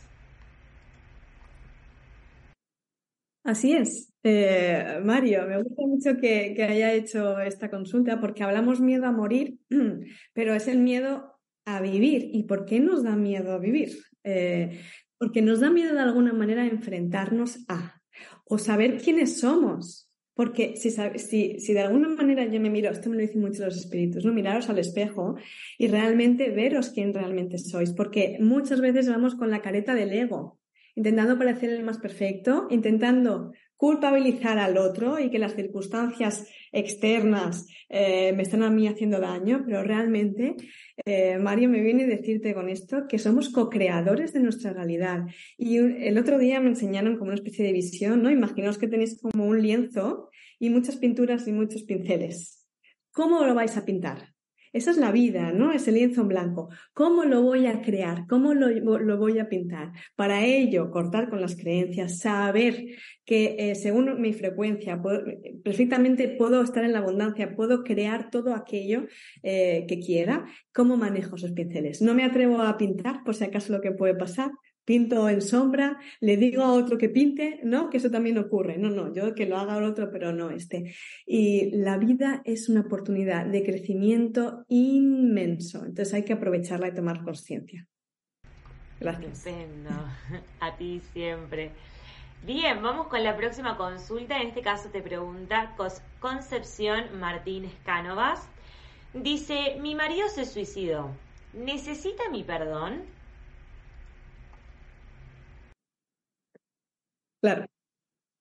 Así 3.43 3.73
es. 3.73 4.13
Eh, 4.23 5.01
Mario, 5.03 5.47
me 5.47 5.63
gusta 5.63 5.83
mucho 5.87 6.17
que, 6.19 6.55
haya 6.63 6.93
hecho 6.93 7.41
esta 7.41 7.71
consulta 7.71 8.21
porque 8.21 8.43
hablamos 8.43 8.81
miedo 8.81 9.07
a 9.07 9.13
morir, 9.13 9.59
pero 10.35 10.55
es 10.55 10.69
el 10.69 10.79
miedo 10.79 11.39
a 11.65 11.81
vivir. 11.81 12.31
¿Y 12.33 12.45
por 12.45 12.67
qué 12.67 12.81
nos 12.81 13.03
da 13.03 13.17
miedo 13.17 13.53
a 13.53 13.59
vivir? 13.59 13.97
Eh, 14.25 14.81
porque 15.19 15.43
nos 15.43 15.61
da 15.61 15.71
miedo 15.71 15.95
de 15.95 16.01
alguna 16.01 16.33
manera 16.33 16.67
enfrentarnos 16.67 17.65
a 17.69 18.01
o 18.45 18.59
saber 18.59 19.01
quiénes 19.01 19.41
somos. 19.41 20.09
Porque 20.35 20.77
si, 20.77 20.91
si, 20.91 21.61
si, 21.61 21.73
de 21.75 21.81
alguna 21.81 22.09
manera 22.09 22.47
yo 22.47 22.61
me 22.61 22.71
miro, 22.71 22.91
esto 22.91 23.11
me 23.11 23.17
lo 23.17 23.23
dicen 23.23 23.41
mucho 23.41 23.65
los 23.65 23.77
espíritus, 23.77 24.25
¿no? 24.25 24.33
Miraros 24.33 24.71
al 24.71 24.79
espejo 24.79 25.37
y 25.77 25.89
realmente 25.89 26.51
veros 26.51 26.91
quién 26.91 27.13
realmente 27.13 27.59
sois. 27.59 27.93
Porque 27.93 28.39
muchas 28.41 28.81
veces 28.81 29.09
vamos 29.09 29.35
con 29.35 29.51
la 29.51 29.61
careta 29.61 29.95
del 29.95 30.13
ego, 30.13 30.60
intentando 31.01 31.39
parecer 31.39 31.71
el 31.71 31.83
más 31.83 31.97
perfecto, 31.97 32.67
intentando 32.69 33.53
culpabilizar 33.79 34.59
al 34.59 34.77
otro 34.77 35.19
y 35.19 35.31
que 35.31 35.39
las 35.39 35.55
circunstancias 35.55 36.47
externas 36.73 37.67
eh, 37.89 38.35
me 38.35 38.43
están 38.43 38.63
a 38.63 38.69
mí 38.69 38.87
haciendo 38.87 39.19
daño, 39.19 39.63
pero 39.65 39.83
realmente, 39.83 40.57
eh, 41.07 41.39
Mario, 41.39 41.71
me 41.71 41.81
viene 41.81 42.05
a 42.05 42.07
decirte 42.07 42.53
con 42.53 42.69
esto 42.69 43.07
que 43.09 43.19
somos 43.19 43.49
co-creadores 43.49 44.35
de 44.35 44.41
nuestra 44.41 44.75
realidad. 44.75 45.21
Y 45.57 45.79
el 45.79 46.19
otro 46.19 46.39
día 46.39 46.61
me 46.61 46.69
enseñaron 46.69 47.17
como 47.17 47.31
una 47.31 47.37
especie 47.37 47.65
de 47.65 47.73
visión, 47.73 48.23
¿no? 48.23 48.31
Imaginaos 48.31 48.77
que 48.77 48.87
tenéis 48.87 49.19
como 49.23 49.47
un 49.47 49.63
lienzo 49.63 50.29
y 50.59 50.69
muchas 50.69 50.97
pinturas 50.97 51.49
y 51.49 51.53
muchos 51.53 51.85
pinceles. 51.85 52.69
¿Cómo 53.11 53.43
lo 53.47 53.55
vais 53.55 53.79
a 53.79 53.87
pintar? 53.87 54.30
Esa 54.73 54.93
es 54.93 54.99
la 54.99 55.11
vida, 55.11 55.51
¿no? 55.53 55.73
Ese 55.73 55.91
lienzo 55.91 56.21
en 56.21 56.29
blanco. 56.29 56.69
¿Cómo 56.93 57.25
lo 57.25 57.43
voy 57.43 57.67
a 57.67 57.83
crear? 57.83 58.27
¿Cómo 58.29 58.55
lo, 58.55 59.19
voy 59.19 59.39
a 59.41 59.49
pintar? 59.49 59.93
Para 60.15 60.45
ello, 60.45 60.91
cortar 60.93 61.29
con 61.29 61.41
las 61.41 61.57
creencias, 61.57 62.19
saber 62.19 62.87
que 63.25 63.57
eh, 63.59 63.75
según 63.75 64.21
mi 64.21 64.33
frecuencia, 64.33 65.03
perfectamente 65.65 66.29
puedo 66.29 66.63
estar 66.63 66.85
en 66.85 66.93
la 66.93 67.01
abundancia, 67.01 67.57
puedo 67.57 67.83
crear 67.83 68.31
todo 68.31 68.55
aquello 68.55 69.07
eh, 69.43 69.87
que 69.89 69.99
quiera. 69.99 70.45
¿Cómo 70.73 70.97
manejo 70.97 71.35
esos 71.35 71.53
pinceles? 71.53 72.01
No 72.01 72.15
me 72.15 72.25
atrevo 72.25 72.61
a 72.61 72.79
pintar 72.79 73.25
por 73.25 73.35
si 73.35 73.45
acaso 73.45 73.73
lo 73.73 73.81
que 73.81 73.91
puede 73.91 74.15
pasar, 74.15 74.53
pinto 74.91 75.29
en 75.29 75.41
sombra, 75.41 76.01
le 76.19 76.37
digo 76.37 76.65
a 76.65 76.73
otro 76.73 76.99
que 76.99 77.09
pinte, 77.09 77.61
¿no? 77.63 77.91
Que 77.91 77.99
eso 77.99 78.11
también 78.11 78.39
ocurre. 78.39 78.77
No, 78.77 78.91
no, 78.91 79.15
yo 79.15 79.37
que 79.37 79.47
lo 79.47 79.57
haga 79.57 79.79
el 79.79 79.85
otro, 79.85 80.11
pero 80.11 80.33
no 80.33 80.51
este. 80.51 80.97
Y 81.25 81.71
la 81.77 81.97
vida 81.97 82.43
es 82.45 82.69
una 82.69 82.81
oportunidad 82.81 83.47
de 83.47 83.63
crecimiento 83.63 84.65
inmenso. 84.67 85.85
Entonces 85.85 86.13
hay 86.13 86.25
que 86.25 86.33
aprovecharla 86.33 86.89
y 86.89 86.95
tomar 86.95 87.23
conciencia. 87.23 87.87
Gracias. 88.99 89.47
A 90.59 90.77
ti 90.77 91.01
siempre. 91.13 91.71
Bien, 92.45 92.83
vamos 92.83 93.07
con 93.07 93.23
la 93.23 93.37
próxima 93.37 93.77
consulta. 93.77 94.41
En 94.41 94.49
este 94.49 94.61
caso 94.61 94.89
te 94.89 95.03
pregunta 95.03 95.77
Concepción 96.19 97.05
Martínez 97.21 97.75
Cánovas. 97.85 98.49
Dice, 99.15 99.77
mi 99.81 99.95
marido 99.95 100.29
se 100.29 100.45
suicidó. 100.45 101.11
¿Necesita 101.53 102.29
mi 102.33 102.43
perdón? 102.43 103.20
Claro. 107.41 107.67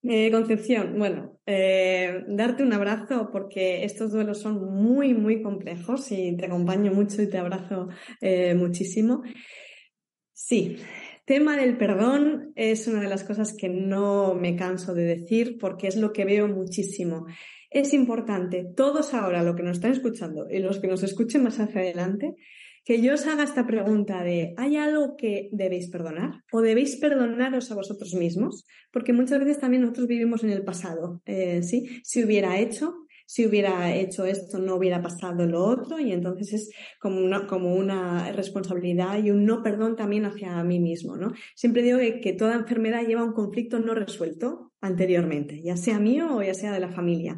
Eh, 0.03 0.31
Concepción, 0.31 0.97
bueno, 0.97 1.39
eh, 1.45 2.23
darte 2.27 2.63
un 2.63 2.71
abrazo 2.71 3.29
porque 3.33 3.83
estos 3.83 4.11
duelos 4.13 4.39
son 4.39 4.73
muy, 4.73 5.13
muy 5.13 5.41
complejos 5.41 6.09
y 6.11 6.37
te 6.37 6.45
acompaño 6.45 6.93
mucho 6.93 7.21
y 7.21 7.29
te 7.29 7.37
abrazo 7.37 7.89
eh, 8.21 8.55
muchísimo. 8.55 9.23
Sí, 10.33 10.77
tema 11.25 11.57
del 11.57 11.77
perdón 11.77 12.53
es 12.55 12.87
una 12.87 13.01
de 13.01 13.09
las 13.09 13.25
cosas 13.25 13.53
que 13.53 13.67
no 13.67 14.35
me 14.35 14.55
canso 14.55 14.93
de 14.93 15.03
decir 15.03 15.57
porque 15.59 15.87
es 15.87 15.97
lo 15.97 16.13
que 16.13 16.23
veo 16.23 16.47
muchísimo. 16.47 17.25
Es 17.69 17.93
importante, 17.93 18.65
todos 18.75 19.13
ahora, 19.13 19.43
lo 19.43 19.55
que 19.55 19.63
nos 19.63 19.77
están 19.77 19.91
escuchando 19.91 20.47
y 20.49 20.59
los 20.59 20.79
que 20.79 20.87
nos 20.87 21.03
escuchen 21.03 21.43
más 21.43 21.59
hacia 21.59 21.81
adelante, 21.81 22.35
que 22.85 23.01
yo 23.01 23.13
os 23.13 23.27
haga 23.27 23.43
esta 23.43 23.67
pregunta 23.67 24.23
de, 24.23 24.53
¿hay 24.57 24.75
algo 24.75 25.15
que 25.15 25.49
debéis 25.51 25.89
perdonar? 25.89 26.43
¿O 26.51 26.61
debéis 26.61 26.97
perdonaros 26.97 27.71
a 27.71 27.75
vosotros 27.75 28.13
mismos? 28.13 28.65
Porque 28.91 29.13
muchas 29.13 29.39
veces 29.39 29.59
también 29.59 29.83
nosotros 29.83 30.07
vivimos 30.07 30.43
en 30.43 30.49
el 30.49 30.63
pasado, 30.63 31.21
eh, 31.25 31.61
¿sí? 31.63 32.01
Si 32.03 32.23
hubiera 32.23 32.59
hecho, 32.59 32.95
si 33.25 33.45
hubiera 33.45 33.95
hecho 33.95 34.25
esto, 34.25 34.57
no 34.57 34.75
hubiera 34.75 35.03
pasado 35.03 35.45
lo 35.45 35.63
otro, 35.63 35.99
y 35.99 36.11
entonces 36.11 36.53
es 36.53 36.71
como 36.99 37.23
una, 37.23 37.45
como 37.45 37.75
una 37.75 38.31
responsabilidad 38.31 39.23
y 39.23 39.29
un 39.29 39.45
no 39.45 39.61
perdón 39.61 39.95
también 39.95 40.25
hacia 40.25 40.63
mí 40.63 40.79
mismo, 40.79 41.15
¿no? 41.15 41.31
Siempre 41.55 41.83
digo 41.83 41.99
que, 41.99 42.21
que 42.21 42.33
toda 42.33 42.55
enfermedad 42.55 43.05
lleva 43.05 43.23
un 43.23 43.33
conflicto 43.33 43.79
no 43.79 43.93
resuelto 43.93 44.73
anteriormente, 44.81 45.61
ya 45.61 45.77
sea 45.77 45.99
mío 45.99 46.37
o 46.37 46.41
ya 46.41 46.55
sea 46.55 46.71
de 46.71 46.79
la 46.79 46.89
familia. 46.89 47.37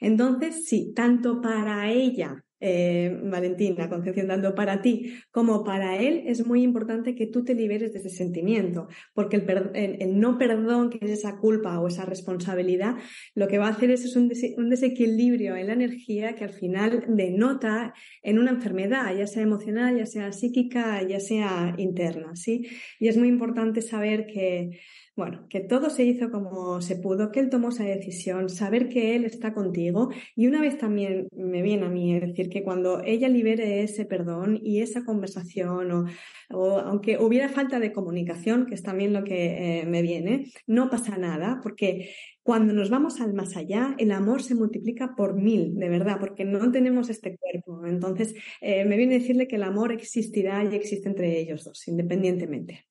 Entonces, 0.00 0.66
sí, 0.66 0.92
tanto 0.94 1.40
para 1.40 1.90
ella 1.90 2.44
eh, 2.60 3.18
Valentina, 3.24 3.88
Concepción, 3.88 4.28
tanto 4.28 4.54
para 4.54 4.82
ti 4.82 5.14
como 5.30 5.64
para 5.64 5.96
él, 5.96 6.24
es 6.26 6.46
muy 6.46 6.62
importante 6.62 7.14
que 7.14 7.26
tú 7.26 7.42
te 7.42 7.54
liberes 7.54 7.92
de 7.92 8.00
ese 8.00 8.10
sentimiento, 8.10 8.88
porque 9.14 9.36
el, 9.36 10.20
no 10.20 10.36
perdón, 10.36 10.90
que 10.90 10.98
es 11.00 11.10
esa 11.10 11.38
culpa 11.38 11.80
o 11.80 11.88
esa 11.88 12.04
responsabilidad, 12.04 12.96
lo 13.34 13.48
que 13.48 13.58
va 13.58 13.68
a 13.68 13.70
hacer 13.70 13.90
es, 13.90 14.14
un, 14.14 14.28
desequilibrio 14.28 15.56
en 15.56 15.68
la 15.68 15.72
energía 15.72 16.34
que 16.34 16.44
al 16.44 16.52
final 16.52 17.04
denota 17.08 17.94
en 18.22 18.38
una 18.38 18.50
enfermedad, 18.50 19.16
ya 19.16 19.26
sea 19.26 19.42
emocional, 19.42 19.96
ya 19.96 20.06
sea 20.06 20.32
psíquica, 20.32 21.02
ya 21.02 21.20
sea 21.20 21.74
interna, 21.78 22.36
¿sí? 22.36 22.66
Y 22.98 23.08
es 23.08 23.16
muy 23.16 23.28
importante 23.28 23.80
saber 23.80 24.26
que 24.26 24.78
bueno, 25.20 25.46
que 25.50 25.60
todo 25.60 25.90
se 25.90 26.02
hizo 26.02 26.30
como 26.30 26.80
se 26.80 26.96
pudo, 26.96 27.30
que 27.30 27.40
él 27.40 27.50
tomó 27.50 27.68
esa 27.68 27.84
decisión, 27.84 28.48
saber 28.48 28.88
que 28.88 29.14
él 29.16 29.26
está 29.26 29.52
contigo 29.52 30.08
y 30.34 30.46
una 30.46 30.62
vez 30.62 30.78
también 30.78 31.28
me 31.32 31.60
viene 31.60 31.84
a 31.84 31.90
mí 31.90 32.18
decir 32.18 32.48
que 32.48 32.62
cuando 32.62 33.02
ella 33.04 33.28
libere 33.28 33.82
ese 33.82 34.06
perdón 34.06 34.58
y 34.62 34.80
esa 34.80 35.04
conversación 35.04 36.06
o, 36.48 36.78
aunque 36.78 37.18
hubiera 37.18 37.50
falta 37.50 37.78
de 37.80 37.92
comunicación, 37.92 38.64
que 38.64 38.74
es 38.74 38.82
también 38.82 39.12
lo 39.12 39.22
que 39.22 39.80
eh, 39.80 39.86
me 39.86 40.00
viene, 40.00 40.46
no 40.66 40.88
pasa 40.88 41.18
nada 41.18 41.60
porque 41.62 42.14
cuando 42.42 42.72
nos 42.72 42.88
vamos 42.88 43.20
al 43.20 43.34
más 43.34 43.58
allá, 43.58 43.94
el 43.98 44.12
amor 44.12 44.42
se 44.42 44.54
multiplica 44.54 45.14
por 45.14 45.34
mil, 45.34 45.76
de 45.76 45.90
verdad, 45.90 46.16
porque 46.18 46.46
no 46.46 46.72
tenemos 46.72 47.10
este 47.10 47.36
cuerpo. 47.36 47.84
Entonces, 47.86 48.34
eh, 48.62 48.86
me 48.86 48.96
viene 48.96 49.16
a 49.16 49.18
decirle 49.18 49.46
que 49.46 49.56
el 49.56 49.64
amor 49.64 49.92
existirá 49.92 50.64
y 50.64 50.74
existe 50.74 51.10
entre 51.10 51.38
ellos 51.38 51.64
dos, 51.64 51.86
independientemente 51.88 52.89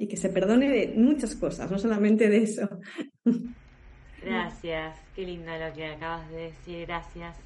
y 0.00 0.08
que 0.08 0.16
se 0.16 0.30
perdone 0.30 0.70
de 0.70 0.94
muchas 0.96 1.36
cosas, 1.36 1.70
no 1.70 1.78
solamente 1.78 2.30
de 2.30 2.38
eso. 2.38 2.66
Gracias, 4.22 4.96
qué 5.14 5.26
lindo 5.26 5.52
lo 5.54 5.74
que 5.74 5.86
acabas 5.86 6.28
de 6.30 6.44
decir, 6.44 6.86
gracias. 6.86 7.36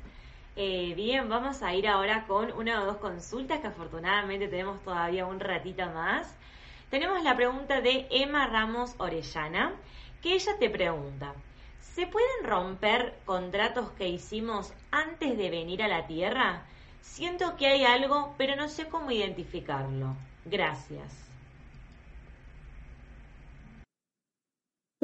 Eh, 0.54 0.92
bien, 0.94 1.28
vamos 1.28 1.62
a 1.62 1.74
ir 1.74 1.88
ahora 1.88 2.26
con 2.26 2.52
una 2.52 2.82
o 2.82 2.86
dos 2.86 2.96
consultas 2.98 3.60
que 3.60 3.66
afortunadamente 3.66 4.46
tenemos 4.46 4.80
todavía 4.82 5.26
un 5.26 5.40
ratito 5.40 5.84
más. 5.86 6.32
Tenemos 6.90 7.22
la 7.24 7.36
pregunta 7.36 7.80
de 7.80 8.06
Emma 8.10 8.46
Ramos 8.46 8.94
Orellana, 8.98 9.72
que 10.22 10.34
ella 10.34 10.52
te 10.58 10.70
pregunta, 10.70 11.34
¿se 11.80 12.06
pueden 12.06 12.44
romper 12.44 13.14
contratos 13.24 13.90
que 13.92 14.08
hicimos 14.08 14.72
antes 14.92 15.36
de 15.36 15.50
venir 15.50 15.82
a 15.82 15.88
la 15.88 16.06
Tierra? 16.06 16.66
Siento 17.00 17.56
que 17.56 17.66
hay 17.66 17.84
algo, 17.84 18.34
pero 18.38 18.54
no 18.54 18.68
sé 18.68 18.86
cómo 18.86 19.10
identificarlo. 19.10 20.16
Gracias. 20.44 21.24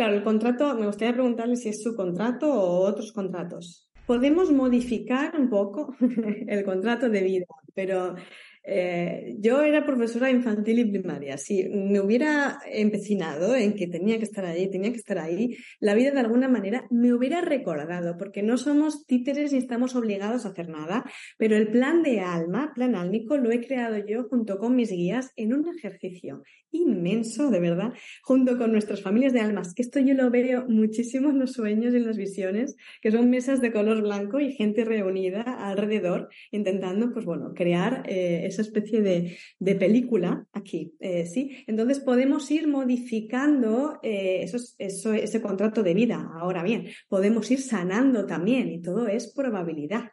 Claro, 0.01 0.15
el 0.15 0.25
contrato, 0.25 0.75
me 0.77 0.87
gustaría 0.87 1.13
preguntarle 1.13 1.57
si 1.57 1.69
es 1.69 1.83
su 1.83 1.95
contrato 1.95 2.51
o 2.51 2.89
otros 2.89 3.13
contratos. 3.13 3.87
Podemos 4.07 4.51
modificar 4.51 5.39
un 5.39 5.51
poco 5.51 5.95
el 6.49 6.65
contrato 6.65 7.11
de 7.11 7.23
vida, 7.23 7.45
pero 7.75 8.15
eh, 8.63 9.37
yo 9.39 9.63
era 9.63 9.87
profesora 9.87 10.31
infantil 10.31 10.79
y 10.81 10.91
primaria. 10.91 11.39
Si 11.39 11.69
me 11.69 12.01
hubiera 12.01 12.59
empecinado 12.71 13.57
en 13.57 13.75
que 13.75 13.87
tenía 13.87 14.19
que 14.19 14.25
estar 14.25 14.45
ahí, 14.45 14.71
tenía 14.71 14.91
que 14.91 14.99
estar 14.99 15.19
ahí, 15.19 15.57
la 15.81 15.95
vida 15.95 16.11
de 16.11 16.21
alguna 16.21 16.49
manera 16.49 16.87
me 16.91 17.13
hubiera 17.13 17.41
recordado, 17.41 18.17
porque 18.19 18.43
no 18.43 18.59
somos 18.59 19.07
títeres 19.07 19.53
ni 19.53 19.59
estamos 19.59 19.97
obligados 19.97 20.45
a 20.45 20.51
hacer 20.51 20.69
nada, 20.69 21.05
pero 21.39 21.57
el 21.57 21.71
plan 21.71 22.03
de 22.03 22.21
alma, 22.21 22.73
plan 22.75 22.95
álmico, 22.95 23.37
lo 23.37 23.51
he 23.51 23.61
creado 23.61 23.97
yo 24.07 24.25
junto 24.29 24.59
con 24.59 24.77
mis 24.77 24.91
guías 24.91 25.33
en 25.37 25.55
un 25.55 25.67
ejercicio 25.69 26.43
inmenso, 26.73 27.51
de 27.51 27.61
verdad, 27.61 27.93
junto 28.23 28.57
con 28.57 28.73
nuestras 28.73 29.03
familias 29.03 29.33
de 29.33 29.41
almas, 29.41 29.73
esto 29.77 29.99
yo 29.99 30.15
lo 30.15 30.31
veo 30.31 30.67
muchísimo 30.69 31.31
en 31.31 31.39
los 31.39 31.53
sueños 31.53 31.93
y 31.93 31.97
en 31.97 32.07
las 32.07 32.17
visiones, 32.17 32.77
que 33.01 33.11
son 33.11 33.31
mesas 33.31 33.61
de 33.61 33.73
color 33.73 34.03
blanco 34.03 34.41
y 34.41 34.53
gente 34.53 34.85
reunida 34.85 35.43
alrededor, 35.43 36.29
intentando, 36.53 37.13
pues 37.13 37.25
bueno, 37.25 37.53
crear 37.55 38.05
eh, 38.07 38.50
esa 38.51 38.63
especie 38.63 39.01
de, 39.01 39.75
película 39.77 40.47
aquí, 40.53 40.95
eh, 41.01 41.27
¿sí? 41.27 41.65
Entonces 41.67 42.01
podemos 42.01 42.51
ir 42.51 42.69
modificando 42.69 43.99
eh, 44.03 44.47
ese 44.79 45.41
contrato 45.41 45.83
de 45.83 45.95
vida. 45.95 46.31
Ahora 46.39 46.63
bien, 46.63 46.89
podemos 47.09 47.51
ir 47.51 47.61
sanando 47.61 48.27
también 48.27 48.71
y 48.71 48.83
todo 48.83 49.09
es 49.09 49.33
probabilidad. 49.33 50.13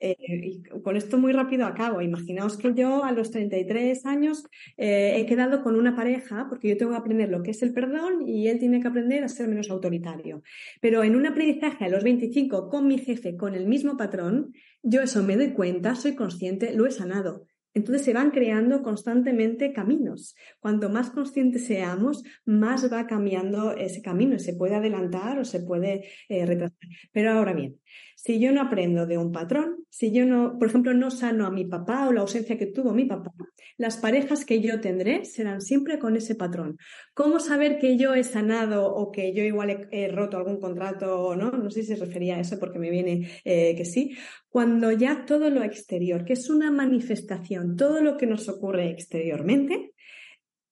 y 0.00 0.62
con 0.82 0.96
esto 0.96 1.16
muy 1.18 1.32
rápido 1.32 1.64
acabo. 1.66 2.02
Imaginaos 2.02 2.56
que 2.58 2.74
yo 2.74 3.04
a 3.04 3.12
los 3.12 3.30
33 3.30 4.04
años 4.04 4.44
he 4.76 5.24
quedado 5.26 5.62
con 5.62 5.76
una 5.76 5.96
pareja 5.96 6.46
porque 6.48 6.68
yo 6.68 6.76
tengo 6.76 6.92
que 6.92 6.98
aprender 6.98 7.30
lo 7.30 7.42
que 7.42 7.52
es 7.52 7.62
el 7.62 7.72
perdón 7.72 8.28
y 8.28 8.48
él 8.48 8.58
tiene 8.58 8.80
que 8.80 8.88
aprender 8.88 9.24
a 9.24 9.28
ser 9.28 9.48
menos 9.48 9.70
autoritario. 9.70 10.42
Pero 10.80 11.04
en 11.04 11.16
un 11.16 11.26
aprendizaje 11.26 11.86
a 11.86 11.88
los 11.88 12.04
25 12.04 12.68
con 12.68 12.86
mi 12.86 12.98
jefe, 12.98 13.36
con 13.36 13.54
el 13.54 13.66
mismo 13.66 13.96
patrón, 13.96 14.52
yo 14.86 15.00
eso 15.00 15.22
me 15.22 15.36
doy 15.36 15.52
cuenta, 15.52 15.94
soy 15.94 16.14
consciente, 16.14 16.74
lo 16.74 16.84
he 16.84 16.90
sanado. 16.90 17.46
Entonces 17.74 18.04
se 18.04 18.12
van 18.12 18.30
creando 18.30 18.82
constantemente 18.82 19.72
caminos. 19.72 20.36
Cuanto 20.60 20.88
más 20.88 21.10
conscientes 21.10 21.66
seamos, 21.66 22.22
más 22.44 22.90
va 22.92 23.06
cambiando 23.06 23.72
ese 23.72 24.00
camino. 24.00 24.38
Se 24.38 24.54
puede 24.54 24.76
adelantar 24.76 25.38
o 25.38 25.44
se 25.44 25.60
puede 25.60 26.08
eh, 26.28 26.46
retrasar. 26.46 26.78
Pero 27.12 27.32
ahora 27.32 27.52
bien, 27.52 27.80
si 28.24 28.40
yo 28.40 28.52
no 28.52 28.62
aprendo 28.62 29.04
de 29.04 29.18
un 29.18 29.32
patrón, 29.32 29.84
si 29.90 30.10
yo 30.10 30.24
no, 30.24 30.58
por 30.58 30.68
ejemplo, 30.68 30.94
no 30.94 31.10
sano 31.10 31.44
a 31.44 31.50
mi 31.50 31.66
papá 31.66 32.08
o 32.08 32.12
la 32.12 32.22
ausencia 32.22 32.56
que 32.56 32.64
tuvo 32.64 32.94
mi 32.94 33.04
papá, 33.04 33.34
las 33.76 33.98
parejas 33.98 34.46
que 34.46 34.62
yo 34.62 34.80
tendré 34.80 35.26
serán 35.26 35.60
siempre 35.60 35.98
con 35.98 36.16
ese 36.16 36.34
patrón. 36.34 36.78
¿Cómo 37.12 37.38
saber 37.38 37.78
que 37.78 37.98
yo 37.98 38.14
he 38.14 38.24
sanado 38.24 38.86
o 38.94 39.12
que 39.12 39.34
yo 39.34 39.44
igual 39.44 39.88
he, 39.90 40.08
roto 40.08 40.38
algún 40.38 40.58
contrato 40.58 41.20
o 41.20 41.36
no? 41.36 41.50
No 41.50 41.68
sé 41.70 41.82
si 41.82 41.88
se 41.88 41.96
refería 41.96 42.36
a 42.36 42.40
eso 42.40 42.58
porque 42.58 42.78
me 42.78 42.88
viene 42.88 43.28
eh, 43.44 43.74
que 43.76 43.84
sí. 43.84 44.16
Cuando 44.48 44.90
ya 44.90 45.26
todo 45.26 45.50
lo 45.50 45.62
exterior, 45.62 46.24
que 46.24 46.32
es 46.32 46.48
una 46.48 46.70
manifestación, 46.70 47.76
todo 47.76 48.00
lo 48.00 48.16
que 48.16 48.26
nos 48.26 48.48
ocurre 48.48 48.88
exteriormente, 48.88 49.92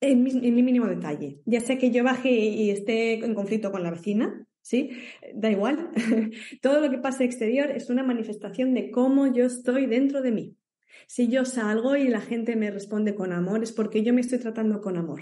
en 0.01 0.23
mi, 0.23 0.33
mi 0.33 0.63
mínimo 0.63 0.87
detalle. 0.87 1.41
Ya 1.45 1.61
sea 1.61 1.77
que 1.77 1.91
yo 1.91 2.03
baje 2.03 2.31
y 2.31 2.71
esté 2.71 3.23
en 3.23 3.35
conflicto 3.35 3.71
con 3.71 3.83
la 3.83 3.91
vecina, 3.91 4.47
¿sí? 4.63 4.91
Da 5.35 5.51
igual. 5.51 5.91
Todo 6.63 6.81
lo 6.81 6.91
que 6.91 6.99
pasa 6.99 7.25
exterior 7.25 7.71
es 7.71 7.91
una 7.91 8.03
manifestación 8.03 8.73
de 8.75 8.91
cómo 8.91 9.33
yo 9.33 9.45
estoy 9.45 9.87
dentro 9.87 10.23
de 10.23 10.33
mí. 10.33 10.57
Si 11.07 11.29
yo 11.29 11.45
salgo 11.45 11.97
y 11.97 12.09
la 12.09 12.21
gente 12.21 12.57
me 12.57 12.71
responde 12.71 13.15
con 13.15 13.33
amor, 13.33 13.63
es 13.63 13.73
porque 13.73 14.03
yo 14.03 14.15
me 14.15 14.21
estoy 14.21 14.39
tratando 14.39 14.81
con 14.81 14.97
amor. 14.97 15.21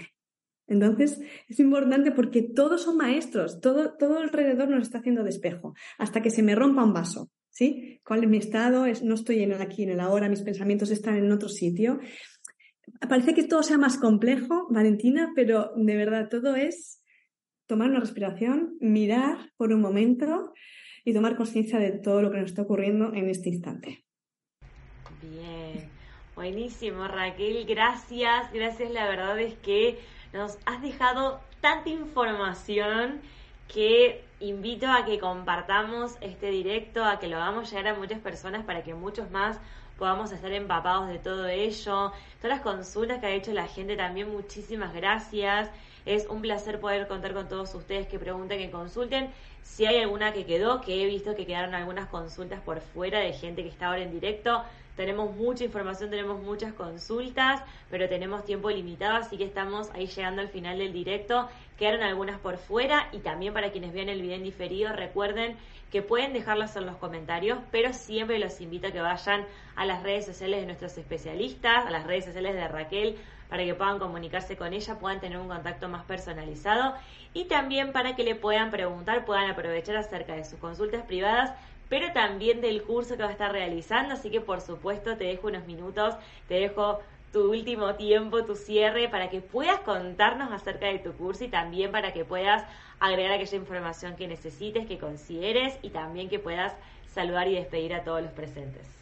Entonces, 0.67 1.19
es 1.49 1.59
importante 1.59 2.11
porque 2.11 2.43
todos 2.43 2.83
son 2.83 2.95
maestros, 2.95 3.59
todo, 3.59 3.97
todo 3.97 4.19
alrededor 4.19 4.69
nos 4.69 4.83
está 4.83 4.99
haciendo 4.99 5.23
despejo, 5.23 5.73
hasta 5.97 6.21
que 6.21 6.29
se 6.29 6.43
me 6.43 6.55
rompa 6.55 6.85
un 6.85 6.93
vaso, 6.93 7.29
¿sí? 7.49 7.99
¿Cuál 8.05 8.23
es 8.23 8.29
mi 8.29 8.37
estado? 8.37 8.85
Es, 8.85 9.03
no 9.03 9.15
estoy 9.15 9.43
en 9.43 9.51
el 9.51 9.61
aquí, 9.61 9.83
en 9.83 9.89
el 9.89 9.99
ahora, 9.99 10.29
mis 10.29 10.43
pensamientos 10.43 10.89
están 10.91 11.17
en 11.17 11.29
otro 11.31 11.49
sitio. 11.49 11.99
Parece 13.09 13.33
que 13.33 13.43
todo 13.43 13.63
sea 13.63 13.77
más 13.77 13.97
complejo, 13.97 14.67
Valentina, 14.69 15.33
pero 15.35 15.71
de 15.75 15.95
verdad 15.97 16.29
todo 16.29 16.55
es 16.55 17.00
tomar 17.71 17.89
una 17.89 18.01
respiración, 18.01 18.75
mirar 18.81 19.37
por 19.55 19.71
un 19.71 19.79
momento 19.79 20.53
y 21.05 21.13
tomar 21.13 21.37
conciencia 21.37 21.79
de 21.79 21.91
todo 21.91 22.21
lo 22.21 22.29
que 22.29 22.37
nos 22.37 22.49
está 22.49 22.63
ocurriendo 22.63 23.13
en 23.13 23.29
este 23.29 23.47
instante. 23.47 24.03
Bien, 25.21 25.89
buenísimo 26.35 27.07
Raquel, 27.07 27.65
gracias, 27.65 28.51
gracias, 28.51 28.91
la 28.91 29.07
verdad 29.07 29.39
es 29.39 29.53
que 29.59 29.99
nos 30.33 30.57
has 30.65 30.81
dejado 30.81 31.39
tanta 31.61 31.89
información 31.89 33.21
que 33.73 34.21
invito 34.41 34.87
a 34.87 35.05
que 35.05 35.17
compartamos 35.17 36.17
este 36.19 36.51
directo, 36.51 37.05
a 37.05 37.19
que 37.19 37.29
lo 37.29 37.37
hagamos 37.37 37.69
llegar 37.71 37.95
a 37.95 37.97
muchas 37.97 38.19
personas 38.19 38.65
para 38.65 38.83
que 38.83 38.93
muchos 38.93 39.31
más 39.31 39.61
podamos 39.97 40.33
estar 40.33 40.51
empapados 40.51 41.07
de 41.07 41.19
todo 41.19 41.47
ello. 41.47 42.11
Todas 42.41 42.57
las 42.57 42.61
consultas 42.61 43.19
que 43.19 43.27
ha 43.27 43.31
hecho 43.31 43.53
la 43.53 43.67
gente 43.67 43.95
también, 43.95 44.29
muchísimas 44.29 44.93
gracias. 44.93 45.69
Es 46.05 46.27
un 46.27 46.41
placer 46.41 46.79
poder 46.79 47.07
contar 47.07 47.33
con 47.33 47.47
todos 47.47 47.73
ustedes 47.75 48.07
que 48.07 48.19
pregunten, 48.19 48.57
que 48.57 48.71
consulten. 48.71 49.29
Si 49.61 49.85
hay 49.85 49.99
alguna 49.99 50.33
que 50.33 50.45
quedó, 50.45 50.81
que 50.81 51.03
he 51.03 51.05
visto 51.05 51.35
que 51.35 51.45
quedaron 51.45 51.75
algunas 51.75 52.07
consultas 52.07 52.59
por 52.61 52.81
fuera 52.81 53.19
de 53.19 53.33
gente 53.33 53.63
que 53.63 53.69
está 53.69 53.87
ahora 53.87 54.01
en 54.01 54.11
directo, 54.11 54.63
tenemos 54.95 55.35
mucha 55.35 55.63
información, 55.63 56.09
tenemos 56.09 56.41
muchas 56.43 56.73
consultas, 56.73 57.63
pero 57.89 58.09
tenemos 58.09 58.43
tiempo 58.43 58.69
limitado, 58.69 59.15
así 59.15 59.37
que 59.37 59.45
estamos 59.45 59.89
ahí 59.93 60.07
llegando 60.07 60.41
al 60.41 60.49
final 60.49 60.77
del 60.77 60.91
directo. 60.91 61.47
Quedaron 61.77 62.03
algunas 62.03 62.39
por 62.39 62.57
fuera 62.57 63.07
y 63.11 63.19
también 63.19 63.53
para 63.53 63.71
quienes 63.71 63.93
vean 63.93 64.09
el 64.09 64.21
video 64.21 64.35
en 64.35 64.43
diferido, 64.43 64.93
recuerden 64.93 65.55
que 65.91 66.01
pueden 66.01 66.33
dejarlas 66.33 66.75
en 66.75 66.85
los 66.85 66.97
comentarios, 66.97 67.59
pero 67.71 67.93
siempre 67.93 68.39
los 68.39 68.61
invito 68.61 68.87
a 68.87 68.91
que 68.91 69.01
vayan 69.01 69.45
a 69.75 69.85
las 69.85 70.03
redes 70.03 70.25
sociales 70.25 70.61
de 70.61 70.65
nuestros 70.65 70.97
especialistas, 70.97 71.85
a 71.85 71.89
las 71.89 72.05
redes 72.05 72.25
sociales 72.25 72.53
de 72.53 72.67
Raquel, 72.67 73.17
para 73.51 73.65
que 73.65 73.75
puedan 73.75 73.99
comunicarse 73.99 74.55
con 74.55 74.73
ella, 74.73 74.97
puedan 74.97 75.19
tener 75.19 75.37
un 75.37 75.49
contacto 75.49 75.89
más 75.89 76.05
personalizado 76.05 76.95
y 77.33 77.45
también 77.45 77.91
para 77.91 78.15
que 78.15 78.23
le 78.23 78.33
puedan 78.33 78.71
preguntar, 78.71 79.25
puedan 79.25 79.49
aprovechar 79.49 79.97
acerca 79.97 80.33
de 80.35 80.45
sus 80.45 80.57
consultas 80.57 81.03
privadas 81.03 81.53
pero 81.89 82.13
también 82.13 82.61
del 82.61 82.83
curso 82.83 83.17
que 83.17 83.23
va 83.23 83.27
a 83.27 83.33
estar 83.33 83.51
realizando, 83.51 84.13
así 84.13 84.31
que 84.31 84.39
por 84.39 84.61
supuesto 84.61 85.17
te 85.17 85.25
dejo 85.25 85.47
unos 85.47 85.67
minutos, 85.67 86.15
te 86.47 86.53
dejo 86.53 87.01
tu 87.33 87.51
último 87.51 87.95
tiempo, 87.95 88.45
tu 88.45 88.55
cierre, 88.55 89.09
para 89.09 89.29
que 89.29 89.41
puedas 89.41 89.81
contarnos 89.81 90.53
acerca 90.53 90.85
de 90.85 90.99
tu 90.99 91.11
curso 91.11 91.43
y 91.43 91.49
también 91.49 91.91
para 91.91 92.13
que 92.13 92.23
puedas 92.23 92.63
agregar 93.01 93.33
aquella 93.33 93.57
información 93.57 94.15
que 94.15 94.29
necesites, 94.29 94.87
que 94.87 94.99
consideres 94.99 95.77
y 95.81 95.89
también 95.89 96.29
que 96.29 96.39
puedas 96.39 96.73
saludar 97.13 97.49
y 97.49 97.55
despedir 97.55 97.93
a 97.93 98.05
todos 98.05 98.21
los 98.21 98.31
presentes. 98.31 99.00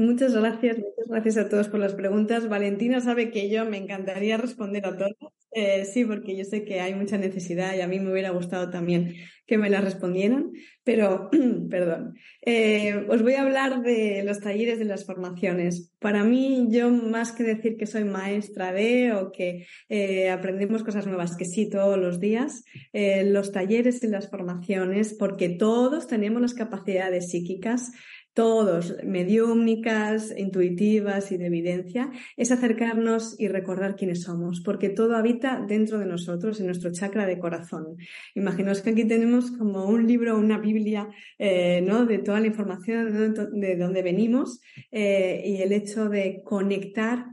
Muchas 0.00 0.34
gracias, 0.34 0.78
muchas 0.78 1.08
gracias 1.08 1.36
a 1.36 1.50
todos 1.50 1.68
por 1.68 1.78
las 1.78 1.92
preguntas. 1.92 2.48
Valentina 2.48 3.02
sabe 3.02 3.30
que 3.30 3.50
yo 3.50 3.66
me 3.66 3.76
encantaría 3.76 4.38
responder 4.38 4.86
a 4.86 4.96
todas. 4.96 5.12
Eh, 5.52 5.84
sí, 5.84 6.06
porque 6.06 6.34
yo 6.34 6.44
sé 6.44 6.64
que 6.64 6.80
hay 6.80 6.94
mucha 6.94 7.18
necesidad 7.18 7.74
y 7.74 7.82
a 7.82 7.86
mí 7.86 8.00
me 8.00 8.10
hubiera 8.10 8.30
gustado 8.30 8.70
también 8.70 9.14
que 9.46 9.58
me 9.58 9.68
las 9.68 9.84
respondieran, 9.84 10.52
pero, 10.84 11.28
perdón, 11.70 12.14
eh, 12.40 13.04
os 13.10 13.20
voy 13.20 13.34
a 13.34 13.42
hablar 13.42 13.82
de 13.82 14.22
los 14.24 14.40
talleres 14.40 14.78
de 14.78 14.84
las 14.86 15.04
formaciones. 15.04 15.92
Para 15.98 16.24
mí, 16.24 16.68
yo 16.70 16.88
más 16.88 17.32
que 17.32 17.42
decir 17.42 17.76
que 17.76 17.86
soy 17.86 18.04
maestra 18.04 18.72
de 18.72 19.12
o 19.12 19.32
que 19.32 19.66
eh, 19.90 20.30
aprendemos 20.30 20.82
cosas 20.82 21.06
nuevas, 21.06 21.36
que 21.36 21.44
sí 21.44 21.68
todos 21.68 21.98
los 21.98 22.20
días, 22.20 22.64
los 22.92 23.52
talleres 23.52 24.02
y 24.02 24.06
las 24.06 24.30
formaciones, 24.30 25.14
porque 25.18 25.50
todos 25.50 26.06
tenemos 26.06 26.40
las 26.40 26.54
capacidades 26.54 27.30
psíquicas 27.30 27.90
todos, 28.32 28.96
mediúmnicas, 29.04 30.32
intuitivas 30.36 31.32
y 31.32 31.36
de 31.36 31.46
evidencia, 31.46 32.10
es 32.36 32.52
acercarnos 32.52 33.38
y 33.38 33.48
recordar 33.48 33.96
quiénes 33.96 34.22
somos, 34.22 34.60
porque 34.64 34.88
todo 34.88 35.16
habita 35.16 35.64
dentro 35.66 35.98
de 35.98 36.06
nosotros, 36.06 36.60
en 36.60 36.66
nuestro 36.66 36.92
chakra 36.92 37.26
de 37.26 37.38
corazón. 37.38 37.96
Imaginaos 38.34 38.82
que 38.82 38.90
aquí 38.90 39.04
tenemos 39.04 39.50
como 39.50 39.86
un 39.86 40.06
libro, 40.06 40.38
una 40.38 40.58
Biblia, 40.58 41.08
eh, 41.38 41.82
¿no? 41.82 42.06
De 42.06 42.18
toda 42.18 42.40
la 42.40 42.46
información 42.46 43.34
de 43.52 43.76
dónde 43.76 44.02
venimos 44.02 44.60
eh, 44.90 45.42
y 45.44 45.62
el 45.62 45.72
hecho 45.72 46.08
de 46.08 46.42
conectar 46.44 47.26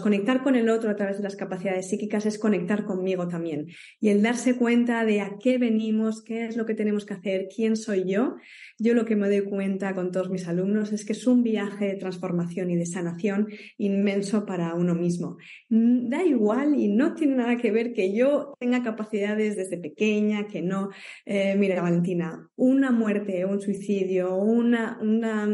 conectar 0.00 0.42
con 0.42 0.54
el 0.54 0.68
otro 0.68 0.90
a 0.90 0.96
través 0.96 1.16
de 1.16 1.24
las 1.24 1.36
capacidades 1.36 1.88
psíquicas 1.88 2.24
es 2.26 2.38
conectar 2.38 2.84
conmigo 2.84 3.26
también. 3.28 3.66
Y 4.00 4.10
el 4.10 4.22
darse 4.22 4.56
cuenta 4.56 5.04
de 5.04 5.20
a 5.20 5.36
qué 5.40 5.58
venimos, 5.58 6.22
qué 6.22 6.46
es 6.46 6.56
lo 6.56 6.66
que 6.66 6.74
tenemos 6.74 7.04
que 7.04 7.14
hacer, 7.14 7.48
quién 7.54 7.76
soy 7.76 8.04
yo, 8.04 8.36
yo 8.78 8.94
lo 8.94 9.04
que 9.04 9.16
me 9.16 9.28
doy 9.28 9.42
cuenta 9.42 9.94
con 9.94 10.12
todos 10.12 10.30
mis 10.30 10.46
alumnos 10.46 10.92
es 10.92 11.04
que 11.04 11.12
es 11.12 11.26
un 11.26 11.42
viaje 11.42 11.86
de 11.86 11.94
transformación 11.94 12.70
y 12.70 12.76
de 12.76 12.86
sanación 12.86 13.48
inmenso 13.76 14.46
para 14.46 14.74
uno 14.74 14.94
mismo. 14.94 15.36
Da 15.68 16.22
igual 16.22 16.78
y 16.78 16.88
no 16.88 17.14
tiene 17.14 17.36
nada 17.36 17.56
que 17.56 17.70
ver 17.70 17.92
que 17.92 18.14
yo 18.14 18.54
tenga 18.58 18.82
capacidades 18.82 19.56
desde 19.56 19.78
pequeña, 19.78 20.46
que 20.46 20.62
no. 20.62 20.90
Eh, 21.24 21.54
mira, 21.56 21.82
Valentina, 21.82 22.48
una 22.56 22.90
muerte, 22.90 23.44
un 23.44 23.60
suicidio, 23.60 24.36
una, 24.36 24.98
una 25.00 25.48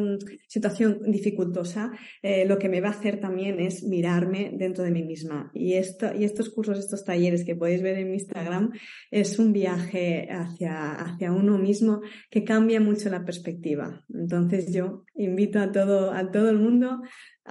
situación 0.47 1.01
dificultosa, 1.07 1.93
eh, 2.23 2.45
lo 2.47 2.59
que 2.59 2.69
me 2.69 2.81
va 2.81 2.89
a 2.89 2.93
hacer 2.93 3.21
también 3.21 3.61
es 3.61 3.85
mirar 3.85 4.18
dentro 4.27 4.85
de 4.85 4.91
mí 4.91 5.03
misma. 5.03 5.51
Y, 5.55 5.75
esto, 5.75 6.15
y 6.15 6.25
estos 6.25 6.51
cursos, 6.51 6.79
estos 6.79 7.05
talleres 7.05 7.45
que 7.45 7.57
podéis 7.57 7.83
ver 7.83 7.99
en 7.99 8.09
mi 8.09 8.15
Instagram, 8.15 8.73
es 9.11 9.39
un 9.39 9.53
viaje 9.53 10.29
hacia, 10.31 10.93
hacia 10.93 11.33
uno 11.33 11.59
mismo 11.59 12.01
que 12.31 12.45
cambia 12.45 12.81
mucho 12.81 13.09
la 13.11 13.25
perspectiva. 13.25 14.05
Entonces 14.13 14.73
yo 14.73 15.05
invito 15.15 15.61
a 15.61 15.71
todo, 15.73 16.13
a 16.13 16.31
todo 16.31 16.51
el 16.51 16.59
mundo, 16.59 17.03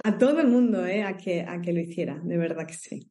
a 0.04 0.18
todo 0.18 0.40
el 0.40 0.48
mundo, 0.48 0.86
eh, 0.86 1.02
a, 1.02 1.16
que, 1.16 1.42
a 1.42 1.60
que 1.60 1.72
lo 1.72 1.80
hiciera, 1.80 2.20
de 2.22 2.36
verdad 2.36 2.66
que 2.66 2.74
sí. 2.74 3.10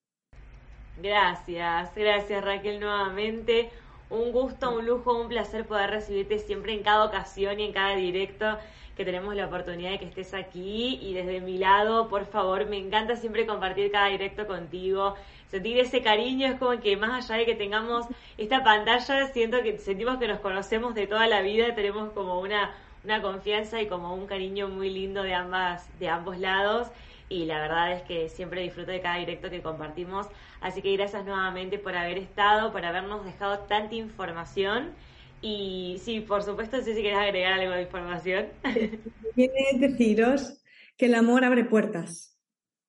Gracias, 1.01 1.93
gracias 1.95 2.43
Raquel 2.43 2.79
nuevamente. 2.79 3.69
Un 4.09 4.31
gusto, 4.31 4.73
un 4.75 4.85
lujo, 4.85 5.19
un 5.19 5.27
placer 5.27 5.65
poder 5.65 5.89
recibirte 5.89 6.39
siempre 6.39 6.73
en 6.73 6.81
cada 6.81 7.05
ocasión 7.05 7.59
y 7.59 7.65
en 7.65 7.73
cada 7.73 7.95
directo 7.95 8.57
que 8.97 9.05
tenemos 9.05 9.35
la 9.35 9.45
oportunidad 9.45 9.91
de 9.91 9.99
que 9.99 10.05
estés 10.05 10.33
aquí 10.33 10.99
y 11.01 11.13
desde 11.13 11.39
mi 11.39 11.59
lado, 11.59 12.09
por 12.09 12.25
favor, 12.25 12.65
me 12.65 12.77
encanta 12.77 13.15
siempre 13.15 13.45
compartir 13.45 13.91
cada 13.91 14.07
directo 14.07 14.47
contigo. 14.47 15.13
Sentir 15.49 15.79
ese 15.79 16.01
cariño 16.01 16.47
es 16.47 16.59
como 16.59 16.77
que 16.81 16.97
más 16.97 17.29
allá 17.29 17.39
de 17.39 17.45
que 17.45 17.55
tengamos 17.55 18.07
esta 18.37 18.63
pantalla, 18.63 19.27
siento 19.27 19.61
que 19.61 19.77
sentimos 19.77 20.17
que 20.17 20.27
nos 20.27 20.39
conocemos 20.39 20.95
de 20.95 21.05
toda 21.05 21.27
la 21.27 21.41
vida, 21.41 21.75
tenemos 21.75 22.11
como 22.11 22.39
una, 22.39 22.73
una 23.03 23.21
confianza 23.21 23.79
y 23.79 23.87
como 23.87 24.15
un 24.15 24.25
cariño 24.25 24.67
muy 24.67 24.89
lindo 24.89 25.21
de 25.21 25.35
ambas, 25.35 25.87
de 25.99 26.09
ambos 26.09 26.39
lados 26.39 26.87
y 27.29 27.45
la 27.45 27.59
verdad 27.59 27.91
es 27.91 28.01
que 28.03 28.29
siempre 28.29 28.61
disfruto 28.61 28.91
de 28.91 29.01
cada 29.01 29.17
directo 29.17 29.49
que 29.49 29.61
compartimos. 29.61 30.27
Así 30.59 30.81
que 30.81 30.95
gracias 30.95 31.23
nuevamente 31.25 31.77
por 31.77 31.95
haber 31.95 32.17
estado, 32.17 32.71
por 32.71 32.83
habernos 32.83 33.23
dejado 33.25 33.59
tanta 33.59 33.95
información. 33.95 34.93
Y 35.41 35.97
sí, 35.99 36.21
por 36.21 36.43
supuesto, 36.43 36.81
si 36.81 36.93
querés 36.95 37.17
agregar 37.17 37.53
algo 37.53 37.79
información. 37.79 38.47
Quiere 39.35 39.53
deciros 39.79 40.61
que 40.97 41.05
el 41.05 41.15
amor 41.15 41.45
abre 41.45 41.63
puertas. 41.63 42.37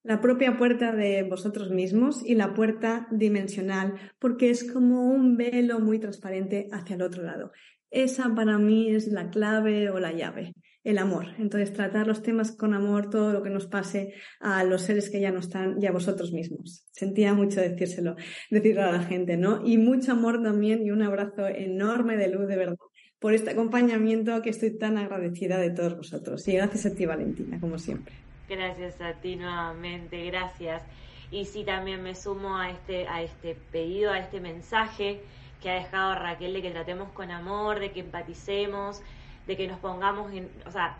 La 0.03 0.20
propia 0.20 0.57
puerta 0.57 0.92
de 0.92 1.24
vosotros 1.24 1.70
mismos 1.70 2.24
y 2.24 2.34
la 2.34 2.55
puerta 2.55 3.07
dimensional, 3.11 3.94
porque 4.18 4.49
es 4.51 4.70
como 4.72 5.11
un 5.11 5.36
velo 5.36 5.80
muy 5.80 5.99
transparente 5.99 6.68
hacia 6.72 6.96
el 6.96 7.03
otro 7.03 7.22
lado. 7.22 7.53
Esa 7.90 8.34
para 8.34 8.59
mí 8.59 8.94
es 8.94 9.09
la 9.09 9.28
clave 9.28 9.90
o 9.90 9.99
la 9.99 10.12
llave 10.12 10.55
el 10.91 10.99
amor. 10.99 11.26
Entonces, 11.39 11.72
tratar 11.74 12.07
los 12.07 12.22
temas 12.22 12.53
con 12.53 12.72
amor, 12.72 13.11
todo 13.11 13.32
lo 13.32 13.43
que 13.43 13.51
nos 13.51 13.66
pase 13.66 14.14
a 14.41 14.64
los 14.64 14.82
seres 14.82 15.11
que 15.11 15.20
ya 15.20 15.30
no 15.30 15.41
están 15.41 15.76
y 15.82 15.86
a 15.86 15.93
vosotros 15.93 16.32
mismos. 16.32 16.86
Sentía 16.93 17.34
mucho 17.34 17.61
decírselo, 17.61 18.16
decirlo 18.51 18.84
a 18.84 18.93
la 18.93 19.03
gente, 19.03 19.36
¿no? 19.36 19.61
Y 19.66 19.76
mucho 19.76 20.12
amor 20.12 20.43
también 20.43 20.86
y 20.86 20.91
un 20.91 21.03
abrazo 21.03 21.47
enorme 21.47 22.16
de 22.16 22.28
luz, 22.28 22.49
de 22.49 22.57
verdad, 22.57 22.76
por 23.18 23.34
este 23.34 23.51
acompañamiento 23.51 24.41
que 24.41 24.49
estoy 24.49 24.78
tan 24.78 24.97
agradecida 24.97 25.59
de 25.59 25.70
todos 25.70 25.95
vosotros. 25.95 26.49
Y 26.49 26.55
gracias 26.55 26.86
a 26.86 26.95
ti, 26.95 27.05
Valentina, 27.05 27.61
como 27.61 27.78
siempre. 27.78 28.14
Gracias 28.49 28.99
a 29.03 29.12
ti 29.12 29.36
nuevamente, 29.36 30.24
gracias. 30.24 30.82
Y 31.30 31.45
sí, 31.45 31.64
también 31.64 32.03
me 32.03 32.14
sumo 32.14 32.57
a 32.57 32.70
este, 32.70 33.07
a 33.09 33.22
este 33.22 33.57
pedido, 33.70 34.12
a 34.12 34.18
este 34.20 34.41
mensaje 34.41 35.20
que 35.61 35.70
ha 35.70 35.74
dejado 35.74 36.14
Raquel 36.14 36.55
de 36.55 36.62
que 36.62 36.70
tratemos 36.70 37.11
con 37.12 37.30
amor, 37.30 37.80
de 37.80 37.91
que 37.91 38.01
empaticemos, 38.01 39.03
de 39.49 39.57
que 39.57 39.66
nos 39.66 39.80
pongamos 39.80 40.30
en, 40.32 40.49
o 40.66 40.70
sea, 40.70 40.99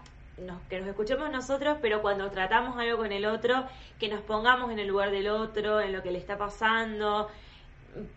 que 0.71 0.81
nos 0.81 0.89
escuchemos 0.89 1.31
nosotros, 1.31 1.77
pero 1.83 2.01
cuando 2.01 2.31
tratamos 2.31 2.79
algo 2.79 2.97
con 2.97 3.13
el 3.13 3.27
otro, 3.27 3.67
que 4.01 4.09
nos 4.09 4.23
pongamos 4.23 4.73
en 4.73 4.79
el 4.79 4.89
lugar 4.89 5.11
del 5.11 5.29
otro, 5.29 5.81
en 5.81 5.93
lo 5.93 6.03
que 6.03 6.11
le 6.11 6.19
está 6.19 6.39
pasando, 6.39 7.29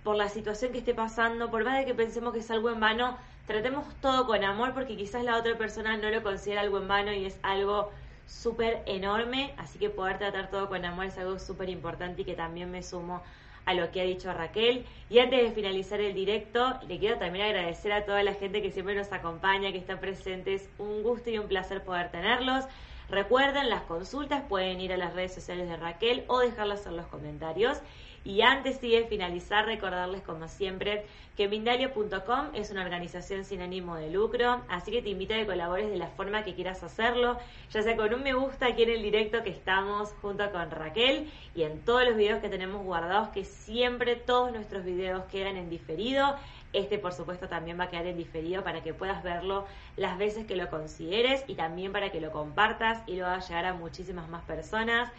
por 0.04 0.16
la 0.16 0.30
situación 0.30 0.72
que 0.72 0.78
esté 0.78 0.94
pasando, 0.94 1.52
por 1.52 1.66
más 1.66 1.78
de 1.78 1.86
que 1.86 1.94
pensemos 1.94 2.32
que 2.32 2.40
es 2.40 2.50
algo 2.50 2.70
en 2.70 2.80
vano, 2.80 3.18
tratemos 3.46 3.86
todo 3.96 4.26
con 4.26 4.42
amor 4.44 4.74
porque 4.74 4.96
quizás 4.96 5.24
la 5.24 5.36
otra 5.38 5.58
persona 5.58 5.98
no 5.98 6.10
lo 6.10 6.24
considera 6.24 6.62
algo 6.62 6.78
en 6.78 6.88
vano 6.88 7.12
y 7.12 7.26
es 7.26 7.38
algo 7.44 7.92
súper 8.26 8.84
enorme, 8.86 9.54
así 9.58 9.80
que 9.80 9.90
poder 9.90 10.18
tratar 10.18 10.50
todo 10.50 10.70
con 10.70 10.86
amor 10.86 11.08
es 11.08 11.18
algo 11.18 11.40
súper 11.40 11.70
importante 11.70 12.22
y 12.22 12.26
que 12.26 12.36
también 12.36 12.72
me 12.72 12.84
sumo 12.84 13.22
a 13.66 13.74
lo 13.74 13.92
que 13.92 14.02
ha 14.02 14.04
dicho 14.04 14.32
Raquel. 14.34 14.86
Y 15.10 15.20
antes 15.20 15.42
de 15.42 15.52
finalizar 15.52 16.00
el 16.02 16.14
directo, 16.14 16.80
le 16.88 17.00
quiero 17.00 17.18
también 17.18 17.46
agradecer 17.46 17.92
a 17.92 18.06
toda 18.06 18.24
la 18.24 18.34
gente 18.34 18.62
que 18.62 18.72
siempre 18.72 18.96
nos 18.96 19.12
acompaña, 19.12 19.72
que 19.72 19.78
está 19.78 20.00
presente. 20.00 20.54
Es 20.54 20.70
un 20.78 21.04
gusto 21.04 21.30
y 21.30 21.38
un 21.38 21.48
placer 21.48 21.84
poder 21.84 22.12
tenerlos. 22.12 22.66
Recuerden, 23.10 23.70
las 23.70 23.82
consultas 23.84 24.44
pueden 24.48 24.80
ir 24.80 24.94
a 24.94 24.98
las 24.98 25.14
redes 25.14 25.34
sociales 25.34 25.68
de 25.68 25.76
Raquel 25.76 26.24
o 26.28 26.40
dejarlas 26.40 26.86
en 26.86 26.96
los 26.96 27.08
comentarios. 27.08 27.78
Y 28.24 28.42
antes 28.42 28.80
de 28.82 29.06
finalizar, 29.10 29.66
recordarles 29.66 30.22
como 30.22 30.48
siempre 30.48 31.06
que 31.36 31.48
Mindalia.com 31.48 32.50
es 32.54 32.70
una 32.70 32.84
organización 32.84 33.46
sin 33.46 33.62
ánimo 33.62 33.96
de 33.96 34.12
lucro, 34.12 34.62
así 34.70 34.92
que 34.92 35.02
te 35.02 35.10
invito 35.10 35.34
a 35.34 35.38
que 35.38 35.48
colabores 35.48 35.90
de 35.90 35.98
la 35.98 36.08
forma 36.08 36.44
que 36.44 36.54
quieras 36.54 36.84
hacerlo, 36.84 37.40
ya 37.72 37.82
sea 37.82 37.96
con 37.96 38.14
un 38.14 38.22
me 38.22 38.34
gusta 38.34 38.68
aquí 38.68 38.84
en 38.84 38.92
el 38.92 39.02
directo 39.02 39.42
que 39.42 39.50
estamos 39.50 40.14
junto 40.22 40.52
con 40.52 40.70
Raquel 40.70 41.32
y 41.56 41.64
en 41.64 41.80
todos 41.80 42.06
los 42.06 42.16
videos 42.16 42.42
que 42.42 42.50
tenemos 42.50 42.84
guardados, 42.84 43.30
que 43.30 43.44
siempre 43.44 44.16
todos 44.18 44.52
nuestros 44.52 44.86
videos 44.86 45.24
quedan 45.26 45.58
en 45.58 45.70
diferido. 45.70 46.36
Este, 46.74 46.98
por 47.00 47.12
supuesto, 47.12 47.50
también 47.50 47.78
va 47.80 47.86
a 47.86 47.90
quedar 47.90 48.06
en 48.06 48.18
diferido 48.18 48.64
para 48.64 48.82
que 48.82 48.94
puedas 48.94 49.24
verlo 49.24 49.66
las 49.98 50.18
veces 50.18 50.46
que 50.46 50.56
lo 50.56 50.70
consideres 50.70 51.44
y 51.48 51.56
también 51.56 51.92
para 51.92 52.12
que 52.12 52.22
lo 52.22 52.32
compartas 52.32 53.04
y 53.08 53.16
lo 53.16 53.26
hagas 53.26 53.50
llegar 53.50 53.66
a 53.66 53.74
muchísimas 53.74 54.30
más 54.30 54.44
personas. 54.44 55.12